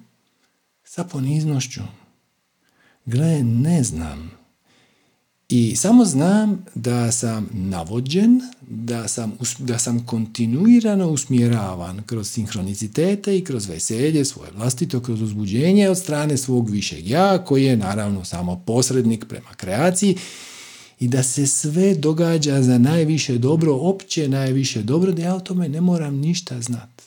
[0.85, 1.81] sa poniznošću.
[3.07, 4.36] Gle, ne znam.
[5.49, 13.45] I samo znam da sam navođen, da sam, da sam kontinuirano usmjeravan kroz sinhronicitete i
[13.45, 18.63] kroz veselje svoje vlastito, kroz uzbuđenje od strane svog višeg ja, koji je naravno samo
[18.67, 20.17] posrednik prema kreaciji
[21.01, 25.69] i da se sve događa za najviše dobro, opće najviše dobro, da ja o tome
[25.69, 27.03] ne moram ništa znat.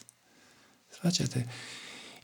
[1.01, 1.43] Svaćate?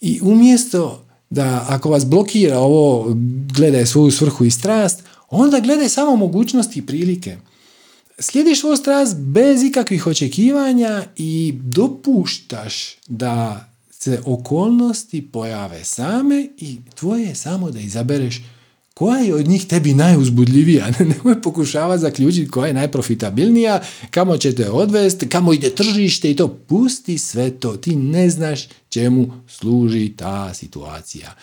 [0.01, 3.15] I umjesto da ako vas blokira ovo,
[3.55, 5.03] gledaj svoju svrhu i strast,
[5.35, 7.37] onda gledaj samo mogućnosti i prilike.
[8.19, 17.25] Slijediš svoj strast bez ikakvih očekivanja i dopuštaš da se okolnosti pojave same i tvoje
[17.25, 18.41] je samo da izabereš
[18.93, 20.87] koja je od njih tebi najuzbudljivija.
[20.99, 23.81] Nemoj pokušava zaključiti koja je najprofitabilnija,
[24.11, 26.47] kamo će te odvesti, kamo ide tržište i to.
[26.47, 27.77] Pusti sve to.
[27.77, 31.35] Ti ne znaš čemu služi ta situacija.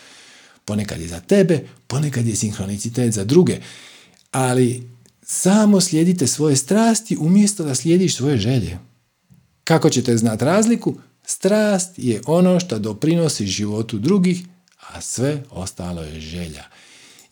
[0.65, 3.57] Ponekad je za tebe, ponekad je sinhronicitet za druge.
[4.31, 4.89] Ali
[5.21, 8.77] samo slijedite svoje strasti umjesto da slijediš svoje želje.
[9.63, 10.95] Kako ćete znati razliku?
[11.25, 14.41] Strast je ono što doprinosi životu drugih,
[14.89, 16.63] a sve ostalo je želja.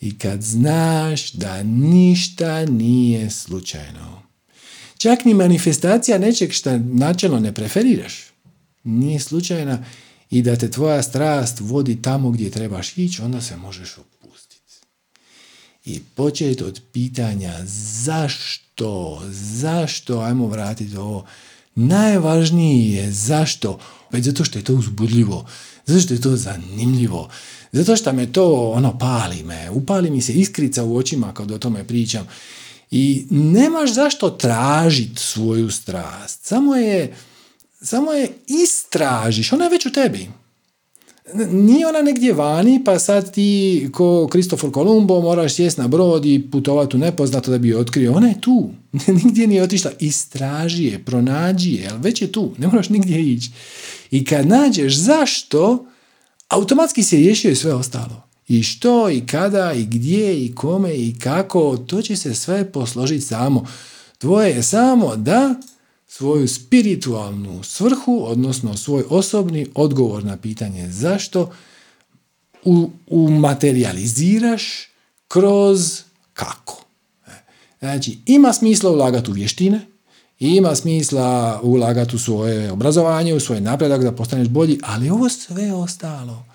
[0.01, 4.21] I kad znaš da ništa nije slučajno.
[4.97, 8.23] Čak ni manifestacija nečeg što načelno ne preferiraš.
[8.83, 9.85] Nije slučajna
[10.31, 14.73] i da te tvoja strast vodi tamo gdje trebaš ići, onda se možeš opustiti.
[15.85, 17.53] I početi od pitanja
[18.03, 21.25] zašto, zašto, ajmo vratiti ovo,
[21.75, 23.79] najvažnije je zašto,
[24.11, 25.45] već zato što je to uzbudljivo,
[25.85, 27.29] zato što je to zanimljivo,
[27.71, 31.57] zato što me to ono pali me, upali mi se iskrica u očima kad o
[31.57, 32.27] tome pričam.
[32.91, 36.45] I nemaš zašto tražiti svoju strast.
[36.45, 37.15] Samo je,
[37.81, 40.27] samo je istražiš, ona je već u tebi.
[41.51, 46.47] Nije ona negdje vani, pa sad ti ko Kristofor Kolumbo moraš sjesti na brod i
[46.51, 48.13] putovati u nepoznato da bi je otkrio.
[48.13, 48.69] Ona je tu.
[49.23, 49.91] Nigdje nije otišla.
[49.99, 52.51] Istraži je, pronađi je, ali već je tu.
[52.57, 53.51] Ne moraš nigdje ići.
[54.11, 55.85] I kad nađeš zašto,
[56.47, 58.23] automatski se riješio i sve ostalo.
[58.47, 63.21] I što, i kada, i gdje, i kome, i kako, to će se sve posložiti
[63.21, 63.67] samo.
[64.17, 65.55] Tvoje je samo da
[66.11, 71.51] svoju spiritualnu svrhu, odnosno svoj osobni odgovor na pitanje zašto,
[73.07, 74.63] umaterializiraš
[75.27, 76.01] kroz
[76.33, 76.85] kako.
[77.79, 79.81] Znači, ima smisla ulagati u vještine,
[80.39, 85.73] ima smisla ulagati u svoje obrazovanje, u svoj napredak da postaneš bolji, ali ovo sve
[85.73, 86.45] ostalo.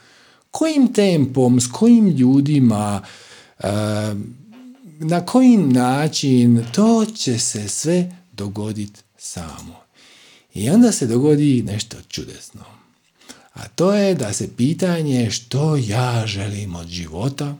[0.51, 3.03] Kojim tempom, s kojim ljudima,
[3.59, 3.69] e,
[4.99, 9.81] na koji način, to će se sve dogoditi samo.
[10.55, 12.65] I onda se dogodi nešto čudesno.
[13.53, 17.57] A to je da se pitanje što ja želim od života,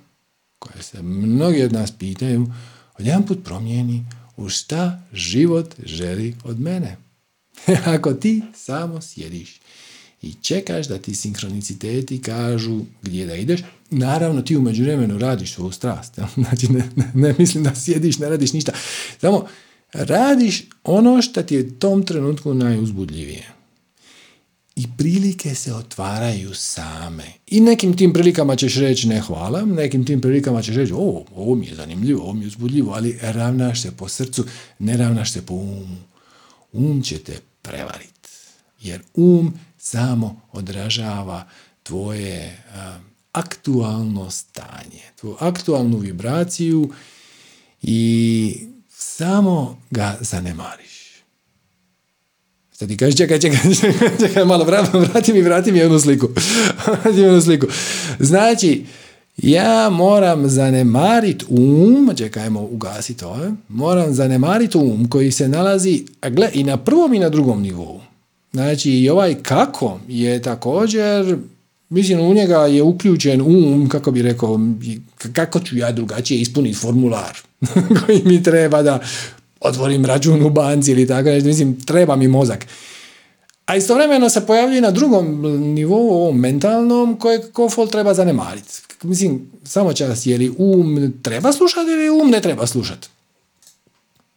[0.59, 2.53] koje se mnogi od nas pitaju,
[2.99, 4.05] odjedan put promijeni
[4.37, 6.97] u šta život želi od mene.
[7.95, 9.61] Ako ti samo sjediš
[10.23, 13.61] i čekaš da ti sinkroniciteti kažu gdje da ideš,
[13.91, 16.19] naravno ti u međuvremenu radiš svoju strast.
[16.35, 18.73] Znači ne, ne, ne mislim da sjediš, ne radiš ništa.
[19.21, 19.47] Samo
[19.93, 23.53] radiš ono što ti je u tom trenutku najuzbudljivije.
[24.77, 27.25] I prilike se otvaraju same.
[27.47, 31.55] I nekim tim prilikama ćeš reći ne hvala, nekim tim prilikama ćeš reći o, ovo
[31.55, 34.45] mi je zanimljivo, ovo mi je uzbudljivo, ali ravnaš se po srcu,
[34.79, 35.97] ne ravnaš se po umu.
[36.73, 38.31] Um će te prevariti.
[38.81, 41.49] Jer um samo odražava
[41.83, 42.65] tvoje
[43.33, 46.91] aktualno stanje, tvoju aktualnu vibraciju
[47.83, 48.69] i
[48.99, 51.23] samo ga zanemariš.
[52.73, 56.29] Sad ti kažeš, čekaj, čekaj, čekaj, čekaj malo, vrati mi, vrati mi jednu sliku.
[56.87, 57.67] vrati mi jednu sliku.
[58.19, 58.85] Znači,
[59.37, 66.65] ja moram zanemariti um, čekajmo ugasiti ove, moram zanemariti um koji se nalazi gle, i
[66.65, 68.01] na prvom i na drugom nivou.
[68.53, 71.39] Znači i ovaj kako je također
[71.89, 74.61] mislim u njega je uključen um, kako bi rekao,
[75.33, 77.46] kako ću ja drugačije ispuniti formular
[78.07, 79.01] koji mi treba da
[79.61, 82.67] otvorim račun u banci ili tako nešto, mislim, treba mi mozak.
[83.67, 85.41] A istovremeno se pojavljuje na drugom
[85.75, 88.75] nivou, ovom mentalnom, koje kofol treba zanemariti.
[89.03, 93.09] Mislim, samo čas, je li um treba slušati ili um ne treba slušati?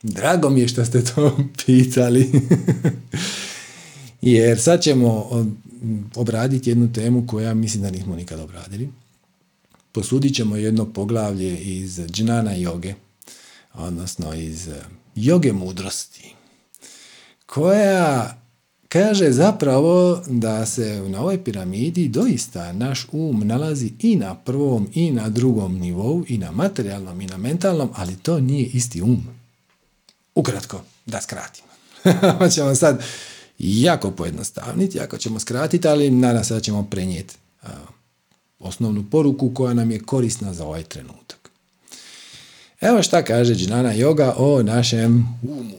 [0.03, 2.31] Drago mi je što ste to pitali.
[4.21, 5.29] Jer sad ćemo
[6.15, 8.89] obraditi jednu temu koja mislim da nismo nikad obradili.
[9.91, 12.93] Posudit ćemo jedno poglavlje iz džnana joge,
[13.73, 14.69] odnosno iz
[15.15, 16.35] joge mudrosti,
[17.45, 18.35] koja
[18.89, 25.11] kaže zapravo da se na ovoj piramidi doista naš um nalazi i na prvom i
[25.11, 29.27] na drugom nivou, i na materijalnom i na mentalnom, ali to nije isti um.
[30.35, 31.69] Ukratko, da skratimo.
[32.55, 33.03] ćemo sad
[33.59, 37.35] jako pojednostavniti, jako ćemo skratiti, ali nadam se da ćemo prenijeti
[38.59, 41.38] osnovnu poruku koja nam je korisna za ovaj trenutak.
[42.81, 45.77] Evo šta kaže Džnana Yoga o našem umu.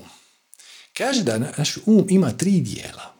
[0.98, 3.12] Kaže da naš um ima tri dijela.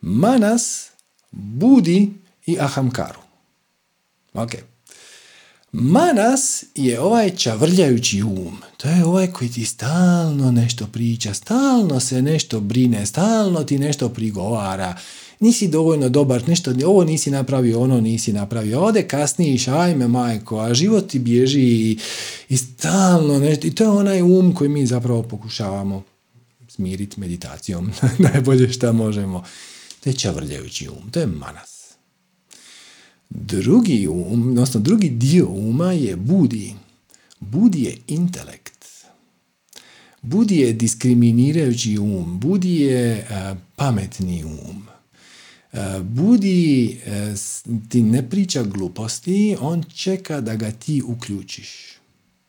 [0.00, 0.90] Manas,
[1.30, 2.12] budi
[2.46, 3.20] i ahamkaru.
[4.34, 4.50] Ok.
[5.72, 8.56] Manas je ovaj čavrljajući um.
[8.76, 14.08] To je ovaj koji ti stalno nešto priča, stalno se nešto brine, stalno ti nešto
[14.08, 14.98] prigovara.
[15.42, 18.80] Nisi dovoljno dobar, nešto, ovo nisi napravio, ono nisi napravio.
[18.80, 21.98] Ode kasniš, ajme majko, a život ti bježi i,
[22.48, 23.66] i stalno nešto.
[23.66, 26.02] I to je onaj um koji mi zapravo pokušavamo
[26.68, 27.90] smiriti meditacijom.
[28.32, 29.44] Najbolje šta možemo.
[30.04, 31.94] To je čavrljajući um, to je manas.
[33.30, 36.74] Drugi um, odnosno drugi dio uma je budi.
[37.40, 38.86] Budi je intelekt.
[40.20, 42.40] Budi je diskriminirajući um.
[42.40, 43.26] Budi je
[43.76, 44.91] pametni um.
[46.02, 47.00] Budi
[47.88, 51.98] ti ne priča gluposti, on čeka da ga ti uključiš.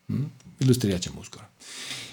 [0.07, 0.23] Hm?
[0.59, 1.45] Ilustrirat ćemo uskoro.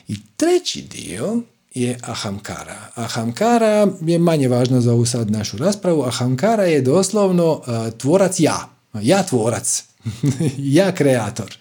[0.09, 1.43] I treći dio
[1.75, 2.89] je ahamkara.
[2.95, 6.03] Ahamkara je manje važno za ovu sad našu raspravu.
[6.03, 8.69] Ahamkara je doslovno uh, tvorac ja.
[9.03, 9.85] Ja tvorac.
[10.79, 11.57] ja kreator.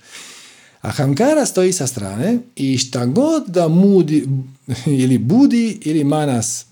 [0.81, 4.27] Ahamkara stoji sa strane i šta god da mudi
[5.03, 6.65] ili budi ili manas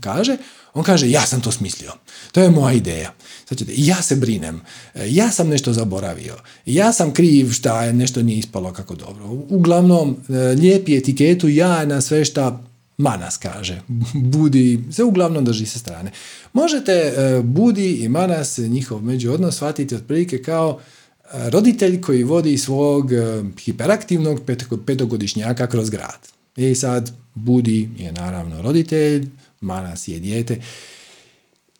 [0.00, 0.36] kaže,
[0.74, 1.92] on kaže ja sam to smislio.
[2.32, 3.14] To je moja ideja.
[3.48, 4.60] Znači, ja se brinem.
[5.06, 6.36] Ja sam nešto zaboravio.
[6.66, 9.24] Ja sam kriv šta nešto nije ispalo kako dobro.
[9.48, 12.62] Uglavnom, e, lijepi etiketu ja na sve šta
[12.96, 13.80] Manas kaže.
[14.14, 16.12] Budi se uglavnom drži se strane.
[16.52, 23.10] Možete e, Budi i Manas, njihov međuodnos, shvatiti otprilike kao e, roditelj koji vodi svog
[23.58, 24.40] hiperaktivnog
[24.86, 26.28] petogodišnjaka kroz grad.
[26.56, 29.28] I sad Budi je naravno roditelj,
[29.60, 30.60] Manas je dijete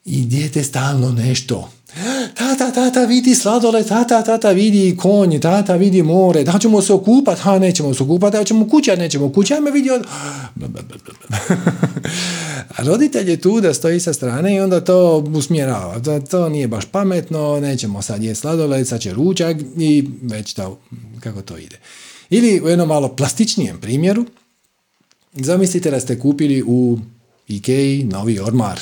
[0.05, 1.71] i dijete stalno nešto.
[2.35, 7.39] Tata, tata, vidi sladole, tata, tata, vidi konj, tata, vidi more, da ćemo se okupat,
[7.39, 10.03] ha, nećemo se okupat, da ćemo kuća, nećemo kuća, ajme vidi od...
[12.77, 16.01] A roditelj je tu da stoji sa strane i onda to usmjerava.
[16.01, 20.79] To, to nije baš pametno, nećemo sad je sladole, sad će ručak i već to,
[21.21, 21.77] kako to ide.
[22.31, 24.25] Ili u jednom malo plastičnijem primjeru,
[25.33, 26.99] zamislite da ste kupili u
[27.49, 28.81] Ikei novi ormar.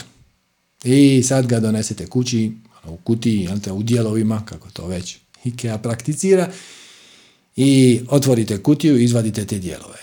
[0.85, 2.53] I sad ga donesete kući,
[2.89, 6.49] u kutiji, u dijelovima, kako to već Ikea prakticira,
[7.57, 9.99] i otvorite kutiju i izvadite te dijelove.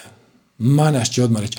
[0.57, 1.57] Manaš će odmah reći,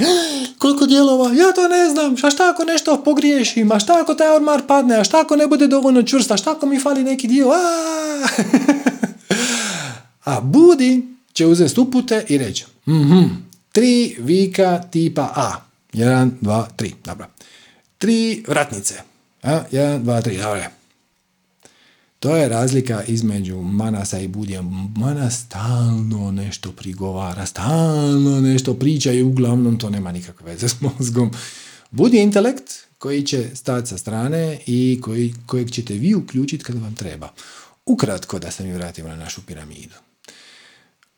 [0.59, 4.37] koliko dijelova, ja to ne znam, a šta ako nešto pogriješim, a šta ako taj
[4.37, 7.29] ormar padne, a šta ako ne bude dovoljno čvrst, a šta ako mi fali neki
[7.29, 8.27] dio, a,
[10.31, 11.03] a Budi
[11.33, 13.23] će uzeti upute i reći, mhm,
[13.73, 15.64] tri vika tipa A,
[15.95, 17.27] jedan, dva, tri, dobro.
[17.99, 18.95] Tri vratnice,
[19.43, 20.65] a, jedan, dva, tri, dobro.
[22.25, 24.63] To je razlika između Manasa i Budija.
[24.97, 31.31] Manas stalno nešto prigovara, stalno nešto priča i uglavnom to nema nikakve veze s mozgom.
[31.91, 36.95] Budi intelekt koji će stati sa strane i koji, kojeg ćete vi uključiti kad vam
[36.95, 37.29] treba.
[37.87, 39.95] Ukratko da se mi vratimo na našu piramidu.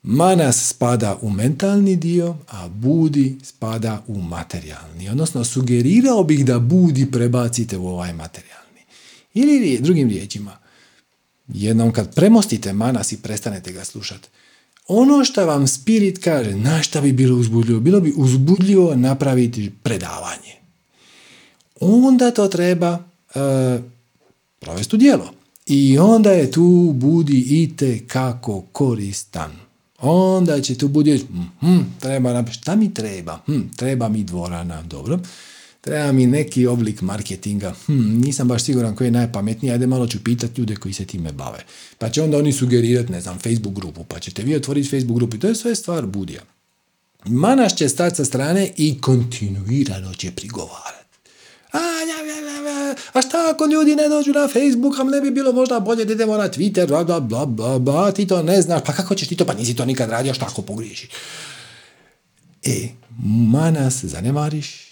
[0.09, 5.09] Manas spada u mentalni dio, a budi spada u materijalni.
[5.09, 8.81] Odnosno, sugerirao bih da budi prebacite u ovaj materijalni.
[9.35, 10.57] Ili drugim riječima,
[11.49, 14.29] jednom kad premostite manas i prestanete ga slušati,
[14.89, 17.81] ono što vam spirit kaže, na šta bi bilo uzbudljivo?
[17.81, 20.55] Bilo bi uzbudljivo napraviti predavanje.
[21.81, 23.83] Onda to treba uh,
[24.59, 25.33] provesti u djelo.
[25.67, 27.71] I onda je tu budi i
[28.07, 29.66] kako koristan.
[29.99, 31.27] Onda će tu budi,
[31.61, 33.41] hm, treba nam, šta mi treba?
[33.47, 35.19] Hm, treba mi dvorana, dobro.
[35.81, 37.75] treba mi neki oblik marketinga.
[37.87, 41.33] Hm, nisam baš siguran koji je najpametniji, ajde malo ću pitati ljude koji se time
[41.33, 41.59] bave.
[41.99, 45.37] Pa će onda oni sugerirati, ne znam, Facebook grupu, pa ćete vi otvoriti Facebook grupu
[45.37, 46.43] i to je sve stvar budija.
[47.25, 50.96] Manaš će stati sa strane i kontinuirano će prigovarati.
[51.77, 56.05] A, a šta ako ljudi ne dođu na Facebook, a ne bi bilo možda bolje
[56.05, 59.15] da idemo na Twitter, bla, bla, bla, bla, bla, ti to ne znaš, pa kako
[59.15, 61.09] ćeš ti to, pa nisi to nikad radio, šta ako pogriješi?
[62.65, 62.89] E,
[63.51, 64.87] manas zanemariš,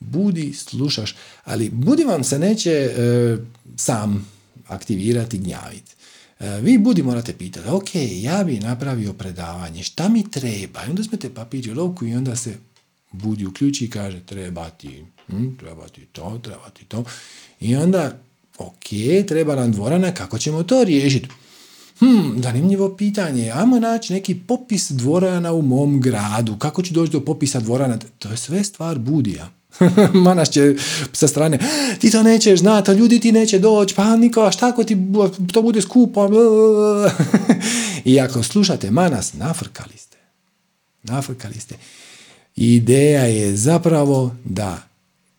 [0.00, 3.36] budi, slušaš, ali budi vam se neće e,
[3.76, 4.30] sam
[4.68, 5.94] aktivirati, gnjaviti.
[6.40, 10.84] E, vi budi morate pitati, ok, ja bi napravio predavanje, šta mi treba?
[10.86, 12.54] I onda smete papir i lovku i onda se
[13.12, 17.04] budi uključi i kaže treba ti, hm, treba ti to, treba ti to.
[17.60, 18.18] I onda,
[18.58, 18.86] ok,
[19.28, 21.28] treba nam dvorana, kako ćemo to riješiti?
[21.98, 23.50] Hmm, zanimljivo pitanje.
[23.50, 26.56] Ajmo naći neki popis dvorana u mom gradu.
[26.56, 27.98] Kako ću doći do popisa dvorana?
[28.18, 29.50] To je sve stvar budija.
[30.26, 30.74] Manas će
[31.12, 31.58] sa strane,
[32.00, 34.96] ti to nećeš znati, ljudi ti neće doći, pa niko, a šta ako ti
[35.52, 36.28] to bude skupo?
[38.04, 40.16] I ako slušate Manas, nafrkali ste.
[41.02, 41.74] Nafrkali ste.
[42.56, 44.85] Ideja je zapravo da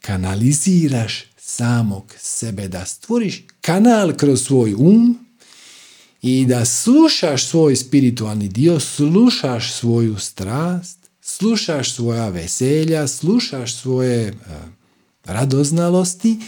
[0.08, 5.28] kanaliziraš samog sebe, da stvoriš kanal kroz svoj um
[6.22, 14.38] i da slušaš svoj spiritualni dio, slušaš svoju strast, slušaš svoja veselja, slušaš svoje uh,
[15.26, 16.40] radoznalosti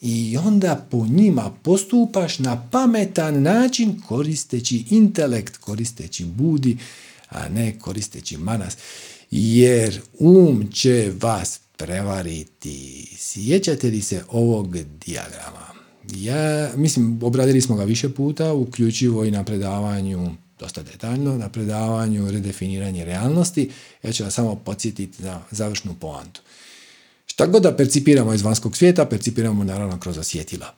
[0.00, 6.78] i onda po njima postupaš na pametan način koristeći intelekt, koristeći budi,
[7.28, 8.76] a ne koristeći manas.
[9.30, 13.08] Jer um će vas prevariti.
[13.18, 14.76] Sjećate li se ovog
[15.06, 15.66] dijagrama?
[16.14, 22.30] Ja, mislim, obradili smo ga više puta, uključivo i na predavanju dosta detaljno na predavanju
[22.30, 23.70] redefiniranje realnosti.
[24.02, 26.40] Ja ću vas samo podsjetiti na završnu poantu.
[27.26, 30.74] Šta god da percipiramo iz vanjskog svijeta, percipiramo naravno kroz osjetila.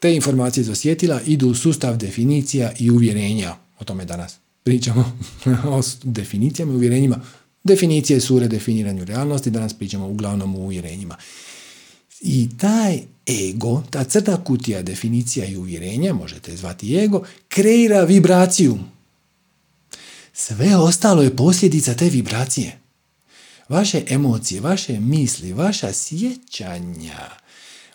[0.00, 3.56] Te informacije iz osjetila idu u sustav definicija i uvjerenja.
[3.78, 5.18] O tome danas pričamo
[5.76, 7.20] o definicijama i uvjerenjima.
[7.64, 11.16] Definicije su u redefiniranju realnosti, danas pričamo uglavnom o uvjerenjima.
[12.20, 13.00] I taj
[13.48, 18.78] ego, ta crta kutija definicija i uvjerenja, možete zvati ego, kreira vibraciju
[20.40, 22.78] sve ostalo je posljedica te vibracije.
[23.68, 27.30] Vaše emocije, vaše misli, vaša sjećanja,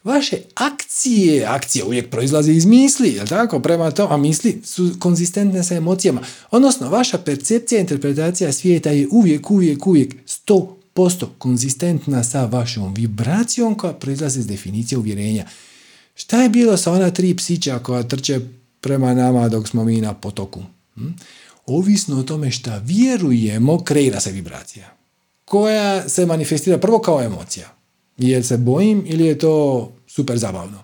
[0.05, 3.59] vaše akcije, akcije uvijek proizlaze iz misli, jel tako?
[3.59, 6.21] Prema to, a misli su konzistentne sa emocijama.
[6.51, 10.15] Odnosno, vaša percepcija, interpretacija svijeta je uvijek, uvijek, uvijek
[10.47, 15.45] 100% konzistentna sa vašom vibracijom koja proizlazi iz definicije uvjerenja.
[16.15, 18.39] Šta je bilo sa ona tri psića koja trče
[18.81, 20.63] prema nama dok smo mi na potoku?
[20.95, 21.07] Hm?
[21.65, 24.93] ovisno o tome šta vjerujemo, kreira se vibracija.
[25.45, 27.73] Koja se manifestira prvo kao emocija.
[28.17, 30.83] Jer se bojim ili je to super zabavno.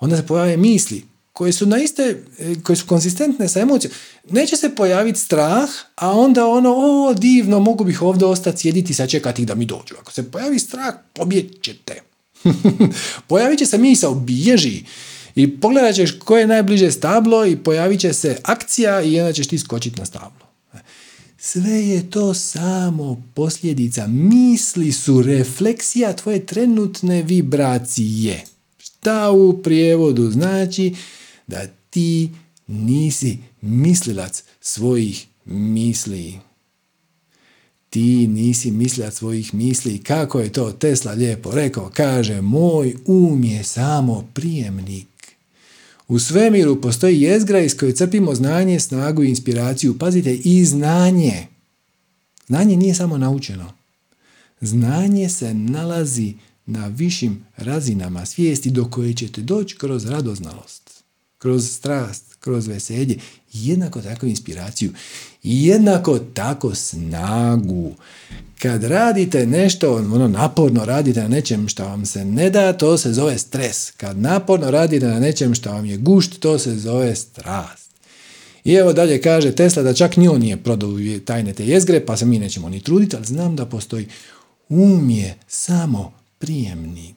[0.00, 3.92] Onda se pojave misli koje su na iste, e, koje su konzistentne sa emocijom.
[4.30, 8.94] Neće se pojaviti strah, a onda ono, o, divno, mogu bih ovdje ostati sjediti i
[8.94, 9.94] sačekati da mi dođu.
[10.00, 12.02] Ako se pojavi strah, pobjećete.
[13.28, 14.84] Pojavit će se misao, bježi.
[15.34, 19.46] I pogledat ćeš koje je najbliže stablo i pojavit će se akcija i onda ćeš
[19.46, 20.43] ti skočiti na stablo.
[21.46, 24.06] Sve je to samo posljedica.
[24.06, 28.44] Misli su refleksija tvoje trenutne vibracije.
[28.78, 30.94] Šta u prijevodu znači
[31.46, 32.30] da ti
[32.66, 36.38] nisi mislilac svojih misli.
[37.90, 39.98] Ti nisi mislilac svojih misli.
[39.98, 41.90] Kako je to Tesla lijepo rekao?
[41.94, 45.13] Kaže, moj um je samo prijemnik.
[46.08, 49.98] U svemiru postoji jezgra iz koje crpimo znanje, snagu i inspiraciju.
[49.98, 51.46] Pazite, i znanje.
[52.46, 53.72] Znanje nije samo naučeno.
[54.60, 56.34] Znanje se nalazi
[56.66, 61.04] na višim razinama svijesti do koje ćete doći kroz radoznalost,
[61.38, 63.18] kroz strast, kroz veselje,
[63.52, 64.92] jednako tako inspiraciju,
[65.42, 67.94] jednako tako snagu.
[68.64, 73.12] Kad radite nešto, ono naporno radite na nečem što vam se ne da, to se
[73.12, 73.90] zove stres.
[73.90, 77.90] Kad naporno radite na nečem što vam je gušt, to se zove strast.
[78.64, 80.90] I evo dalje kaže Tesla da čak ni on nije prodao
[81.24, 84.06] tajne te jezgre, pa se mi nećemo ni truditi, ali znam da postoji
[84.68, 87.16] um je samo prijemnik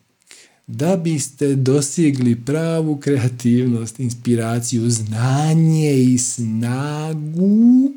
[0.68, 7.92] da biste dosigli pravu kreativnost, inspiraciju, znanje i snagu,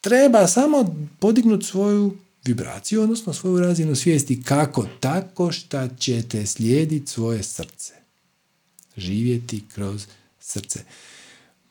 [0.00, 4.42] treba samo podignuti svoju vibraciju, odnosno svoju razinu svijesti.
[4.42, 4.86] Kako?
[5.00, 7.92] Tako što ćete slijediti svoje srce.
[8.96, 10.06] Živjeti kroz
[10.40, 10.80] srce.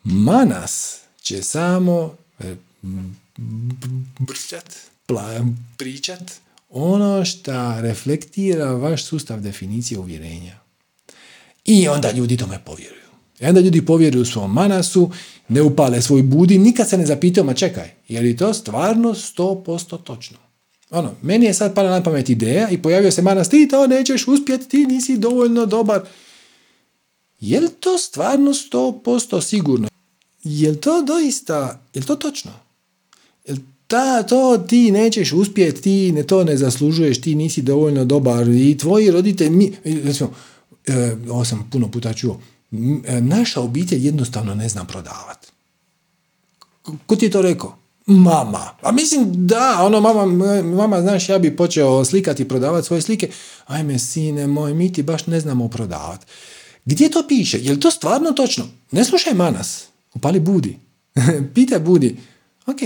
[0.04, 2.56] Manas će samo e,
[4.20, 4.76] brčat,
[5.78, 6.32] pričat
[6.70, 10.60] ono što reflektira vaš sustav definicije uvjerenja.
[11.66, 13.00] I onda ljudi tome povjeruju.
[13.40, 15.12] I onda ljudi povjeruju svom manasu,
[15.50, 20.04] ne upale svoj budi, nikad se ne zapitaju, ma čekaj, je li to stvarno 100%
[20.04, 20.38] točno?
[20.90, 24.28] Ono, meni je sad pala na pamet ideja i pojavio se manas, ti to nećeš
[24.28, 26.02] uspjeti, ti nisi dovoljno dobar.
[27.40, 29.88] Je li to stvarno 100% sigurno?
[30.44, 32.52] Je li to doista, je li to točno?
[33.46, 38.06] Je li ta, to ti nećeš uspjeti, ti ne, to ne zaslužuješ, ti nisi dovoljno
[38.06, 40.34] dobar i tvoji roditelji, mi, recimo,
[40.88, 42.40] e, ovo sam puno puta čuo,
[43.22, 45.48] naša obitelj jednostavno ne zna prodavati.
[47.06, 47.76] Ko ti je to rekao?
[48.06, 48.76] Mama.
[48.82, 50.26] A mislim da, ono mama,
[50.64, 53.30] mama, znaš, ja bi počeo slikati i prodavati svoje slike.
[53.66, 56.26] Ajme, sine moj, mi ti baš ne znamo prodavati.
[56.86, 57.60] Gdje to piše?
[57.62, 58.68] Je li to stvarno točno?
[58.92, 59.86] Ne slušaj Manas.
[60.14, 60.78] Upali Budi.
[61.56, 62.18] Pitaj Budi.
[62.66, 62.82] Ok,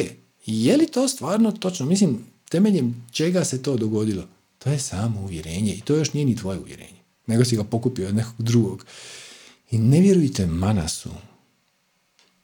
[0.46, 1.86] je li to stvarno točno?
[1.86, 2.20] Mislim,
[2.50, 4.24] temeljem čega se to dogodilo?
[4.58, 7.00] To je samo uvjerenje i to još nije ni tvoje uvjerenje.
[7.28, 8.86] Nego si ga pokupio od nekog drugog.
[9.74, 11.10] I ne vjerujte Manasu.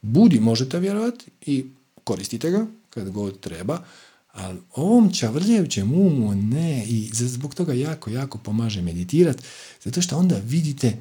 [0.02, 1.66] Budi možete vjerovati i
[2.04, 3.84] koristite ga kad god treba,
[4.32, 9.44] ali ovom čavrljevćem umu ne i zbog toga jako, jako pomaže meditirati,
[9.84, 10.98] zato što onda vidite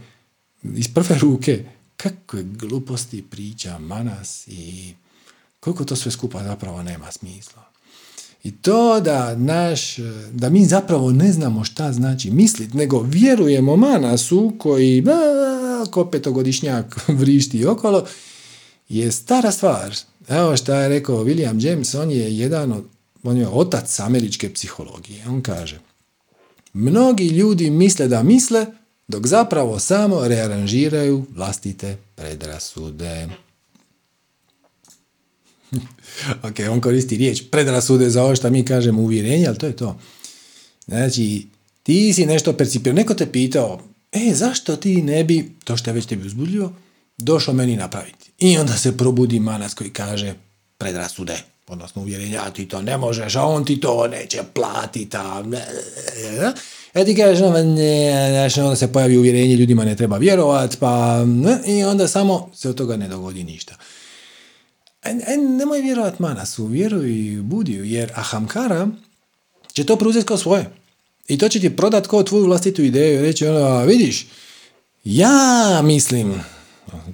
[0.62, 1.64] iz prve ruke
[1.96, 4.94] kakve gluposti priča Manas i
[5.60, 7.62] koliko to sve skupa zapravo nema smisla.
[8.44, 9.96] I to da, naš,
[10.32, 15.00] da mi zapravo ne znamo šta znači mislit, nego vjerujemo Manasu koji
[15.86, 18.06] ko petogodišnjak vrišti okolo,
[18.88, 19.94] je stara stvar.
[20.28, 22.84] Evo što je rekao William James, on je jedan od,
[23.22, 25.24] on je otac američke psihologije.
[25.28, 25.80] On kaže,
[26.72, 28.66] mnogi ljudi misle da misle,
[29.08, 33.28] dok zapravo samo rearanžiraju vlastite predrasude.
[36.48, 39.98] ok, on koristi riječ predrasude za ovo što mi kažemo uvjerenje, ali to je to.
[40.86, 41.46] Znači,
[41.82, 43.80] ti si nešto percipirao, neko te pitao,
[44.12, 46.72] e, zašto ti ne bi, to što je već tebi uzbudljivo,
[47.18, 48.30] došao meni napraviti.
[48.38, 50.34] I onda se probudi manas koji kaže
[50.78, 51.36] predrasude,
[51.66, 55.42] odnosno uvjerenja, ti to ne možeš, a on ti to neće platiti, a
[56.94, 61.24] ja ti kažeš, ne, onda se pojavi uvjerenje, ljudima ne treba vjerovat, pa
[61.66, 63.74] i onda samo se od toga ne dogodi ništa.
[65.02, 68.88] E, e, nemoj vjerovat Manasu, vjeruj Budiju, jer Ahamkara
[69.72, 70.70] će to preuzeti kao svoje.
[71.28, 74.26] I to će ti prodat kao tvoju vlastitu ideju i reći, ono, vidiš,
[75.04, 76.34] ja mislim,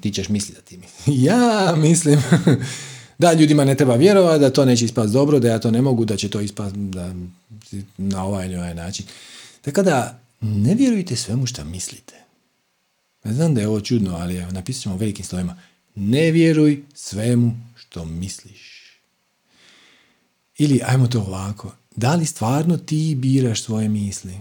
[0.01, 0.79] ti ćeš misliti da ti
[1.27, 2.23] Ja mislim
[3.19, 6.05] da ljudima ne treba vjerovati, da to neće ispast dobro, da ja to ne mogu,
[6.05, 6.75] da će to ispast
[7.97, 9.07] na ovaj ili ovaj način.
[9.63, 12.15] Tako da ne vjerujte svemu što mislite.
[13.25, 15.57] Ne znam da je ovo čudno, ali napisat ćemo velikim slovima.
[15.95, 18.75] Ne vjeruj svemu što misliš.
[20.59, 24.35] Ili, ajmo to ovako, da li stvarno ti biraš svoje misli?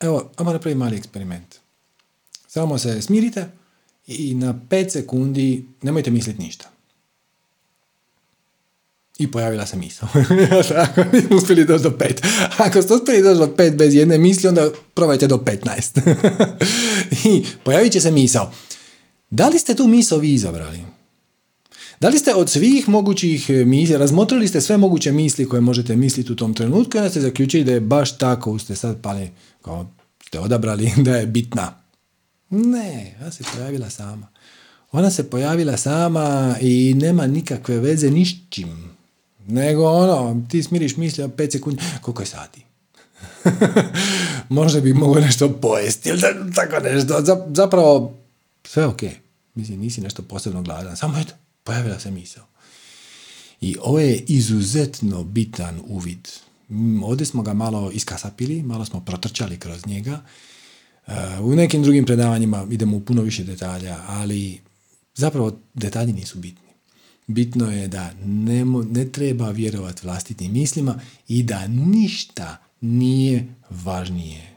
[0.00, 1.54] Evo, ajmo napraviti mali eksperiment.
[2.48, 3.48] Samo se smirite,
[4.06, 6.70] i na 5 sekundi nemojte misliti ništa.
[9.18, 10.08] I pojavila se misao.
[10.84, 12.26] Ako nismo uspjeli doći do 5.
[12.58, 16.14] Ako ste uspjeli doći do 5 bez jedne misli, onda probajte do 15.
[17.34, 18.52] I pojavit će se misao.
[19.30, 20.84] Da li ste tu misao vi izabrali?
[22.00, 26.32] Da li ste od svih mogućih misli, razmotrili ste sve moguće misli koje možete misliti
[26.32, 29.30] u tom trenutku i onda ste zaključili da je baš tako, ste sad pali,
[29.62, 29.86] kao
[30.26, 31.74] ste odabrali da je bitna.
[32.50, 34.28] Ne, ona se pojavila sama.
[34.92, 38.90] Ona se pojavila sama i nema nikakve veze ni s čim.
[39.46, 42.64] Nego ono, ti smiriš misli 5 sekundi, koliko je sati?
[44.48, 46.20] Možda bi mogao nešto pojesti ili
[46.54, 47.22] tako nešto.
[47.54, 48.18] Zapravo,
[48.64, 49.02] sve ok.
[49.54, 50.96] Mislim, nisi nešto posebno gladan.
[50.96, 51.32] Samo eto,
[51.64, 52.46] pojavila se misao.
[53.60, 56.28] I ovo je izuzetno bitan uvid.
[57.02, 60.22] Ovdje smo ga malo iskasapili, malo smo protrčali kroz njega
[61.42, 64.60] u nekim drugim predavanjima idemo u puno više detalja, ali
[65.14, 66.68] zapravo detalji nisu bitni.
[67.26, 74.56] Bitno je da ne, ne treba vjerovati vlastitim mislima i da ništa nije važnije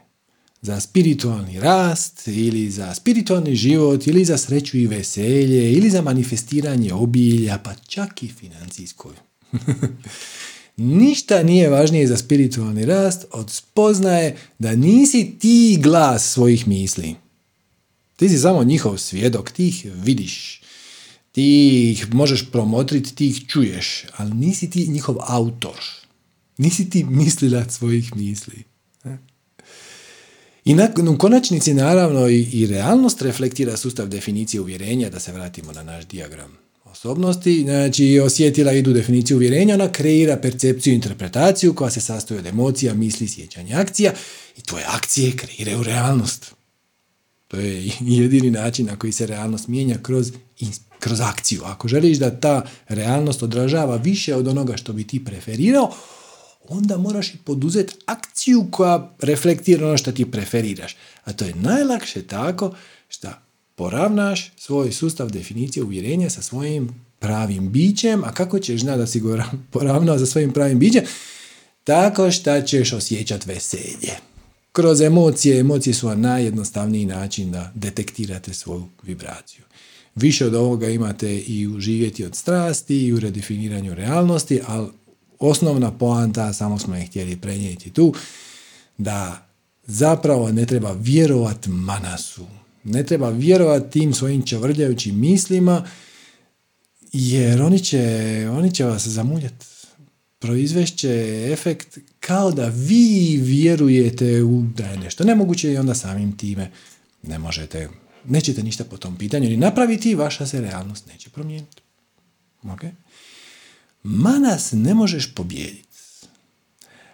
[0.64, 6.92] za spiritualni rast ili za spiritualni život ili za sreću i veselje ili za manifestiranje
[6.92, 9.12] obilja pa čak i financijskoj.
[10.76, 17.14] Ništa nije važnije za spiritualni rast od spoznaje da nisi ti glas svojih misli.
[18.16, 20.62] Ti si samo njihov svjedok, ti ih vidiš,
[21.32, 25.80] ti ih možeš promotriti, ti ih čuješ, ali nisi ti njihov autor.
[26.58, 28.64] Nisi ti mislilac svojih misli.
[30.64, 35.72] I na, u konačnici naravno i, i realnost reflektira sustav definicije uvjerenja, da se vratimo
[35.72, 41.90] na naš diagram osobnosti, znači osjetila idu definiciju uvjerenja, ona kreira percepciju i interpretaciju koja
[41.90, 44.12] se sastoji od emocija, misli, sjećanja, akcija
[44.56, 46.54] i tvoje akcije kreiraju realnost.
[47.48, 47.84] To je
[48.20, 50.32] jedini način na koji se realnost mijenja kroz,
[50.98, 51.62] kroz akciju.
[51.64, 55.94] Ako želiš da ta realnost odražava više od onoga što bi ti preferirao,
[56.68, 60.96] onda moraš i poduzeti akciju koja reflektira ono što ti preferiraš.
[61.24, 62.74] A to je najlakše tako
[63.08, 63.28] što
[63.74, 69.20] poravnaš svoj sustav definicije uvjerenja sa svojim pravim bićem, a kako ćeš znati da si
[69.20, 69.38] go
[69.72, 71.04] poravnao sa svojim pravim bićem?
[71.84, 74.12] Tako što ćeš osjećati veselje.
[74.72, 79.62] Kroz emocije, emocije su najjednostavniji način da detektirate svoju vibraciju.
[80.14, 84.88] Više od ovoga imate i u živjeti od strasti i u redefiniranju realnosti, ali
[85.48, 88.14] osnovna poanta, samo smo je htjeli prenijeti tu,
[88.98, 89.46] da
[89.86, 92.46] zapravo ne treba vjerovat manasu.
[92.84, 95.84] Ne treba vjerovati tim svojim čavrljajućim mislima,
[97.12, 99.66] jer oni će, oni će vas zamuljati.
[100.38, 106.70] Proizvešće efekt kao da vi vjerujete u da je nešto nemoguće i onda samim time
[107.22, 107.88] ne možete,
[108.24, 111.82] nećete ništa po tom pitanju ni napraviti i vaša se realnost neće promijeniti.
[112.62, 112.90] Okay?
[114.04, 115.98] Manas ne možeš pobijediti,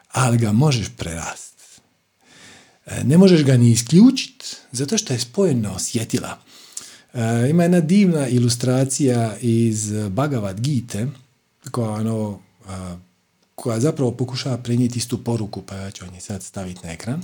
[0.08, 1.62] ali ga možeš prerasti.
[2.86, 6.38] E, ne možeš ga ni isključiti, zato što je spojen na osjetila.
[7.14, 11.06] E, ima jedna divna ilustracija iz Bhagavad Gita,
[11.70, 12.40] koja, ono,
[13.54, 17.22] koja zapravo pokušava prenijeti istu poruku, pa ja ću vam je sad staviti na ekran.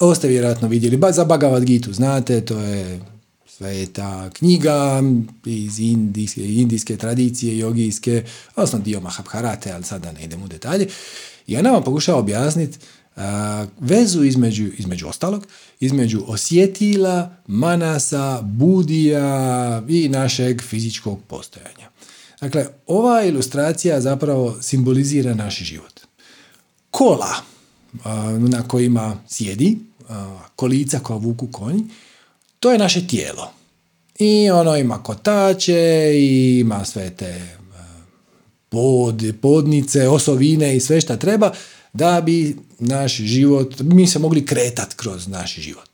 [0.00, 3.00] Ovo ste vjerojatno vidjeli, ba za Bhagavad Gita, znate, to je
[3.56, 5.02] sveta knjiga
[5.44, 8.24] iz indijske, indijske tradicije, jogijske,
[8.56, 10.88] odnosno dio Mahabharate, ali sada ne idem u detalje.
[11.46, 12.78] I ona vam pokušava objasniti
[13.80, 15.46] vezu između, između ostalog,
[15.80, 21.90] između osjetila, manasa, budija i našeg fizičkog postojanja.
[22.40, 26.00] Dakle, ova ilustracija zapravo simbolizira naš život.
[26.90, 27.34] Kola
[28.38, 29.78] na kojima sjedi,
[30.56, 31.82] kolica koja vuku konj,
[32.64, 33.52] to je naše tijelo.
[34.18, 37.56] I ono ima kotače, i ima sve te e,
[38.68, 41.52] pod, podnice, osovine i sve što treba
[41.92, 45.90] da bi naš život, mi se mogli kretati kroz naš život.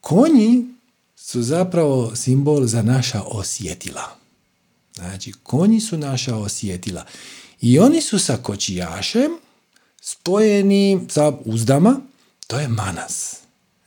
[0.00, 0.64] Konji
[1.16, 4.16] su zapravo simbol za naša osjetila.
[4.94, 7.04] Znači, konji su naša osjetila.
[7.60, 9.30] I oni su sa kočijašem
[10.00, 12.00] spojeni sa uzdama,
[12.46, 13.43] to je manas.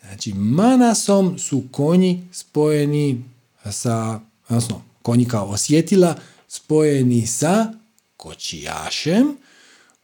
[0.08, 3.24] Znači, manasom su konji spojeni
[3.72, 4.20] sa,
[4.50, 6.16] odnosno, konji kao osjetila,
[6.48, 7.74] spojeni sa
[8.18, 9.38] kočijašem,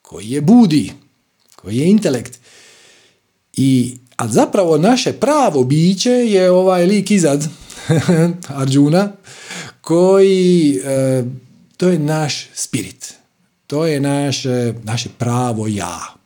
[0.02, 0.92] koji je budi,
[1.56, 2.40] koji je intelekt.
[3.54, 7.48] I, a zapravo naše pravo biće je ovaj lik izad
[8.62, 9.12] Arjuna,
[9.82, 11.24] koji, e,
[11.78, 13.14] to je naš spirit.
[13.68, 16.23] To je naše, naše pravo ja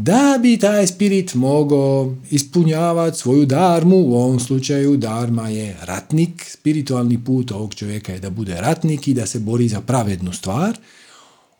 [0.00, 7.24] da bi taj spirit mogao ispunjavati svoju darmu, u ovom slučaju darma je ratnik, spiritualni
[7.24, 10.78] put ovog čovjeka je da bude ratnik i da se bori za pravednu stvar,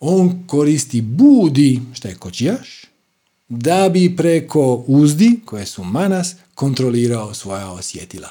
[0.00, 2.84] on koristi budi, što je kočijaš,
[3.48, 8.28] da bi preko uzdi, koje su manas, kontrolirao svoja osjetila.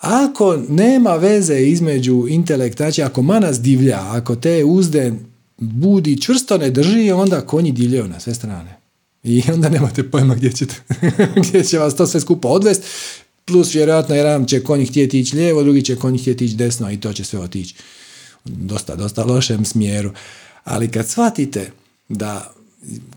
[0.00, 5.12] Ako nema veze između intelekta, znači ako manas divlja, ako te uzde
[5.58, 8.83] budi čvrsto ne drži, onda konji divljaju na sve strane.
[9.24, 10.74] I onda nemate pojma gdje, ćete,
[11.48, 12.82] gdje će vas to sve skupa odvest.
[13.44, 17.00] Plus vjerojatno jedan će konj htjeti ići lijevo, drugi će konj htjeti ići desno i
[17.00, 17.74] to će sve otići
[18.44, 20.12] dosta, dosta lošem smjeru.
[20.64, 21.70] Ali kad shvatite
[22.08, 22.54] da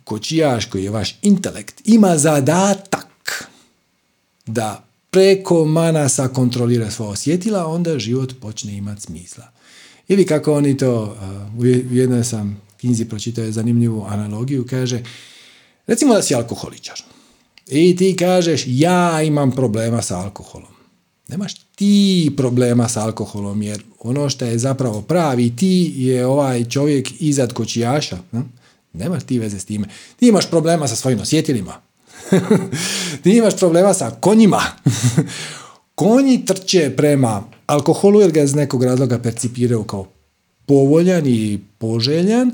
[0.03, 3.47] kočijaš koji je vaš intelekt ima zadatak
[4.45, 9.51] da preko manasa kontrolira svoja osjetila, onda život počne imati smisla.
[10.07, 11.17] Ili kako oni to,
[11.57, 11.65] u
[11.95, 15.03] jednoj sam knjizi pročitao zanimljivu analogiju, kaže
[15.87, 17.01] Recimo da si alkoholičar
[17.67, 20.71] i ti kažeš ja imam problema sa alkoholom.
[21.27, 27.21] Nemaš ti problema sa alkoholom jer ono što je zapravo pravi ti je ovaj čovjek
[27.21, 28.17] izad kočijaša.
[28.93, 29.87] Nemaš ti veze s time.
[30.15, 31.81] Ti imaš problema sa svojim osjetilima.
[33.23, 34.61] ti imaš problema sa konjima.
[35.95, 40.07] Konji trče prema alkoholu jer ga iz nekog razloga percipiraju kao
[40.65, 42.51] povoljan i poželjan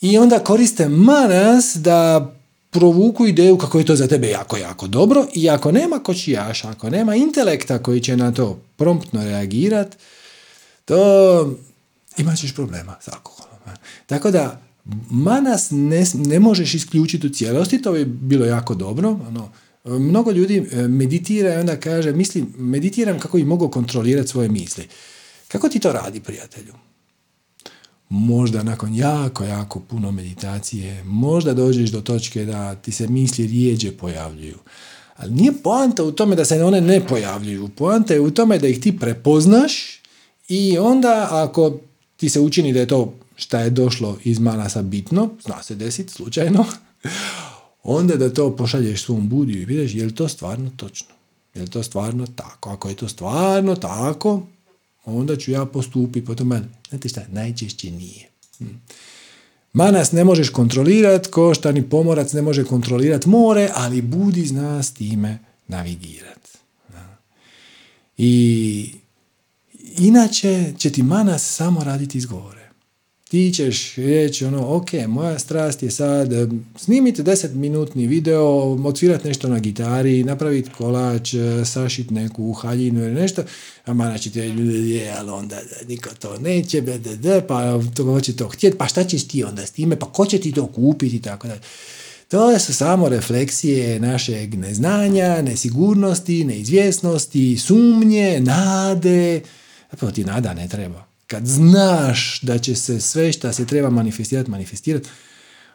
[0.00, 2.32] i onda koriste manas da
[2.72, 6.90] provuku ideju kako je to za tebe jako, jako dobro i ako nema kočijaša, ako
[6.90, 9.96] nema intelekta koji će na to promptno reagirati,
[10.84, 11.56] to
[12.16, 13.58] imat ćeš problema s alkoholom.
[14.06, 14.60] Tako da,
[15.10, 19.08] manas ne, ne možeš isključiti u cijelosti, to bi bilo jako dobro.
[19.28, 19.50] Ono,
[19.84, 24.88] mnogo ljudi e, meditira i onda kaže, mislim, meditiram kako bi mogao kontrolirati svoje misli.
[25.48, 26.72] Kako ti to radi, prijatelju?
[28.14, 33.92] Možda nakon jako, jako puno meditacije, možda dođeš do točke da ti se misli rijeđe
[33.92, 34.58] pojavljuju.
[35.16, 37.68] Ali nije poanta u tome da se one ne pojavljuju.
[37.68, 40.00] Poanta je u tome da ih ti prepoznaš
[40.48, 41.78] i onda ako
[42.16, 46.12] ti se učini da je to šta je došlo iz manasa bitno, zna se desiti
[46.12, 46.64] slučajno,
[47.82, 51.14] onda da to pošalješ svom budiju i vidiš je li to stvarno točno.
[51.54, 52.70] Je li to stvarno tako?
[52.70, 54.42] Ako je to stvarno tako,
[55.04, 56.62] onda ću ja postupiti po tome.
[56.88, 58.28] Znate šta, najčešće nije.
[58.58, 58.64] Hm.
[59.72, 64.82] Manas ne možeš kontrolirati, ko šta ni pomorac ne može kontrolirati more, ali budi zna
[64.82, 65.38] s time
[65.68, 66.50] navigirati.
[68.18, 68.94] I
[69.98, 72.61] inače će ti manas samo raditi izgovore
[73.32, 76.28] ti ćeš reći ono, ok, moja strast je sad
[76.76, 81.34] snimiti 10 minutni video, odsvirati nešto na gitari, napraviti kolač,
[81.64, 83.42] sašit neku haljinu ili nešto,
[83.84, 85.56] a mana će ti je, ali onda
[85.88, 86.82] niko to neće,
[87.48, 90.38] pa to će to htjeti, pa šta ćeš ti onda s time, pa ko će
[90.38, 91.60] ti to kupiti i tako dalje.
[92.28, 99.40] To su samo refleksije našeg neznanja, nesigurnosti, neizvjesnosti, sumnje, nade.
[100.00, 104.50] Pa ti nada ne treba kad znaš da će se sve što se treba manifestirati,
[104.50, 105.08] manifestirati,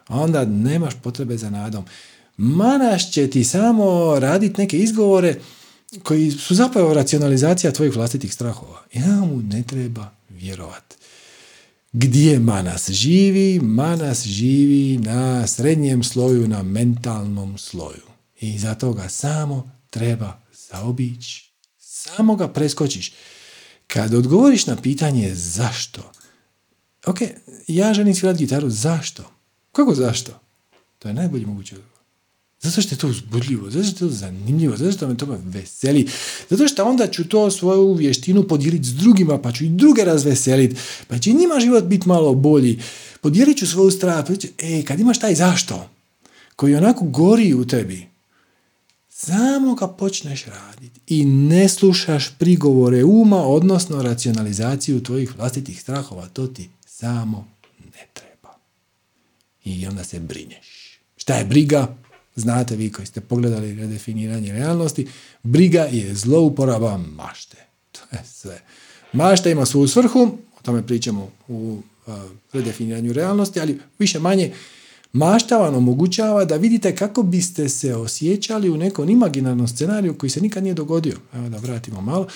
[0.08, 1.84] onda nemaš potrebe za nadom.
[2.36, 5.34] Manaš će ti samo raditi neke izgovore
[6.02, 8.82] koji su zapravo racionalizacija tvojih vlastitih strahova.
[8.92, 10.96] Ja mu ne treba vjerovati.
[11.92, 13.60] Gdje Manas živi?
[13.60, 18.06] Manas živi na srednjem sloju, na mentalnom sloju.
[18.40, 20.40] I zato ga samo treba
[20.70, 21.52] zaobići.
[21.78, 23.12] Samo ga preskočiš.
[23.92, 26.12] Kad odgovoriš na pitanje zašto,
[27.06, 27.18] ok,
[27.68, 29.30] ja želim svirati gitaru, zašto?
[29.72, 30.40] Kako zašto?
[30.98, 31.98] To je najbolji mogući odgovor.
[32.60, 36.08] Zato što je to uzbudljivo, zato što je to zanimljivo, zato što me to veseli,
[36.50, 40.76] zato što onda ću to svoju vještinu podijeliti s drugima, pa ću i druge razveseliti,
[41.08, 42.82] pa će njima život biti malo bolji.
[43.20, 45.90] Podijelit ću svoju strah, pa ću, e, kad imaš taj zašto,
[46.56, 48.07] koji onako gori u tebi,
[49.20, 56.46] samo ga počneš raditi i ne slušaš prigovore uma, odnosno racionalizaciju tvojih vlastitih strahova, to
[56.46, 58.54] ti samo ne treba.
[59.64, 60.98] I onda se brineš.
[61.16, 61.96] Šta je briga?
[62.36, 65.08] Znate vi koji ste pogledali redefiniranje realnosti,
[65.42, 67.56] briga je zlouporaba mašte.
[67.92, 68.60] To je sve.
[69.12, 70.20] Mašta ima svoju svrhu,
[70.58, 71.82] o tome pričamo u
[72.52, 74.52] redefiniranju realnosti, ali više manje
[75.12, 80.40] Mašta vam omogućava da vidite kako biste se osjećali u nekom imaginarnom scenariju koji se
[80.40, 81.16] nikad nije dogodio.
[81.34, 82.26] Evo da vratimo malo.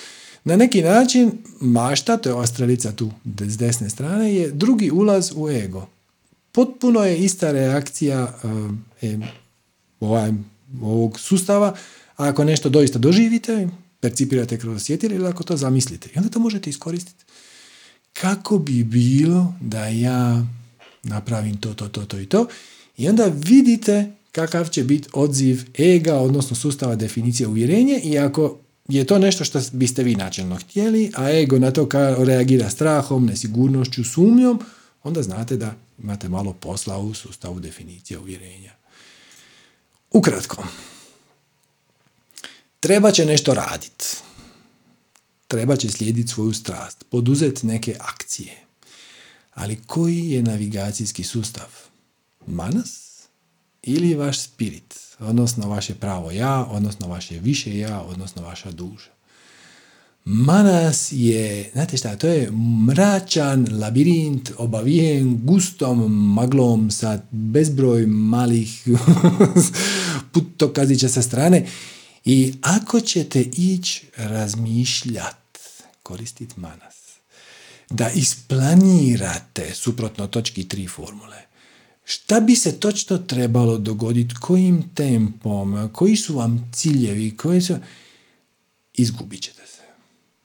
[0.45, 5.33] Na neki način mašta, to je ova strelica tu s desne strane, je drugi ulaz
[5.37, 5.87] u ego.
[6.53, 8.39] Potpuno je ista reakcija
[9.03, 9.19] e,
[10.01, 10.33] ovaj,
[10.83, 11.75] ovog sustava
[12.17, 13.69] ako nešto doista doživite,
[14.01, 16.09] percipirate kroz osjetili ili ako to zamislite.
[16.15, 17.25] I onda to možete iskoristiti.
[18.13, 20.47] Kako bi bilo da ja
[21.03, 22.47] napravim to, to, to, to i to.
[22.97, 28.59] I onda vidite kakav će biti odziv ega, odnosno sustava definicije uvjerenje i ako
[28.89, 31.89] je to nešto što biste vi načelno htjeli, a ego na to
[32.19, 34.61] reagira strahom, nesigurnošću, sumnjom,
[35.03, 38.73] onda znate da imate malo posla u sustavu definicije uvjerenja.
[40.11, 40.67] Ukratko,
[42.81, 44.07] treba će nešto raditi.
[45.49, 48.62] Treba će slijediti svoju strast, poduzeti neke akcije.
[49.55, 51.67] Ali koji je navigacijski sustav?
[52.47, 53.23] Manas
[53.83, 54.95] ili vaš spirit?
[55.19, 59.11] Odnosno vaše pravo ja, odnosno vaše više ja, odnosno vaša duša.
[60.25, 62.51] Manas je, znate šta, to je
[62.87, 68.89] mračan labirint obavijen gustom maglom sa bezbroj malih
[70.33, 71.67] putokazića sa strane
[72.25, 75.59] i ako ćete ići razmišljat,
[76.03, 76.92] koristiti manas,
[77.95, 81.43] da isplanirate suprotno točki tri formule.
[82.05, 87.77] Šta bi se točno trebalo dogoditi, kojim tempom, koji su vam ciljevi, koji su...
[88.95, 89.83] Izgubit ćete se.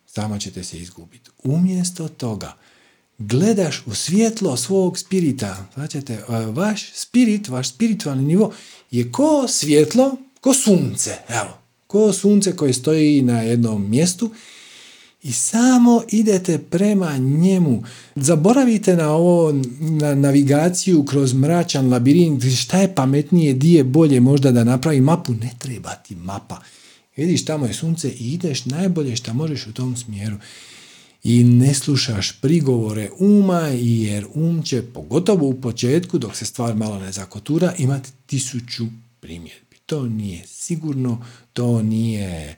[0.05, 1.29] Samo ćete se izgubiti.
[1.43, 2.57] Umjesto toga,
[3.17, 5.65] gledaš u svjetlo svog spirita.
[5.73, 6.01] Znači,
[6.53, 8.53] vaš spirit, vaš spiritualni nivo
[8.91, 11.17] je ko svjetlo, ko sunce.
[11.29, 11.57] Evo,
[11.87, 14.31] ko sunce koje stoji na jednom mjestu
[15.27, 17.83] i samo idete prema njemu.
[18.15, 24.51] Zaboravite na ovo, na navigaciju kroz mračan labirint, šta je pametnije, di je bolje možda
[24.51, 26.61] da napravi mapu, ne treba ti mapa.
[27.17, 30.37] Vidiš tamo je sunce i ideš najbolje što možeš u tom smjeru.
[31.23, 36.99] I ne slušaš prigovore uma, jer um će, pogotovo u početku, dok se stvar malo
[36.99, 38.85] ne zakotura, imati tisuću
[39.19, 39.77] primjedbi.
[39.85, 42.55] To nije sigurno, to nije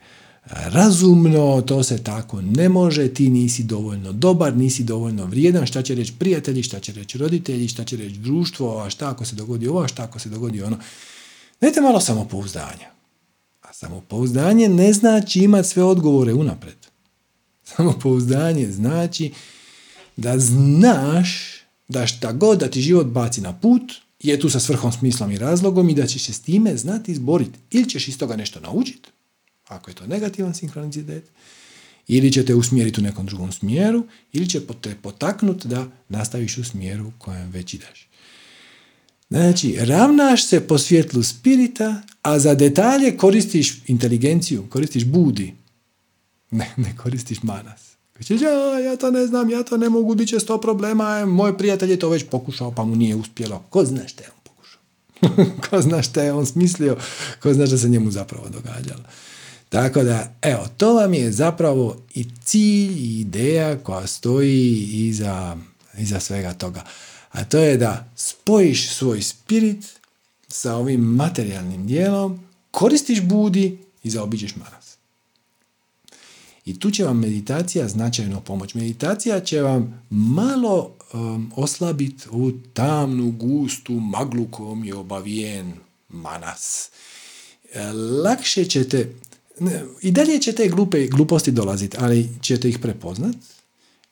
[0.50, 5.94] razumno, to se tako ne može, ti nisi dovoljno dobar, nisi dovoljno vrijedan, šta će
[5.94, 9.68] reći prijatelji, šta će reći roditelji, šta će reći društvo, a šta ako se dogodi
[9.68, 10.78] ovo, a šta ako se dogodi ono.
[11.60, 12.90] Dajte malo samopouzdanja.
[13.62, 16.76] A samopouzdanje ne znači imati sve odgovore unapred.
[17.64, 19.32] Samopouzdanje znači
[20.16, 24.92] da znaš da šta god da ti život baci na put, je tu sa svrhom,
[24.92, 27.58] smislom i razlogom i da ćeš se s time znati izboriti.
[27.70, 29.10] Ili ćeš iz toga nešto naučiti,
[29.74, 31.24] ako je to negativan sinkronicitet,
[32.08, 36.64] ili će te usmjeriti u nekom drugom smjeru, ili će te potaknuti da nastaviš u
[36.64, 38.08] smjeru kojem već ideš.
[39.30, 45.54] Znači, ravnaš se po svjetlu spirita, a za detalje koristiš inteligenciju, koristiš budi.
[46.50, 47.90] Ne, ne koristiš manas.
[48.28, 51.90] Ja, ja to ne znam, ja to ne mogu, bit će sto problema, moj prijatelj
[51.90, 53.62] je to već pokušao pa mu nije uspjelo.
[53.70, 54.80] Ko zna šta je on pokušao?
[55.70, 56.96] ko zna šta je on smislio?
[57.42, 59.02] Ko zna šta se njemu zapravo događalo?
[59.70, 65.56] Tako da, evo, to vam je zapravo i cilj i ideja koja stoji iza,
[65.98, 66.84] iza svega toga.
[67.30, 69.84] A to je da spojiš svoj spirit
[70.48, 72.40] sa ovim materijalnim dijelom,
[72.70, 74.96] koristiš budi i zaobiđeš manas.
[76.64, 78.78] I tu će vam meditacija značajno pomoći.
[78.78, 85.72] Meditacija će vam malo um, oslabiti ovu tamnu, gustu, maglu kojom je obavijen
[86.08, 86.90] manas.
[87.72, 87.92] E,
[88.24, 89.14] lakše ćete,
[90.02, 93.36] i dalje će te glupe, gluposti dolaziti, ali ćete ih prepoznat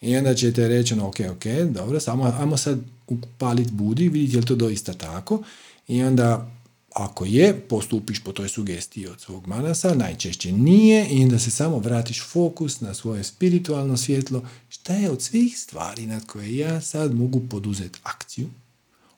[0.01, 4.41] i onda ćete reći, no, ok, ok, dobro, samo ajmo sad upaliti budi, vidjeti je
[4.41, 5.43] li to doista tako
[5.89, 6.51] i onda
[6.95, 11.79] ako je, postupiš po toj sugestiji od svog manasa, najčešće nije i onda se samo
[11.79, 17.15] vratiš fokus na svoje spiritualno svjetlo, šta je od svih stvari nad koje ja sad
[17.15, 18.49] mogu poduzeti akciju,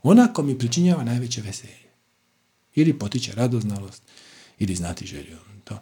[0.03, 1.91] onako mi pričinjava najveće veselje.
[2.75, 4.03] Ili potiče radoznalost,
[4.59, 5.37] ili znati želju.
[5.65, 5.79] To.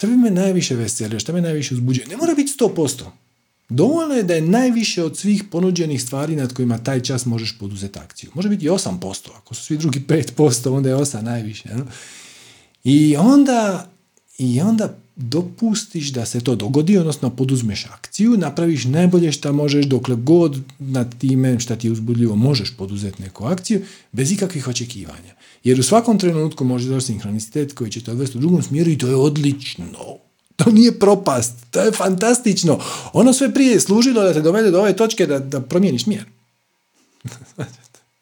[0.00, 2.06] Šta bi me najviše veselio, šta me najviše uzbuđuje?
[2.06, 3.04] Ne mora biti 100%.
[3.68, 7.98] Dovoljno je da je najviše od svih ponuđenih stvari nad kojima taj čas možeš poduzeti
[7.98, 8.30] akciju.
[8.34, 11.68] Može biti i 8%, ako su svi drugi 5%, onda je 8 najviše.
[12.84, 13.90] I onda,
[14.38, 20.16] I onda dopustiš da se to dogodi, odnosno poduzmeš akciju, napraviš najbolje što možeš dokle
[20.16, 23.82] god nad time što ti je uzbudljivo možeš poduzeti neku akciju,
[24.12, 25.34] bez ikakvih očekivanja.
[25.64, 28.98] Jer u svakom trenutku može doći sinkronicitet koji će te odvesti u drugom smjeru i
[28.98, 29.86] to je odlično.
[30.56, 32.80] To nije propast, to je fantastično.
[33.12, 36.24] Ono sve prije je služilo da te dovede do ove točke da, da promijeniš smjer.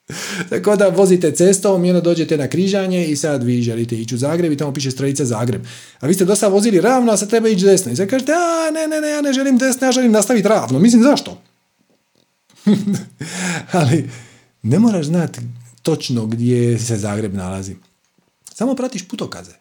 [0.51, 4.18] Tako da vozite cestom i onda dođete na križanje i sad vi želite ići u
[4.18, 5.62] Zagreb i tamo piše strelica Zagreb.
[6.01, 7.93] A vi ste dosta vozili ravno, a sad treba ići desno.
[7.93, 10.78] I sad kažete, a ne, ne, ne, ja ne želim desno, ja želim nastaviti ravno.
[10.78, 11.42] Mislim, zašto?
[13.73, 14.10] Ali
[14.62, 15.41] ne moraš znati
[15.83, 17.76] točno gdje se Zagreb nalazi.
[18.55, 19.52] Samo pratiš putokaze.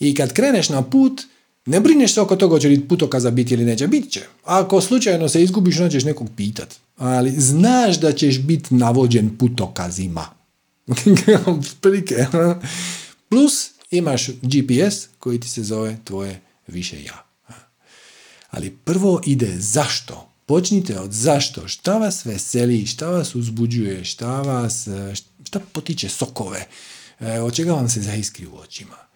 [0.00, 1.22] I kad kreneš na put,
[1.68, 3.86] ne brineš se oko toga hoće li putokaza biti ili neće.
[3.86, 4.20] Bit će.
[4.44, 6.74] Ako slučajno se izgubiš, onda ćeš nekog pitat.
[6.96, 10.26] Ali znaš da ćeš biti navođen putokazima.
[13.30, 17.24] Plus imaš GPS koji ti se zove tvoje više ja.
[18.50, 20.28] Ali prvo ide zašto.
[20.46, 21.68] Počnite od zašto.
[21.68, 24.88] Šta vas veseli, šta vas uzbuđuje, šta vas,
[25.44, 26.66] šta potiče sokove,
[27.20, 29.07] e, od čega vam se zaiskri u očima.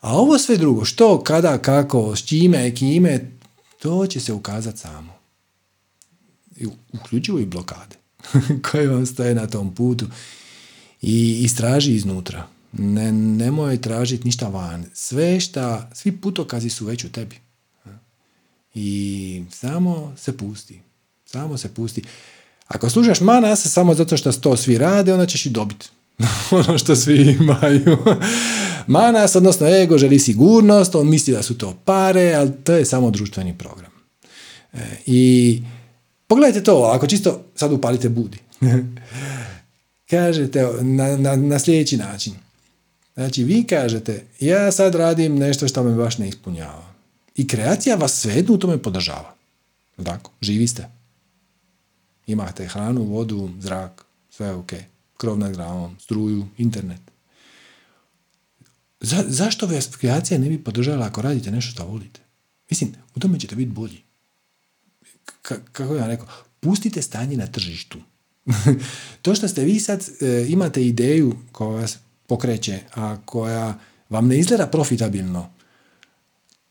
[0.00, 3.30] A ovo sve drugo, što, kada, kako, s čime, kime,
[3.78, 5.12] to će se ukazati samo.
[6.92, 7.96] Uključivo i blokade
[8.70, 10.06] koje vam stoje na tom putu.
[11.02, 12.46] I istraži iznutra.
[12.72, 14.84] Ne, nemoj tražiti ništa van.
[14.94, 17.36] Sve šta, svi putokazi su već u tebi.
[18.74, 20.80] I samo se pusti.
[21.26, 22.02] Samo se pusti.
[22.68, 25.88] Ako slušaš manas samo zato što to svi rade, onda ćeš i dobiti.
[26.66, 27.96] ono što svi imaju.
[28.86, 33.10] Manas, odnosno ego, želi sigurnost, on misli da su to pare, ali to je samo
[33.10, 33.90] društveni program.
[34.72, 35.62] E, I
[36.26, 38.38] pogledajte to, ako čisto sad upalite budi.
[40.10, 42.32] kažete na, na, na sljedeći način.
[43.14, 46.94] Znači, vi kažete, ja sad radim nešto što me baš ne ispunjava.
[47.36, 49.34] I kreacija vas svejedno u tome podržava.
[50.04, 50.88] Tako, živi ste.
[52.26, 54.72] Imate hranu, vodu, zrak, sve je ok.
[55.20, 57.00] Krov nad glavom, struju, internet.
[59.00, 62.20] Za, zašto vas kreacija ne bi podržala ako radite nešto što volite?
[62.70, 64.02] Mislim, u tome ćete biti bolji.
[65.42, 66.26] kako ja rekao,
[66.60, 67.98] pustite stanje na tržištu.
[69.22, 74.38] to što ste vi sad e, imate ideju koja vas pokreće, a koja vam ne
[74.38, 75.50] izgleda profitabilno,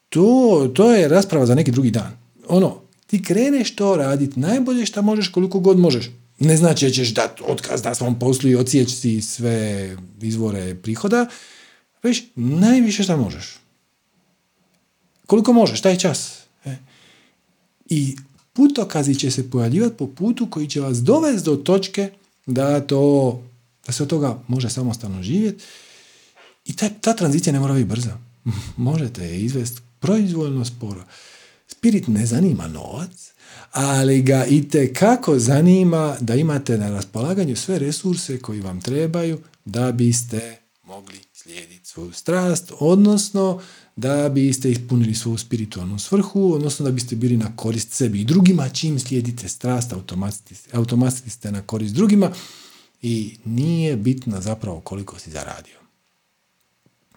[0.10, 2.18] to, to je rasprava za neki drugi dan.
[2.48, 6.10] Ono, ti kreneš to raditi najbolje što možeš koliko god možeš.
[6.40, 11.30] Ne znači da ćeš dati otkaz na svom poslu i ocijeći sve izvore prihoda,
[12.04, 13.60] već najviše što možeš.
[15.26, 16.40] Koliko možeš, taj čas.
[16.66, 16.76] E.
[17.86, 18.16] I
[18.54, 22.12] putokazi će se pojavljivati po putu koji će vas dovesti do točke
[22.46, 23.44] da to,
[23.86, 25.64] da se od toga može samostalno živjeti.
[26.66, 28.18] I ta, ta tranzicija ne mora biti brza.
[28.78, 31.04] Možete je izvesti proizvoljno sporo.
[31.68, 33.32] Spirit ne zanima novac,
[33.72, 39.92] ali ga i kako zanima da imate na raspolaganju sve resurse koji vam trebaju da
[39.92, 43.62] biste mogli slijediti svoju strast, odnosno
[43.96, 48.70] da biste ispunili svoju spiritualnu svrhu, odnosno da biste bili na korist sebi i drugima,
[48.70, 49.94] čim slijedite strast,
[50.74, 52.32] automatski ste na korist drugima
[53.02, 55.80] i nije bitno zapravo koliko si zaradio.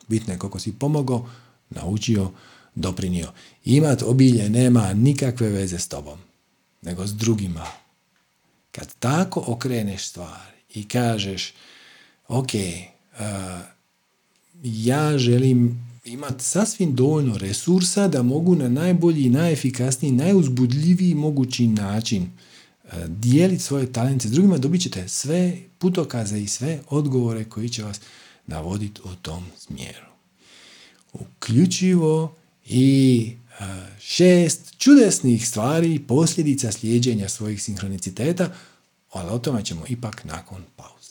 [0.09, 1.29] Bitno je koliko si pomogao,
[1.71, 2.31] naučio,
[2.75, 3.33] doprinio.
[3.65, 6.19] Imat obilje nema nikakve veze s tobom,
[6.83, 7.67] nego s drugima.
[8.73, 11.53] Kad tako okreneš stvari i kažeš,
[12.29, 13.21] ok, uh,
[14.63, 22.91] ja želim imati sasvim dovoljno resursa da mogu na najbolji, najefikasniji, najuzbudljiviji mogući način uh,
[23.07, 28.01] dijeliti svoje talente s drugima, dobit ćete sve putokaze i sve odgovore koji će vas
[28.47, 30.07] navoditi u tom smjeru.
[31.13, 32.35] Uključivo
[32.67, 33.37] i
[34.01, 38.53] šest čudesnih stvari posljedica slijeđenja svojih sinhroniciteta,
[39.11, 41.02] ali o tome ćemo ipak nakon pauze.